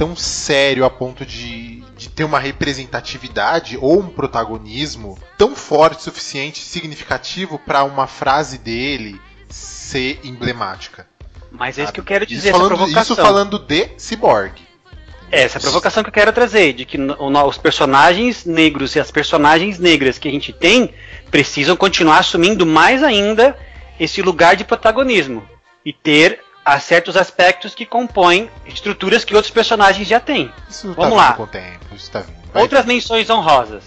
tão 0.02 0.16
sério 0.16 0.84
a 0.84 0.90
ponto 0.90 1.24
de, 1.24 1.82
de 1.96 2.10
ter 2.10 2.24
uma 2.24 2.40
representatividade 2.40 3.78
ou 3.80 4.00
um 4.00 4.08
protagonismo 4.08 5.16
tão 5.38 5.56
forte 5.56 6.02
suficiente, 6.02 6.58
significativo 6.58 7.60
para 7.60 7.84
uma 7.84 8.08
frase 8.08 8.58
dele 8.58 9.22
ser 9.48 10.20
emblemática. 10.24 11.06
Mas 11.52 11.78
é 11.78 11.84
isso 11.84 11.90
sabe? 11.90 11.94
que 11.94 12.00
eu 12.00 12.04
quero 12.04 12.24
Isso 12.24 12.34
dizer, 12.34 12.50
essa 12.50 12.58
falando, 12.58 12.90
isso 12.90 13.16
falando 13.16 13.60
de 13.60 13.90
Cyborg. 13.96 14.54
É, 15.32 15.44
essa 15.44 15.60
provocação 15.60 16.02
que 16.02 16.10
eu 16.10 16.14
quero 16.14 16.34
trazer, 16.34 16.74
de 16.74 16.84
que 16.84 16.98
os 16.98 17.58
personagens 17.60 18.44
negros 18.44 18.96
e 18.96 19.00
as 19.00 19.12
personagens 19.12 19.78
negras 19.78 20.18
que 20.18 20.28
a 20.28 20.32
gente 20.32 20.52
tem 20.52 20.96
precisam 21.30 21.76
continuar 21.76 22.18
assumindo 22.18 22.66
mais 22.66 23.04
ainda 23.04 23.56
esse 24.00 24.20
lugar 24.24 24.56
de 24.56 24.64
protagonismo 24.64 25.48
e 25.86 25.94
ter 25.94 26.40
ah, 26.64 26.80
certos 26.80 27.18
aspectos 27.18 27.74
que 27.74 27.86
compõem 27.86 28.50
estruturas 28.66 29.26
que 29.26 29.36
outros 29.36 29.52
personagens 29.52 30.08
já 30.08 30.20
têm. 30.20 30.52
Isso 30.70 30.94
Vamos 30.94 31.12
tá 31.12 31.16
lá. 31.16 31.34
com 31.34 31.44
o 31.44 31.48
tempo, 31.48 31.96
isso 31.96 32.12
tá 32.12 32.20
vindo. 32.20 32.38
Vai. 32.54 32.64
Outras 32.64 32.86
menções 32.86 33.30
honrosas. 33.30 33.84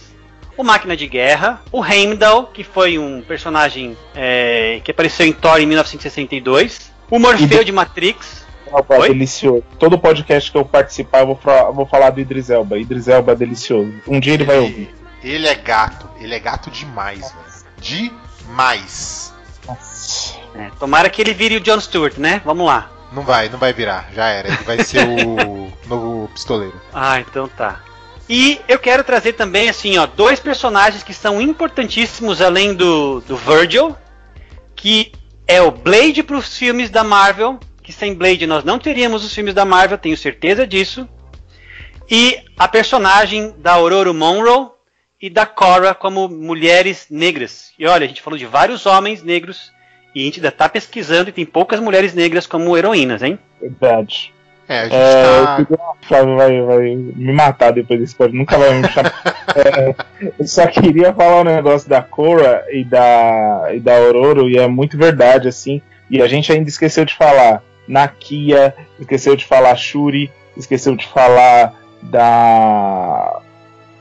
O 0.57 0.62
Máquina 0.62 0.97
de 0.97 1.07
Guerra, 1.09 1.61
o 1.72 1.85
Heimdall, 1.85 2.47
que 2.47 2.62
foi 2.62 2.97
um 2.97 3.22
personagem 3.22 3.97
é, 4.14 4.81
que 4.85 4.91
apareceu 4.93 5.27
em 5.27 5.33
Thor 5.33 5.59
em 5.59 5.66
1962, 5.66 6.93
o 7.11 7.18
Morfeu 7.18 7.64
de 7.64 7.72
Matrix, 7.72 8.45
Elba, 8.75 8.99
Oi? 8.99 9.09
delicioso. 9.09 9.64
Todo 9.79 9.99
podcast 9.99 10.51
que 10.51 10.59
eu 10.59 10.64
participar, 10.64 11.20
eu 11.20 11.27
vou, 11.27 11.72
vou 11.72 11.87
falar 11.87 12.11
do 12.11 12.20
Idris 12.20 12.51
Elba. 12.51 12.79
Idris 12.79 13.09
Elba 13.09 13.33
é 13.33 13.37
delicioso. 13.37 13.93
Um 14.07 14.18
dia 14.18 14.35
ele 14.35 14.45
vai 14.45 14.59
ouvir. 14.59 14.95
Ele 15.22 15.47
é 15.47 15.55
gato, 15.55 16.09
ele 16.20 16.35
é 16.35 16.39
gato 16.39 16.70
demais, 16.70 17.20
velho. 17.20 18.14
Demais. 18.47 19.33
Nossa. 19.66 20.43
É, 20.55 20.71
tomara 20.79 21.11
que 21.11 21.21
ele 21.21 21.35
vire 21.35 21.57
o 21.57 21.61
John 21.61 21.81
Stewart, 21.81 22.17
né? 22.17 22.41
Vamos 22.45 22.67
lá. 22.67 22.91
Não 23.13 23.23
vai, 23.23 23.49
não 23.49 23.59
vai 23.59 23.73
virar, 23.73 24.09
já 24.15 24.27
era. 24.27 24.49
Ele 24.49 24.57
vai 24.65 24.83
ser 24.83 25.07
o 25.07 25.73
novo 25.87 26.29
pistoleiro. 26.33 26.81
Ah, 26.93 27.21
então 27.21 27.49
tá. 27.49 27.83
E 28.29 28.61
eu 28.67 28.79
quero 28.79 29.05
trazer 29.05 29.35
também, 29.35 29.69
assim, 29.69 29.99
ó, 29.99 30.07
dois 30.07 30.41
personagens 30.41 31.03
que 31.03 31.13
são 31.13 31.41
importantíssimos 31.41 32.41
além 32.41 32.75
do, 32.75 33.21
do 33.21 33.37
Virgil, 33.37 33.95
que 34.75 35.13
é 35.47 35.61
o 35.61 35.71
Blade 35.71 36.23
para 36.23 36.37
os 36.37 36.57
filmes 36.57 36.89
da 36.89 37.05
Marvel, 37.05 37.61
que 37.83 37.93
sem 37.93 38.15
Blade 38.15 38.47
nós 38.47 38.65
não 38.65 38.79
teríamos 38.79 39.25
os 39.25 39.35
filmes 39.35 39.53
da 39.53 39.65
Marvel, 39.65 39.99
tenho 39.99 40.17
certeza 40.17 40.67
disso. 40.67 41.07
E 42.11 42.39
a 42.59 42.67
personagem 42.67 43.55
da 43.59 43.73
Aurora 43.73 44.13
Monroe 44.13 44.71
e 45.21 45.29
da 45.29 45.45
Cora 45.45 45.95
como 45.95 46.29
mulheres 46.29 47.07
negras. 47.11 47.73
E 47.79 47.87
olha, 47.87 48.05
a 48.05 48.09
gente 48.09 48.23
falou 48.23 48.39
de 48.39 48.47
vários 48.47 48.87
homens 48.87 49.23
negros 49.23 49.74
e 50.15 50.23
a 50.23 50.25
gente 50.25 50.39
ainda 50.39 50.51
tá 50.53 50.69
pesquisando 50.69 51.31
e 51.31 51.33
tem 51.33 51.45
poucas 51.45 51.81
mulheres 51.81 52.15
negras 52.15 52.47
como 52.47 52.77
heroínas, 52.77 53.23
hein? 53.23 53.39
Verdade. 53.61 54.33
É, 54.69 54.81
a 54.81 54.85
gente 54.85 54.95
É, 54.95 55.23
tá. 55.77 55.95
Flávio 56.03 56.37
vai, 56.37 56.62
vai 56.62 56.95
me 56.95 57.33
matar 57.33 57.73
depois 57.73 58.01
desse 58.01 58.15
podcast. 58.15 58.39
Nunca 58.39 58.57
vai 58.59 58.75
me 58.81 58.89
chamar. 58.89 59.12
É, 59.55 59.95
eu 60.37 60.47
só 60.49 60.67
queria 60.67 61.15
falar 61.15 61.43
um 61.43 61.45
negócio 61.45 61.89
da 61.89 62.03
Cora 62.03 62.65
e 62.73 62.83
da, 62.83 63.69
e 63.73 63.79
da 63.79 63.97
Aurora, 63.97 64.43
e 64.43 64.59
é 64.59 64.67
muito 64.67 64.99
verdade, 64.99 65.47
assim. 65.47 65.81
E 66.11 66.21
a 66.21 66.27
gente 66.27 66.51
ainda 66.51 66.69
esqueceu 66.69 67.05
de 67.05 67.15
falar 67.15 67.62
Nakia, 67.87 68.75
esqueceu 68.99 69.37
de 69.37 69.45
falar 69.45 69.77
Shuri, 69.77 70.33
esqueceu 70.57 70.97
de 70.97 71.07
falar 71.07 71.73
da. 72.03 73.41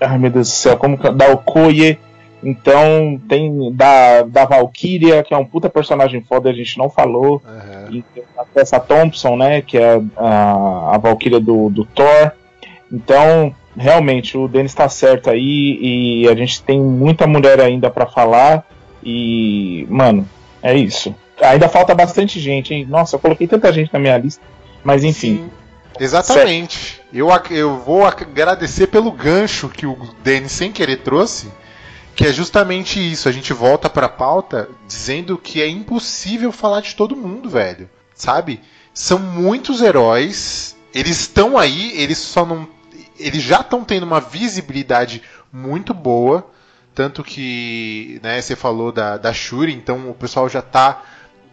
Ai 0.01 0.17
meu 0.17 0.31
Deus 0.31 0.47
do 0.47 0.53
céu, 0.53 0.77
como 0.77 0.97
que. 0.97 1.09
Da 1.11 1.27
Okoye. 1.33 1.99
Então 2.43 3.19
tem 3.27 3.71
da, 3.73 4.23
da 4.23 4.45
Valkyria, 4.45 5.23
que 5.23 5.33
é 5.33 5.37
um 5.37 5.45
puta 5.45 5.69
personagem 5.69 6.21
foda, 6.21 6.49
a 6.49 6.53
gente 6.53 6.77
não 6.77 6.89
falou. 6.89 7.41
Aham. 7.45 7.87
E 7.91 8.01
tem 8.13 8.23
a 8.37 8.43
Tessa 8.43 8.79
Thompson, 8.79 9.37
né? 9.37 9.61
Que 9.61 9.77
é 9.77 10.01
a, 10.17 10.95
a 10.95 10.97
Valkyria 10.97 11.39
do, 11.39 11.69
do 11.69 11.85
Thor. 11.85 12.31
Então, 12.91 13.55
realmente, 13.77 14.37
o 14.37 14.47
Denis 14.47 14.73
tá 14.73 14.87
certo 14.89 15.29
aí 15.29 15.79
e 15.81 16.27
a 16.27 16.35
gente 16.35 16.61
tem 16.61 16.79
muita 16.79 17.25
mulher 17.25 17.61
ainda 17.61 17.89
pra 17.89 18.05
falar. 18.05 18.65
E, 19.03 19.87
mano, 19.89 20.27
é 20.61 20.75
isso. 20.75 21.15
Ainda 21.41 21.67
falta 21.67 21.95
bastante 21.95 22.39
gente, 22.39 22.73
hein? 22.73 22.85
Nossa, 22.87 23.15
eu 23.15 23.19
coloquei 23.19 23.47
tanta 23.47 23.71
gente 23.71 23.91
na 23.91 23.99
minha 23.99 24.17
lista. 24.17 24.43
Mas 24.83 25.03
enfim. 25.03 25.49
Exatamente. 25.99 27.01
Eu, 27.13 27.29
eu 27.51 27.77
vou 27.79 28.05
agradecer 28.05 28.87
pelo 28.87 29.11
gancho 29.11 29.69
que 29.69 29.85
o 29.85 29.97
Denis 30.23 30.51
sem 30.51 30.71
querer 30.71 30.97
trouxe, 30.97 31.47
que 32.15 32.25
é 32.25 32.33
justamente 32.33 32.99
isso. 32.99 33.27
A 33.27 33.31
gente 33.31 33.53
volta 33.53 33.89
pra 33.89 34.09
pauta 34.09 34.69
dizendo 34.87 35.37
que 35.37 35.61
é 35.61 35.67
impossível 35.67 36.51
falar 36.51 36.81
de 36.81 36.95
todo 36.95 37.15
mundo, 37.15 37.49
velho. 37.49 37.89
Sabe? 38.13 38.61
São 38.93 39.19
muitos 39.19 39.81
heróis, 39.81 40.75
eles 40.93 41.19
estão 41.21 41.57
aí, 41.57 41.91
eles 41.99 42.17
só 42.17 42.45
não. 42.45 42.67
Eles 43.17 43.41
já 43.41 43.61
estão 43.61 43.83
tendo 43.83 44.03
uma 44.03 44.19
visibilidade 44.19 45.21
muito 45.51 45.93
boa. 45.93 46.49
Tanto 46.93 47.23
que, 47.23 48.19
né, 48.21 48.39
você 48.39 48.55
falou 48.55 48.91
da, 48.91 49.17
da 49.17 49.33
Shuri, 49.33 49.73
então 49.73 50.11
o 50.11 50.13
pessoal 50.13 50.47
já 50.47 50.61
tá 50.61 51.01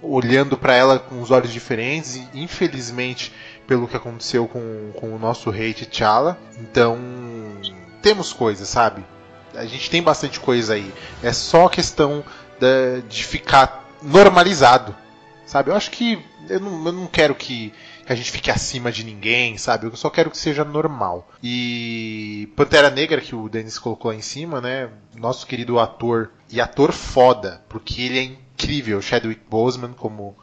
olhando 0.03 0.57
pra 0.57 0.75
ela 0.75 0.99
com 0.99 1.21
os 1.23 1.31
olhos 1.31 1.53
diferentes 1.53 2.17
e 2.17 2.29
infelizmente 2.35 3.33
pelo 3.67 3.87
que 3.89 3.97
aconteceu 3.97 4.47
com, 4.47 4.91
com 4.95 5.15
o 5.15 5.19
nosso 5.19 5.49
rei 5.49 5.73
T'Challa. 5.73 6.39
Então, 6.59 6.99
temos 8.03 8.33
coisas, 8.33 8.69
sabe? 8.69 9.03
A 9.55 9.65
gente 9.67 9.91
tem 9.91 10.03
bastante 10.03 10.39
coisa 10.41 10.75
aí. 10.75 10.93
É 11.23 11.33
só 11.33 11.69
questão 11.69 12.25
da- 12.59 13.01
de 13.09 13.25
ficar 13.25 13.85
normalizado, 14.03 14.95
sabe? 15.47 15.71
Eu 15.71 15.77
acho 15.77 15.91
que 15.91 16.25
eu 16.49 16.61
não, 16.61 16.87
eu 16.87 16.93
não 16.93 17.07
quero 17.07 17.35
que, 17.35 17.73
que 18.07 18.13
a 18.13 18.17
gente 18.17 18.31
fique 18.31 18.51
acima 18.51 18.91
de 18.91 19.05
ninguém, 19.05 19.57
sabe? 19.59 19.87
Eu 19.87 19.97
só 19.97 20.09
quero 20.11 20.31
que 20.31 20.39
seja 20.39 20.65
normal. 20.65 21.29
E 21.43 22.49
Pantera 22.57 22.91
Negra, 22.91 23.21
que 23.21 23.35
o 23.35 23.49
Denis 23.49 23.79
colocou 23.79 24.11
lá 24.11 24.17
em 24.17 24.23
cima, 24.23 24.61
né? 24.61 24.89
Nosso 25.17 25.47
querido 25.47 25.79
ator, 25.79 26.31
e 26.51 26.61
ator 26.61 26.93
foda, 26.93 27.63
porque 27.69 28.03
ele 28.03 28.19
é 28.19 28.23
incrível. 28.23 29.01
Chadwick 29.03 29.43
Boseman, 29.49 29.93
como 29.93 30.37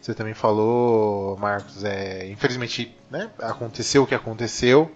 você 0.00 0.14
também 0.14 0.34
falou, 0.34 1.36
Marcos, 1.36 1.82
é, 1.84 2.28
infelizmente 2.30 2.94
né, 3.10 3.28
aconteceu 3.40 4.04
o 4.04 4.06
que 4.06 4.14
aconteceu, 4.14 4.90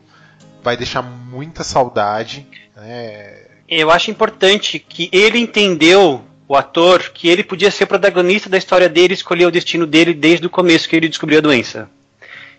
vai 0.62 0.76
deixar 0.76 1.02
muita 1.02 1.64
saudade. 1.64 2.46
Né, 2.80 3.34
Eu 3.68 3.90
acho 3.90 4.10
importante 4.10 4.78
que 4.78 5.08
ele 5.12 5.38
entendeu, 5.38 6.24
o 6.48 6.56
ator, 6.56 7.10
que 7.14 7.28
ele 7.28 7.44
podia 7.44 7.70
ser 7.70 7.84
o 7.84 7.86
protagonista 7.86 8.48
da 8.48 8.58
história 8.58 8.88
dele, 8.88 9.14
escolher 9.14 9.46
o 9.46 9.50
destino 9.50 9.86
dele 9.86 10.14
desde 10.14 10.46
o 10.46 10.50
começo 10.50 10.88
que 10.88 10.96
ele 10.96 11.08
descobriu 11.08 11.38
a 11.38 11.42
doença. 11.42 11.88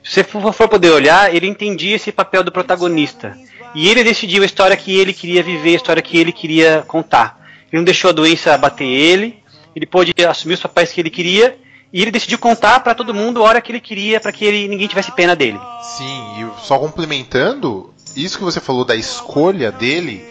Se 0.04 0.24
você 0.24 0.54
for 0.54 0.68
poder 0.68 0.92
olhar, 0.92 1.34
ele 1.34 1.48
entendia 1.48 1.96
esse 1.96 2.12
papel 2.12 2.44
do 2.44 2.52
protagonista. 2.52 3.38
E 3.76 3.88
ele 3.88 4.04
decidiu 4.04 4.44
a 4.44 4.46
história 4.46 4.78
que 4.78 4.98
ele 4.98 5.14
queria 5.14 5.44
viver, 5.44 5.72
a 5.72 5.76
história 5.76 6.02
que 6.02 6.18
ele 6.18 6.32
queria 6.32 6.84
contar. 6.88 7.40
Ele 7.72 7.80
não 7.80 7.84
deixou 7.84 8.10
a 8.10 8.14
doença 8.14 8.58
bater 8.58 8.88
ele, 8.88 9.40
ele 9.76 9.86
pôde 9.86 10.14
assumir 10.28 10.56
os 10.56 10.62
papéis 10.62 10.92
que 10.92 11.02
ele 11.02 11.10
queria, 11.10 11.58
e 11.94 12.02
ele 12.02 12.12
decidiu 12.12 12.38
contar 12.38 12.80
pra 12.80 12.96
todo 12.96 13.14
mundo 13.14 13.42
a 13.42 13.48
hora 13.48 13.62
que 13.62 13.72
ele 13.72 13.80
queria, 13.80 14.20
pra 14.20 14.32
que 14.32 14.46
ele, 14.46 14.68
ninguém 14.68 14.88
tivesse 14.88 15.12
pena 15.12 15.36
dele. 15.36 15.60
Sim, 15.98 16.22
e 16.40 16.66
só 16.66 16.80
complementando, 16.80 17.91
isso 18.16 18.38
que 18.38 18.44
você 18.44 18.60
falou 18.60 18.86
da 18.86 18.96
escolha 18.96 19.72
dele 19.72 20.26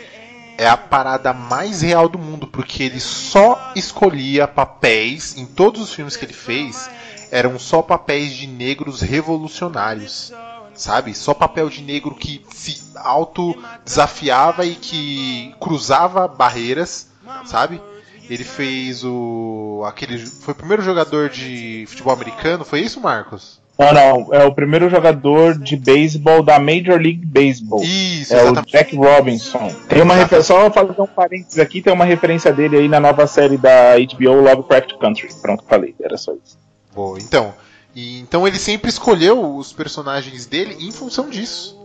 é 0.59 0.69
a 0.69 0.77
parada 0.77 1.33
mais 1.33 1.81
real 1.81 2.09
do 2.09 2.19
mundo, 2.19 2.47
porque 2.47 2.83
ele 2.83 3.01
só 3.01 3.73
escolhia 3.75 4.47
papéis 4.47 5.37
em 5.37 5.47
todos 5.47 5.81
os 5.81 5.95
filmes 5.95 6.17
que 6.17 6.25
ele 6.25 6.35
fez, 6.35 6.91
eram 7.31 7.59
só 7.59 7.81
papéis 7.81 8.35
de 8.35 8.47
negros 8.47 9.01
revolucionários. 9.01 10.33
Sabe? 10.75 11.15
Só 11.15 11.35
papel 11.35 11.69
de 11.69 11.83
negro 11.83 12.15
que 12.15 12.45
se 12.55 12.81
auto 12.97 13.55
desafiava 13.85 14.65
e 14.65 14.75
que 14.75 15.55
cruzava 15.61 16.27
barreiras, 16.29 17.09
sabe? 17.45 17.81
Ele 18.29 18.45
fez 18.45 19.05
o 19.05 19.83
aquele 19.87 20.19
foi 20.25 20.53
o 20.53 20.57
primeiro 20.57 20.83
jogador 20.83 21.29
de 21.29 21.85
futebol 21.89 22.15
americano, 22.15 22.65
foi 22.65 22.81
isso, 22.81 23.01
Marcos? 23.01 23.60
Não, 23.81 23.93
não, 23.95 24.35
é 24.35 24.45
o 24.45 24.53
primeiro 24.53 24.91
jogador 24.91 25.59
de 25.59 25.75
beisebol 25.75 26.43
da 26.43 26.59
Major 26.59 27.01
League 27.01 27.25
Baseball. 27.25 27.83
Isso, 27.83 28.35
É 28.35 28.39
o 28.39 28.41
exatamente. 28.47 28.73
Jack 28.73 28.97
Robinson. 28.97 29.75
Tem 29.89 30.03
uma 30.03 30.15
referência, 30.15 30.55
só 30.55 30.71
fazer 30.71 31.01
um 31.01 31.07
parênteses 31.07 31.59
aqui, 31.59 31.81
tem 31.81 31.93
uma 31.93 32.05
referência 32.05 32.53
dele 32.53 32.77
aí 32.77 32.89
na 32.89 33.01
nova 33.01 33.27
série 33.27 33.57
da 33.57 33.97
HBO 33.99 34.43
Lovecraft 34.43 34.99
Country. 34.99 35.29
Pronto, 35.41 35.65
falei, 35.67 35.95
era 35.99 36.19
só 36.19 36.33
isso. 36.33 36.59
Boa, 36.95 37.19
então. 37.19 37.55
E, 37.95 38.21
então 38.21 38.47
ele 38.47 38.59
sempre 38.59 38.91
escolheu 38.91 39.57
os 39.57 39.73
personagens 39.73 40.45
dele 40.45 40.77
em 40.79 40.93
função 40.93 41.31
disso. 41.31 41.79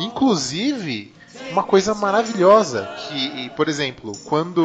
Inclusive, 0.00 1.12
uma 1.50 1.62
coisa 1.62 1.94
maravilhosa 1.94 2.88
que, 3.08 3.50
por 3.50 3.68
exemplo, 3.68 4.12
quando 4.24 4.64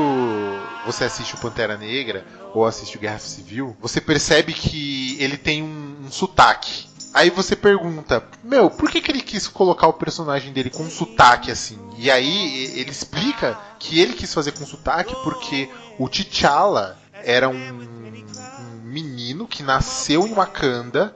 você 0.86 1.05
assiste 1.05 1.36
o 1.36 1.38
Pantera 1.38 1.78
Negra 1.78 2.26
ou 2.53 2.65
assiste 2.65 2.97
o 2.97 2.99
Guerra 2.99 3.19
Civil, 3.19 3.76
você 3.80 4.01
percebe 4.01 4.53
que 4.53 5.17
ele 5.19 5.38
tem 5.38 5.63
um, 5.63 5.97
um 6.05 6.11
sotaque. 6.11 6.88
Aí 7.13 7.30
você 7.30 7.55
pergunta, 7.55 8.24
meu, 8.43 8.69
por 8.71 8.89
que, 8.89 8.99
que 8.99 9.11
ele 9.11 9.21
quis 9.21 9.47
colocar 9.47 9.88
o 9.88 9.93
personagem 9.93 10.51
dele 10.51 10.71
com 10.71 10.84
um 10.84 10.89
sotaque 10.89 11.51
assim? 11.51 11.78
E 11.97 12.09
aí 12.09 12.71
ele 12.76 12.89
explica 12.89 13.57
que 13.78 13.99
ele 13.99 14.13
quis 14.13 14.34
fazer 14.34 14.51
com 14.53 14.65
sotaque 14.65 15.15
porque 15.24 15.69
o 15.99 16.09
T'Challa 16.09 16.97
era 17.13 17.47
um, 17.47 17.53
um 17.53 18.82
menino 18.84 19.47
que 19.47 19.61
nasceu 19.61 20.26
em 20.26 20.34
Wakanda 20.34 21.15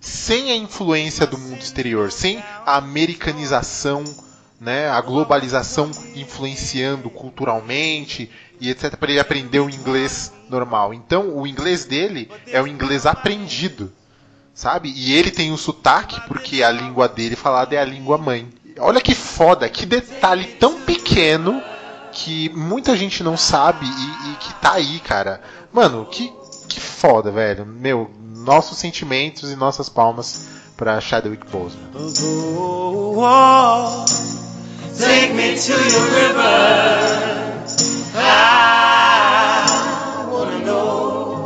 sem 0.00 0.52
a 0.52 0.56
influência 0.56 1.26
do 1.26 1.38
mundo 1.38 1.60
exterior, 1.60 2.12
sem 2.12 2.38
a 2.66 2.76
americanização, 2.76 4.04
né, 4.60 4.88
a 4.88 5.00
globalização 5.00 5.90
influenciando 6.14 7.10
culturalmente 7.10 8.30
e 8.60 8.70
etc, 8.70 8.96
para 8.96 9.10
ele 9.10 9.20
aprender 9.20 9.60
o 9.60 9.68
inglês 9.68 10.32
normal. 10.48 10.94
Então, 10.94 11.36
o 11.36 11.46
inglês 11.46 11.84
dele 11.84 12.30
é 12.46 12.60
o 12.62 12.66
inglês 12.66 13.06
aprendido, 13.06 13.92
sabe? 14.54 14.92
E 14.94 15.12
ele 15.12 15.30
tem 15.30 15.52
um 15.52 15.56
sotaque 15.56 16.20
porque 16.28 16.62
a 16.62 16.70
língua 16.70 17.08
dele 17.08 17.36
falada 17.36 17.74
é 17.74 17.78
a 17.78 17.84
língua 17.84 18.16
mãe. 18.16 18.48
Olha 18.78 19.00
que 19.00 19.14
foda, 19.14 19.68
que 19.68 19.86
detalhe 19.86 20.44
tão 20.54 20.80
pequeno 20.80 21.62
que 22.12 22.48
muita 22.50 22.96
gente 22.96 23.22
não 23.22 23.36
sabe 23.36 23.86
e, 23.86 24.32
e 24.32 24.36
que 24.36 24.54
tá 24.54 24.74
aí, 24.74 25.00
cara. 25.00 25.40
Mano, 25.72 26.06
que, 26.06 26.32
que 26.68 26.80
foda, 26.80 27.30
velho. 27.30 27.66
Meu, 27.66 28.10
nossos 28.20 28.78
sentimentos 28.78 29.50
e 29.50 29.56
nossas 29.56 29.88
palmas 29.88 30.48
pra 30.76 31.00
Chadwick 31.00 31.46
Boseman. 31.50 31.90
Take 34.98 35.32
me 35.34 35.56
to 35.56 35.72
your 35.72 36.10
river. 36.10 37.64
I 38.16 40.28
wanna 40.30 40.58
know. 40.64 41.44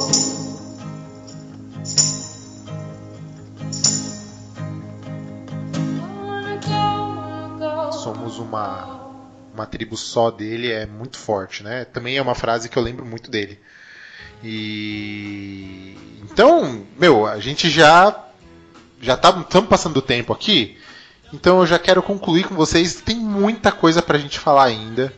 Somos 7.92 8.38
uma 8.38 8.96
uma 9.54 9.66
tribo 9.66 9.96
só 9.96 10.30
dele 10.30 10.70
é 10.70 10.86
muito 10.86 11.18
forte, 11.18 11.64
né? 11.64 11.84
Também 11.84 12.16
é 12.16 12.22
uma 12.22 12.34
frase 12.34 12.68
que 12.68 12.76
eu 12.76 12.82
lembro 12.82 13.04
muito 13.04 13.30
dele. 13.30 13.58
E 14.42 15.96
então, 16.30 16.86
meu, 16.96 17.26
a 17.26 17.40
gente 17.40 17.68
já 17.68 18.27
já 19.00 19.14
estamos 19.14 19.68
passando 19.68 19.94
do 19.94 20.02
tempo 20.02 20.32
aqui. 20.32 20.78
Então 21.32 21.60
eu 21.60 21.66
já 21.66 21.78
quero 21.78 22.02
concluir 22.02 22.44
com 22.44 22.54
vocês. 22.54 23.00
Tem 23.00 23.16
muita 23.16 23.70
coisa 23.72 24.00
pra 24.02 24.18
gente 24.18 24.38
falar 24.38 24.64
ainda. 24.64 25.12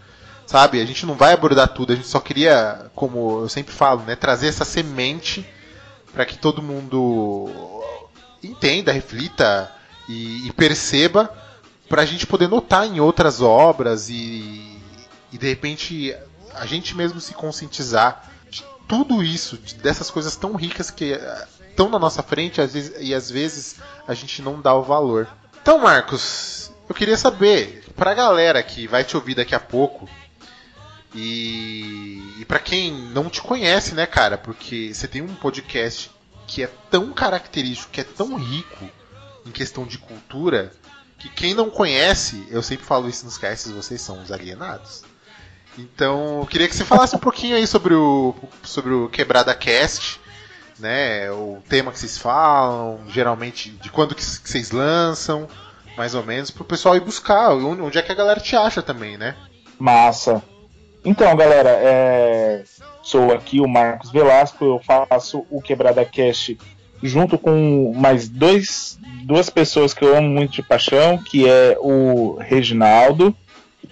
Sabe? 0.46 0.80
A 0.80 0.84
gente 0.84 1.06
não 1.06 1.14
vai 1.14 1.32
abordar 1.32 1.68
tudo. 1.68 1.92
A 1.92 1.96
gente 1.96 2.08
só 2.08 2.18
queria, 2.18 2.90
como 2.94 3.42
eu 3.42 3.48
sempre 3.48 3.72
falo, 3.72 4.02
né, 4.02 4.16
trazer 4.16 4.48
essa 4.48 4.64
semente 4.64 5.46
para 6.12 6.24
que 6.26 6.36
todo 6.36 6.60
mundo 6.60 7.48
entenda, 8.42 8.90
reflita 8.90 9.70
e, 10.08 10.48
e 10.48 10.52
perceba 10.52 11.32
para 11.88 12.02
a 12.02 12.06
gente 12.06 12.26
poder 12.26 12.48
notar 12.48 12.86
em 12.86 12.98
outras 13.00 13.40
obras 13.40 14.08
e, 14.08 14.76
e 15.32 15.38
de 15.38 15.48
repente 15.48 16.14
a 16.54 16.66
gente 16.66 16.96
mesmo 16.96 17.20
se 17.20 17.32
conscientizar 17.34 18.28
de 18.50 18.64
tudo 18.88 19.22
isso, 19.22 19.56
de- 19.56 19.74
dessas 19.76 20.10
coisas 20.10 20.34
tão 20.34 20.54
ricas 20.56 20.90
que 20.90 21.12
estão 21.80 21.88
na 21.88 21.98
nossa 21.98 22.22
frente 22.22 22.60
às 22.60 22.74
vezes, 22.74 22.92
e 23.00 23.14
às 23.14 23.30
vezes 23.30 23.76
a 24.06 24.12
gente 24.12 24.42
não 24.42 24.60
dá 24.60 24.74
o 24.74 24.82
valor. 24.82 25.26
Então, 25.62 25.78
Marcos, 25.78 26.70
eu 26.86 26.94
queria 26.94 27.16
saber, 27.16 27.84
pra 27.96 28.12
galera 28.12 28.62
que 28.62 28.86
vai 28.86 29.02
te 29.02 29.16
ouvir 29.16 29.34
daqui 29.34 29.54
a 29.54 29.60
pouco, 29.60 30.08
e, 31.14 32.34
e 32.38 32.44
para 32.44 32.58
quem 32.58 32.92
não 32.92 33.30
te 33.30 33.40
conhece, 33.40 33.94
né, 33.94 34.04
cara, 34.04 34.36
porque 34.36 34.92
você 34.92 35.08
tem 35.08 35.22
um 35.22 35.34
podcast 35.34 36.10
que 36.46 36.62
é 36.62 36.70
tão 36.90 37.12
característico, 37.12 37.90
que 37.90 38.02
é 38.02 38.04
tão 38.04 38.36
rico 38.36 38.88
em 39.46 39.50
questão 39.50 39.86
de 39.86 39.96
cultura, 39.96 40.72
que 41.18 41.30
quem 41.30 41.54
não 41.54 41.70
conhece, 41.70 42.46
eu 42.50 42.62
sempre 42.62 42.84
falo 42.84 43.08
isso 43.08 43.24
nos 43.24 43.38
casts, 43.38 43.72
vocês 43.72 44.00
são 44.02 44.22
os 44.22 44.30
alienados. 44.30 45.02
Então, 45.78 46.40
eu 46.40 46.46
queria 46.46 46.68
que 46.68 46.74
você 46.74 46.84
falasse 46.84 47.16
um 47.16 47.20
pouquinho 47.20 47.56
aí 47.56 47.66
sobre 47.66 47.94
o 47.94 48.34
sobre 48.62 48.92
o 48.92 49.08
Quebrada 49.08 49.54
Cast, 49.54 50.20
né? 50.80 51.30
O 51.30 51.58
tema 51.68 51.92
que 51.92 51.98
vocês 51.98 52.18
falam, 52.18 53.00
geralmente 53.08 53.70
de 53.70 53.90
quando 53.90 54.14
que 54.14 54.24
vocês 54.24 54.70
lançam, 54.70 55.46
mais 55.96 56.14
ou 56.14 56.24
menos, 56.24 56.50
pro 56.50 56.64
pessoal 56.64 56.96
ir 56.96 57.00
buscar, 57.00 57.50
onde 57.52 57.98
é 57.98 58.02
que 58.02 58.12
a 58.12 58.14
galera 58.14 58.40
te 58.40 58.56
acha 58.56 58.82
também, 58.82 59.16
né? 59.16 59.36
Massa. 59.78 60.42
Então, 61.04 61.34
galera, 61.34 61.70
é, 61.70 62.62
sou 63.02 63.32
aqui 63.32 63.60
o 63.60 63.68
Marcos 63.68 64.10
Velasco, 64.10 64.64
eu 64.64 64.80
faço 64.80 65.46
o 65.50 65.62
Quebrada 65.62 66.04
Cast 66.04 66.58
junto 67.02 67.38
com 67.38 67.92
mais 67.96 68.28
dois, 68.28 68.98
duas 69.24 69.48
pessoas 69.48 69.94
que 69.94 70.04
eu 70.04 70.16
amo 70.16 70.28
muito 70.28 70.52
de 70.52 70.62
paixão, 70.62 71.18
que 71.18 71.48
é 71.48 71.76
o 71.80 72.36
Reginaldo 72.38 73.34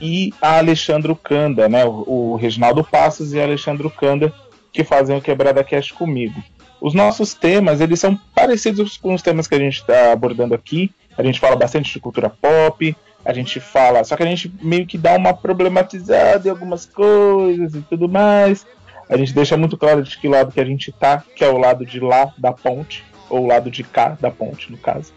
e 0.01 0.33
a 0.41 0.59
Alexandro 0.59 1.17
Canda, 1.17 1.69
né? 1.69 1.85
O, 1.85 2.33
o 2.33 2.37
Reginaldo 2.37 2.85
Passos 2.85 3.33
e 3.33 3.41
a 3.41 3.45
Alexandro 3.45 3.91
Canda, 3.91 4.33
que 4.73 4.85
fazem 4.85 5.17
o 5.17 5.23
Quebrada 5.23 5.65
Cast 5.65 5.95
comigo. 5.95 6.43
Os 6.81 6.95
nossos 6.95 7.35
temas, 7.35 7.81
eles 7.81 7.99
são 7.99 8.19
parecidos 8.35 8.97
com 8.97 9.15
os 9.15 9.23
temas 9.23 9.47
que 9.47 9.55
a 9.55 9.59
gente 9.59 9.81
está 9.81 10.13
abordando 10.13 10.55
aqui. 10.55 10.91
A 11.17 11.23
gente 11.23 11.41
fala 11.41 11.57
bastante 11.57 11.93
de 11.93 12.01
cultura 12.01 12.31
pop, 12.31 12.97
a 13.25 13.33
gente 13.33 13.59
fala, 13.59 14.05
só 14.05 14.17
que 14.17 14.23
a 14.23 14.27
gente 14.27 14.53
meio 14.63 14.87
que 14.87 14.97
dá 14.97 15.17
uma 15.17 15.35
problematizada 15.35 16.47
em 16.47 16.51
algumas 16.51 16.87
coisas 16.87 17.75
e 17.75 17.81
tudo 17.83 18.09
mais. 18.09 18.65
A 19.09 19.17
gente 19.17 19.33
deixa 19.33 19.57
muito 19.57 19.77
claro 19.77 20.03
de 20.03 20.17
que 20.17 20.29
lado 20.29 20.53
que 20.53 20.61
a 20.61 20.65
gente 20.65 20.93
tá, 20.93 21.25
que 21.35 21.43
é 21.43 21.49
o 21.49 21.59
lado 21.59 21.85
de 21.85 21.99
lá 21.99 22.33
da 22.39 22.53
ponte, 22.53 23.05
ou 23.29 23.41
o 23.41 23.47
lado 23.47 23.71
de 23.71 23.83
cá 23.83 24.17
da 24.21 24.31
ponte, 24.31 24.71
no 24.71 24.79
caso. 24.79 25.13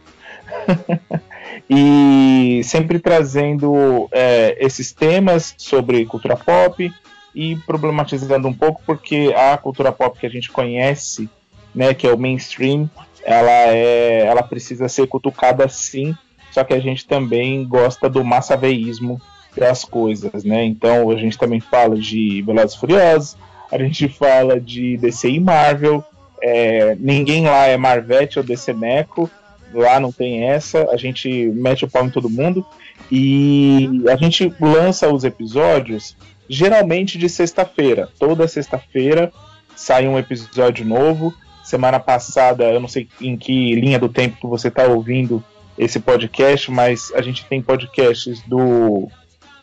e 1.70 2.62
sempre 2.64 3.00
trazendo 3.00 4.10
é, 4.12 4.58
esses 4.60 4.92
temas 4.92 5.54
sobre 5.58 6.06
cultura 6.06 6.36
pop 6.36 6.92
e 7.36 7.56
problematizando 7.68 8.48
um 8.48 8.54
pouco, 8.54 8.82
porque 8.86 9.34
a 9.36 9.58
cultura 9.58 9.92
pop 9.92 10.18
que 10.20 10.26
a 10.26 10.30
gente 10.30 10.52
conhece, 10.52 11.30
né, 11.74 11.94
que 11.94 12.08
é 12.08 12.14
o 12.14 12.18
mainstream, 12.18 12.90
ela 13.24 13.52
é, 13.52 14.26
ela 14.26 14.44
precisa 14.44 14.88
ser 14.90 15.08
cutucada 15.08 15.68
sim, 15.68 16.16
só 16.52 16.64
que 16.64 16.74
a 16.74 16.80
gente 16.80 17.06
também 17.06 17.66
gosta 17.66 18.10
do 18.10 18.24
massaveísmo 18.24 19.22
das 19.56 19.84
coisas, 19.84 20.44
né? 20.44 20.64
Então 20.64 21.10
a 21.10 21.16
gente 21.16 21.38
também 21.38 21.60
fala 21.60 21.96
de 21.96 22.42
Velozes 22.42 22.76
Furiosos, 22.76 23.38
a 23.72 23.78
gente 23.78 24.08
fala 24.08 24.60
de 24.60 24.98
DC 24.98 25.30
e 25.30 25.40
Marvel, 25.40 26.04
é, 26.42 26.96
ninguém 27.00 27.46
lá 27.46 27.68
é 27.68 27.78
Marvete 27.78 28.40
ou 28.40 28.44
DC 28.44 28.74
Meco, 28.74 29.30
lá 29.74 30.00
não 30.00 30.12
tem 30.12 30.44
essa, 30.44 30.90
a 30.90 30.98
gente 30.98 31.30
mete 31.54 31.86
o 31.86 31.90
pau 31.90 32.06
em 32.06 32.10
todo 32.10 32.30
mundo 32.30 32.66
e 33.12 34.04
a 34.10 34.16
gente 34.16 34.54
lança 34.60 35.12
os 35.12 35.24
episódios 35.24 36.16
geralmente 36.50 37.18
de 37.18 37.30
sexta-feira. 37.30 38.10
Toda 38.20 38.48
sexta-feira 38.48 39.32
sai 39.76 40.08
um 40.08 40.20
episódio 40.20 40.86
novo. 40.86 41.34
Semana 41.72 42.02
passada, 42.02 42.66
eu 42.66 42.82
não 42.82 42.88
sei 42.90 43.08
em 43.22 43.38
que 43.38 43.74
linha 43.76 43.98
do 43.98 44.10
tempo 44.10 44.36
que 44.36 44.46
você 44.46 44.68
está 44.68 44.88
ouvindo 44.88 45.42
esse 45.78 46.02
podcast, 46.02 46.70
mas 46.70 47.14
a 47.16 47.22
gente 47.22 47.46
tem 47.46 47.62
podcasts 47.62 48.42
do 48.42 49.08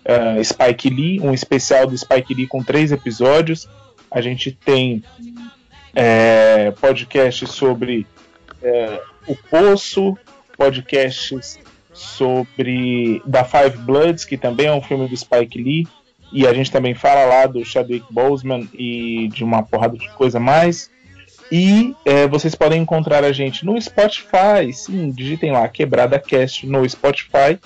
eh, 0.06 0.42
Spike 0.42 0.88
Lee, 0.88 1.20
um 1.20 1.34
especial 1.34 1.86
do 1.86 1.98
Spike 1.98 2.32
Lee 2.32 2.46
com 2.46 2.64
três 2.64 2.92
episódios. 2.92 3.68
A 4.11 4.22
gente 4.22 4.52
tem 4.52 5.04
é, 5.94 6.70
podcasts 6.80 7.50
sobre 7.50 8.06
é, 8.62 9.02
o 9.26 9.36
Poço, 9.36 10.16
podcasts 10.56 11.59
sobre 11.92 13.20
da 13.26 13.44
Five 13.44 13.76
Bloods, 13.84 14.24
que 14.24 14.38
também 14.38 14.68
é 14.68 14.72
um 14.72 14.80
filme 14.80 15.06
do 15.06 15.14
Spike 15.14 15.62
Lee, 15.62 15.86
e 16.32 16.46
a 16.46 16.54
gente 16.54 16.72
também 16.72 16.94
fala 16.94 17.26
lá 17.26 17.46
do 17.46 17.62
Chadwick 17.66 18.06
Boseman 18.11 18.66
e 18.72 19.28
de 19.28 19.44
uma 19.44 19.62
porrada 19.62 19.98
de 19.98 20.09
coisa 20.12 20.40
mais. 20.40 20.90
E 21.51 21.94
é, 22.05 22.26
vocês 22.26 22.55
podem 22.55 22.82
encontrar 22.82 23.24
a 23.24 23.32
gente 23.32 23.64
no 23.64 23.80
Spotify, 23.80 24.72
sim, 24.72 25.11
digitem 25.11 25.53
lá 25.53 25.66
Quebrada 25.68 26.18
Cast 26.18 26.66
no 26.66 26.88
Spotify 26.88 27.59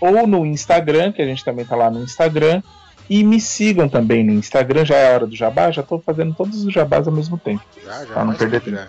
ou 0.00 0.26
no 0.26 0.46
Instagram, 0.46 1.12
que 1.12 1.22
a 1.22 1.26
gente 1.26 1.44
também 1.44 1.64
tá 1.64 1.74
lá 1.74 1.90
no 1.90 2.02
Instagram. 2.02 2.62
E 3.08 3.22
me 3.22 3.40
sigam 3.40 3.88
também 3.88 4.24
no 4.24 4.32
Instagram, 4.32 4.84
já 4.84 4.96
é 4.96 5.10
a 5.10 5.14
hora 5.14 5.26
do 5.26 5.36
jabá, 5.36 5.70
já 5.70 5.82
tô 5.82 5.98
fazendo 5.98 6.34
todos 6.34 6.64
os 6.64 6.72
jabás 6.72 7.06
ao 7.06 7.12
mesmo 7.12 7.36
tempo. 7.36 7.62
Já, 7.84 8.04
já, 8.04 8.12
Pra 8.12 8.24
não 8.24 8.34
perder 8.34 8.62
já. 8.64 8.88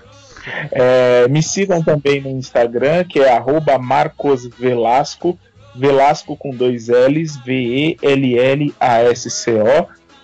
É, 0.72 1.28
me 1.28 1.42
sigam 1.42 1.84
também 1.84 2.22
no 2.22 2.30
Instagram, 2.30 3.04
que 3.04 3.20
é 3.20 3.32
arroba 3.32 3.78
Marcos 3.78 4.46
Velasco, 4.46 5.38
Velasco 5.76 6.38
com 6.38 6.52
dois 6.52 6.88
L's, 6.88 7.36
V-E-L-L-A-S-C-O. 7.38 8.06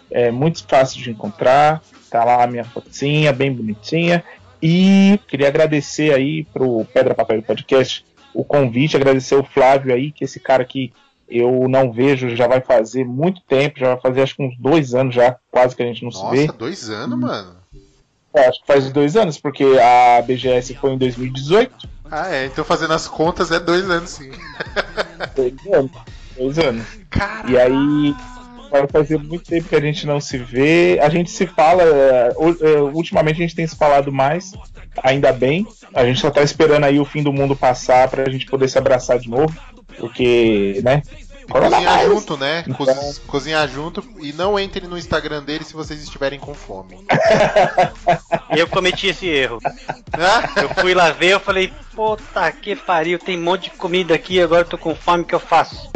É 0.09 0.32
muito 0.32 0.63
fácil 0.67 1.01
de 1.01 1.09
encontrar, 1.11 1.82
tá 2.12 2.24
lá 2.24 2.43
a 2.43 2.47
minha 2.47 2.64
fotinha, 2.64 3.34
bem 3.34 3.51
bonitinha. 3.51 4.24
E 4.62 5.20
queria 5.28 5.47
agradecer 5.47 6.14
aí 6.14 6.43
pro 6.43 6.86
Pedra 6.93 7.16
Papel 7.16 7.41
Podcast 7.41 8.05
o 8.34 8.43
convite, 8.43 8.95
agradecer 8.95 9.36
o 9.36 9.43
Flávio 9.43 9.93
aí, 9.93 10.12
que 10.12 10.24
esse 10.24 10.39
cara 10.39 10.64
que 10.64 10.93
eu 11.28 11.68
não 11.68 11.91
vejo 11.91 12.36
já 12.36 12.47
vai 12.47 12.62
fazer 12.62 13.05
muito 13.05 13.41
tempo, 13.41 13.80
já 13.80 13.88
vai 13.88 14.01
fazer 14.01 14.22
acho 14.22 14.36
que 14.36 14.43
uns 14.43 14.57
dois 14.57 14.93
anos 14.93 15.16
já, 15.16 15.38
quase 15.49 15.76
que 15.76 15.82
a 15.82 15.86
gente 15.86 16.03
não 16.03 16.12
se 16.12 16.22
vê. 16.30 16.45
Nossa, 16.45 16.57
dois 16.57 16.89
anos, 16.89 17.18
mano. 17.18 17.55
É, 18.34 18.47
acho 18.47 18.62
que 18.62 18.68
faz 18.68 18.91
dois 18.91 19.16
anos, 19.16 19.39
porque 19.39 19.64
a 19.64 20.22
BGS 20.22 20.76
foi 20.76 20.91
em 20.91 20.97
2018. 20.97 21.89
Ah, 22.09 22.34
é, 22.34 22.45
então 22.45 22.64
fazendo 22.64 22.93
as 22.93 23.07
contas 23.07 23.51
é 23.51 23.59
dois 23.59 23.89
anos 23.89 24.09
sim. 24.09 24.32
Dois 25.36 25.53
anos. 25.74 25.91
Dois 26.38 26.59
anos. 26.59 26.86
E 27.47 27.57
aí, 27.57 28.16
vai 28.72 28.88
fazer 28.88 29.17
muito 29.17 29.45
tempo 29.49 29.69
que 29.69 29.76
a 29.76 29.82
gente 29.82 30.07
não 30.07 30.19
se 30.19 30.38
vê. 30.38 30.99
A 31.01 31.09
gente 31.09 31.30
se 31.30 31.45
fala. 31.45 31.84
é, 31.84 32.30
é, 32.61 32.82
ultimamente 32.82 33.36
a 33.38 33.41
gente 33.45 33.55
tem 33.55 33.67
se 33.67 33.76
falado 33.76 34.11
mais, 34.11 34.53
ainda 35.03 35.32
bem. 35.34 35.67
A 35.93 36.03
gente 36.05 36.19
só 36.19 36.32
tá 36.32 36.41
esperando 36.41 36.86
aí 36.86 36.99
o 36.99 37.05
fim 37.05 37.22
do 37.22 37.34
mundo 37.34 37.55
passar 37.55 38.07
pra 38.07 38.30
gente 38.30 38.45
poder 38.45 38.67
se 38.69 38.78
abraçar 38.78 39.19
de 39.19 39.30
novo. 39.30 39.53
Porque, 39.97 40.80
né? 40.84 41.01
Cozinhar 41.49 42.05
junto, 42.05 42.38
né? 42.38 42.63
Então- 42.65 42.86
Co- 42.86 43.13
Cozinhar 43.28 43.67
junto 43.67 44.01
e 44.22 44.32
não 44.32 44.57
entre 44.57 44.88
no 44.88 44.97
Instagram 44.97 45.43
dele 45.43 45.65
se 45.65 45.74
vocês 45.74 46.01
estiverem 46.01 46.39
com 46.39 46.53
fome. 46.53 46.97
Eu 48.55 48.67
cometi 48.67 49.07
esse 49.07 49.28
erro. 49.28 49.59
Ah, 50.13 50.49
Eu 50.61 50.69
fui 50.69 50.93
lá 50.93 51.11
ver, 51.11 51.32
eu 51.34 51.39
falei, 51.41 51.74
puta 51.93 52.49
que 52.53 52.74
pariu, 52.76 53.19
tem 53.19 53.38
um 53.38 53.41
monte 53.43 53.63
de 53.65 53.72
comida 53.72 54.13
aqui, 54.15 54.41
agora 54.41 54.61
eu 54.61 54.69
tô 54.69 54.78
com 54.78 54.95
fome, 54.95 55.24
o 55.24 55.26
que 55.26 55.36
eu 55.36 55.39
faço? 55.41 55.89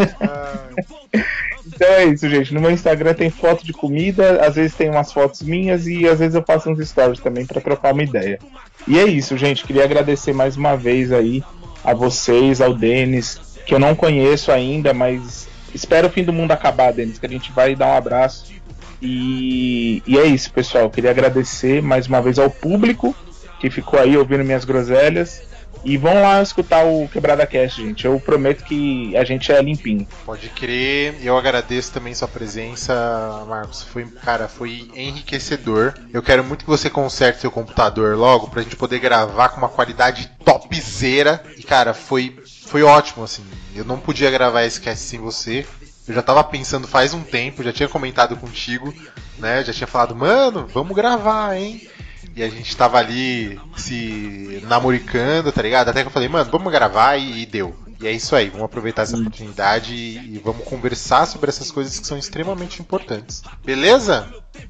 Então 1.76 1.88
é 1.88 2.06
isso, 2.06 2.30
gente. 2.30 2.54
No 2.54 2.62
meu 2.62 2.72
Instagram 2.72 3.14
tem 3.14 3.30
foto 3.30 3.66
de 3.66 3.74
comida, 3.74 4.46
às 4.46 4.56
vezes 4.56 4.76
tem 4.76 4.90
umas 4.90 5.12
fotos 5.12 5.42
minhas 5.42 5.86
e 5.86 6.08
às 6.08 6.20
vezes 6.20 6.34
eu 6.34 6.42
faço 6.42 6.70
uns 6.70 6.88
stories 6.88 7.20
também 7.20 7.46
pra 7.46 7.60
trocar 7.60 7.94
uma 7.94 8.04
ideia. 8.04 8.40
E 8.88 8.98
é 8.98 9.04
isso, 9.04 9.38
gente. 9.38 9.66
Queria 9.66 9.84
agradecer 9.84 10.34
mais 10.34 10.56
uma 10.56 10.78
vez 10.78 11.12
aí 11.12 11.44
a 11.84 11.94
vocês, 11.94 12.62
ao 12.62 12.74
Denis, 12.74 13.40
que 13.66 13.74
eu 13.74 13.80
não 13.80 13.94
conheço 13.94 14.52
ainda, 14.52 14.94
mas 14.94 15.48
espero 15.74 16.08
o 16.08 16.10
fim 16.12 16.24
do 16.24 16.32
mundo 16.32 16.52
acabar, 16.52 16.94
Denis, 16.94 17.20
que 17.20 17.26
a 17.26 17.30
gente 17.30 17.52
vai 17.52 17.76
dar 17.76 17.88
um 17.88 17.98
abraço. 17.98 18.54
E, 19.02 20.02
e 20.08 20.18
é 20.18 20.26
isso, 20.26 20.52
pessoal. 20.54 20.90
Queria 20.90 21.12
agradecer 21.12 21.82
mais 21.82 22.08
uma 22.08 22.22
vez 22.22 22.40
ao 22.40 22.50
público 22.50 23.14
que 23.60 23.70
ficou 23.70 24.00
aí 24.00 24.18
ouvindo 24.18 24.44
minhas 24.44 24.64
groselhas. 24.64 25.42
E 25.86 25.98
vão 25.98 26.20
lá 26.20 26.42
escutar 26.42 26.84
o 26.84 27.08
Quebrada 27.08 27.46
Cast, 27.46 27.80
gente. 27.80 28.06
Eu 28.06 28.20
prometo 28.20 28.64
que 28.64 29.16
a 29.16 29.24
gente 29.24 29.52
é 29.52 29.62
limpinho. 29.62 30.08
Pode 30.26 30.50
crer, 30.50 31.16
eu 31.22 31.38
agradeço 31.38 31.92
também 31.92 32.16
sua 32.16 32.28
presença, 32.28 33.46
Marcos. 33.48 33.84
Foi, 33.84 34.04
cara, 34.06 34.48
foi 34.48 34.90
enriquecedor. 34.96 35.94
Eu 36.12 36.24
quero 36.24 36.44
muito 36.44 36.66
que 36.66 36.72
você 36.72 36.90
conserte 36.90 37.42
seu 37.42 37.52
computador 37.52 38.18
logo 38.18 38.48
pra 38.48 38.64
gente 38.64 38.76
poder 38.76 38.98
gravar 38.98 39.50
com 39.50 39.58
uma 39.58 39.70
qualidade 39.70 40.32
topzera. 40.44 41.44
E 41.56 41.62
cara, 41.62 41.94
foi 41.94 42.36
foi 42.66 42.82
ótimo 42.82 43.24
assim. 43.24 43.46
Eu 43.76 43.86
não 43.86 44.00
podia 44.00 44.32
gravar 44.32 44.64
esse 44.64 44.82
cast 44.82 45.04
sem 45.06 45.20
você. 45.20 45.68
Eu 46.08 46.16
já 46.16 46.22
tava 46.22 46.44
pensando 46.44 46.88
faz 46.88 47.14
um 47.14 47.22
tempo, 47.22 47.64
já 47.64 47.72
tinha 47.72 47.90
comentado 47.90 48.36
contigo, 48.36 48.94
né? 49.38 49.64
Já 49.64 49.74
tinha 49.74 49.88
falado, 49.88 50.16
mano, 50.16 50.68
vamos 50.72 50.96
gravar, 50.96 51.56
hein? 51.56 51.88
E 52.36 52.44
a 52.44 52.50
gente 52.50 52.76
tava 52.76 52.98
ali 52.98 53.60
se 53.78 54.62
namoricando, 54.68 55.52
tá 55.52 55.62
ligado? 55.62 55.90
Até 55.90 56.02
que 56.02 56.08
eu 56.08 56.12
falei, 56.12 56.28
mano, 56.28 56.50
vamos 56.52 56.72
gravar 56.72 57.18
e, 57.18 57.44
e 57.44 57.46
deu. 57.46 57.76
E 58.02 58.08
é 58.08 58.12
isso 58.12 58.36
aí, 58.36 58.50
vamos 58.50 58.66
aproveitar 58.66 59.04
essa 59.04 59.16
oportunidade 59.16 59.94
e, 59.94 60.36
e 60.36 60.42
vamos 60.44 60.66
conversar 60.66 61.26
sobre 61.26 61.50
essas 61.50 61.72
coisas 61.72 61.98
que 61.98 62.06
são 62.06 62.18
extremamente 62.18 62.82
importantes. 62.82 63.42
Beleza? 63.64 64.28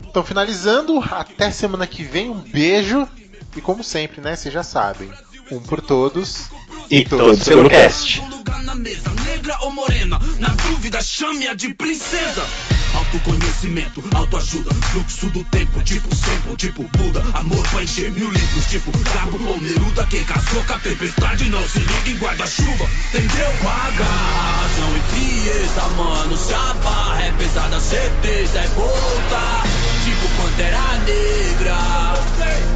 Então, 0.08 0.24
finalizando, 0.24 1.00
até 1.00 1.50
semana 1.50 1.88
que 1.88 2.04
vem, 2.04 2.30
um 2.30 2.40
beijo. 2.40 3.08
E 3.56 3.62
como 3.62 3.84
sempre, 3.84 4.22
né? 4.22 4.36
Vocês 4.36 4.54
já 4.54 4.64
sabem. 4.64 5.10
Um 5.52 5.60
por 5.60 5.82
todos 5.82 6.50
E 6.90 7.04
Todos 7.04 7.44
pelo 7.44 7.70
cast. 7.70 8.22
lugar 8.30 8.62
na 8.64 8.76
mesa, 8.76 9.10
negra 9.26 9.58
ou 9.62 9.72
morena, 9.72 10.20
na 10.40 10.50
dúvida, 10.50 11.02
chame-a 11.02 11.54
de 11.54 11.74
princesa. 11.74 12.46
Autoconhecimento, 12.94 14.04
autoajuda, 14.14 14.74
fluxo 14.92 15.26
do 15.32 15.44
tempo, 15.46 15.82
tipo 15.84 16.08
tempo, 16.08 16.56
tipo 16.56 16.84
Buda. 16.98 17.22
Amor 17.34 17.66
vai 17.68 17.84
encher 17.84 18.10
mil 18.12 18.30
litros, 18.32 18.66
tipo 18.68 18.92
Cabo 19.04 19.38
ou 19.50 19.60
Neruda. 19.60 20.06
Quem 20.10 20.24
casou 20.24 20.64
com 20.64 20.74
a 20.74 20.80
tempestade 20.80 21.50
não 21.50 21.68
se 21.68 21.80
liga 21.80 22.10
em 22.10 22.18
guarda-chuva, 22.18 22.90
entendeu? 23.14 23.52
Razão 23.64 24.96
e 24.96 25.00
frieza, 25.12 25.82
mano. 25.98 26.38
Se 26.38 26.54
a 26.54 26.74
barra 26.84 27.24
é 27.24 27.32
pesada, 27.34 27.80
certeza 27.80 28.60
é 28.60 28.68
volta. 28.68 29.64
Tipo 30.06 30.42
Pantera 30.42 30.98
Negra, 31.06 31.78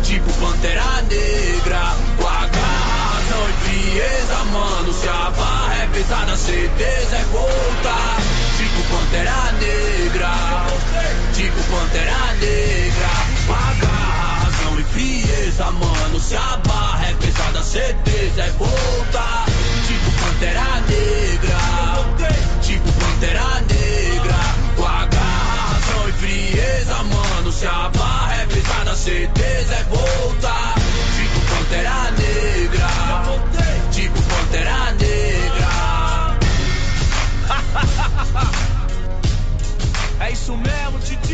tipo 0.03 0.33
Pantera 0.33 1.01
Negra. 1.03 1.95
Frieza, 3.89 4.43
mano. 4.51 4.93
Se 4.93 5.07
a 5.07 5.31
barra 5.31 5.75
é 5.81 5.87
pesada, 5.87 6.37
certeza 6.37 7.15
é 7.15 7.23
volta. 7.31 7.95
Tipo 8.57 8.83
Pantera 8.83 9.51
Negra, 9.53 10.67
tipo 11.33 11.63
Pantera 11.63 12.33
Negra. 12.39 13.09
Paga 13.47 13.87
razão 14.43 14.79
e 14.79 14.83
frieza, 14.83 15.71
mano. 15.71 16.19
Se 16.19 16.35
a 16.35 16.57
barra 16.67 17.07
é 17.07 17.13
pesada, 17.15 17.63
certeza 17.63 18.43
é 18.43 18.51
volta. 18.59 19.45
Tipo 19.87 20.11
Pantera 20.23 20.83
Negra, 20.87 22.37
tipo 22.61 22.91
Pantera 22.91 23.61
Negra. 23.61 24.39
Paga 24.77 25.19
razão 25.19 26.09
e 26.09 26.11
frieza, 26.11 27.03
mano. 27.05 27.51
Se 27.51 27.65
a 27.65 27.89
barra 27.89 28.35
é 28.35 28.45
pesada, 28.45 28.95
certeza 28.95 29.49
É 40.29 40.31
isso 40.31 40.55
mesmo, 40.55 40.99
Titi. 40.99 41.28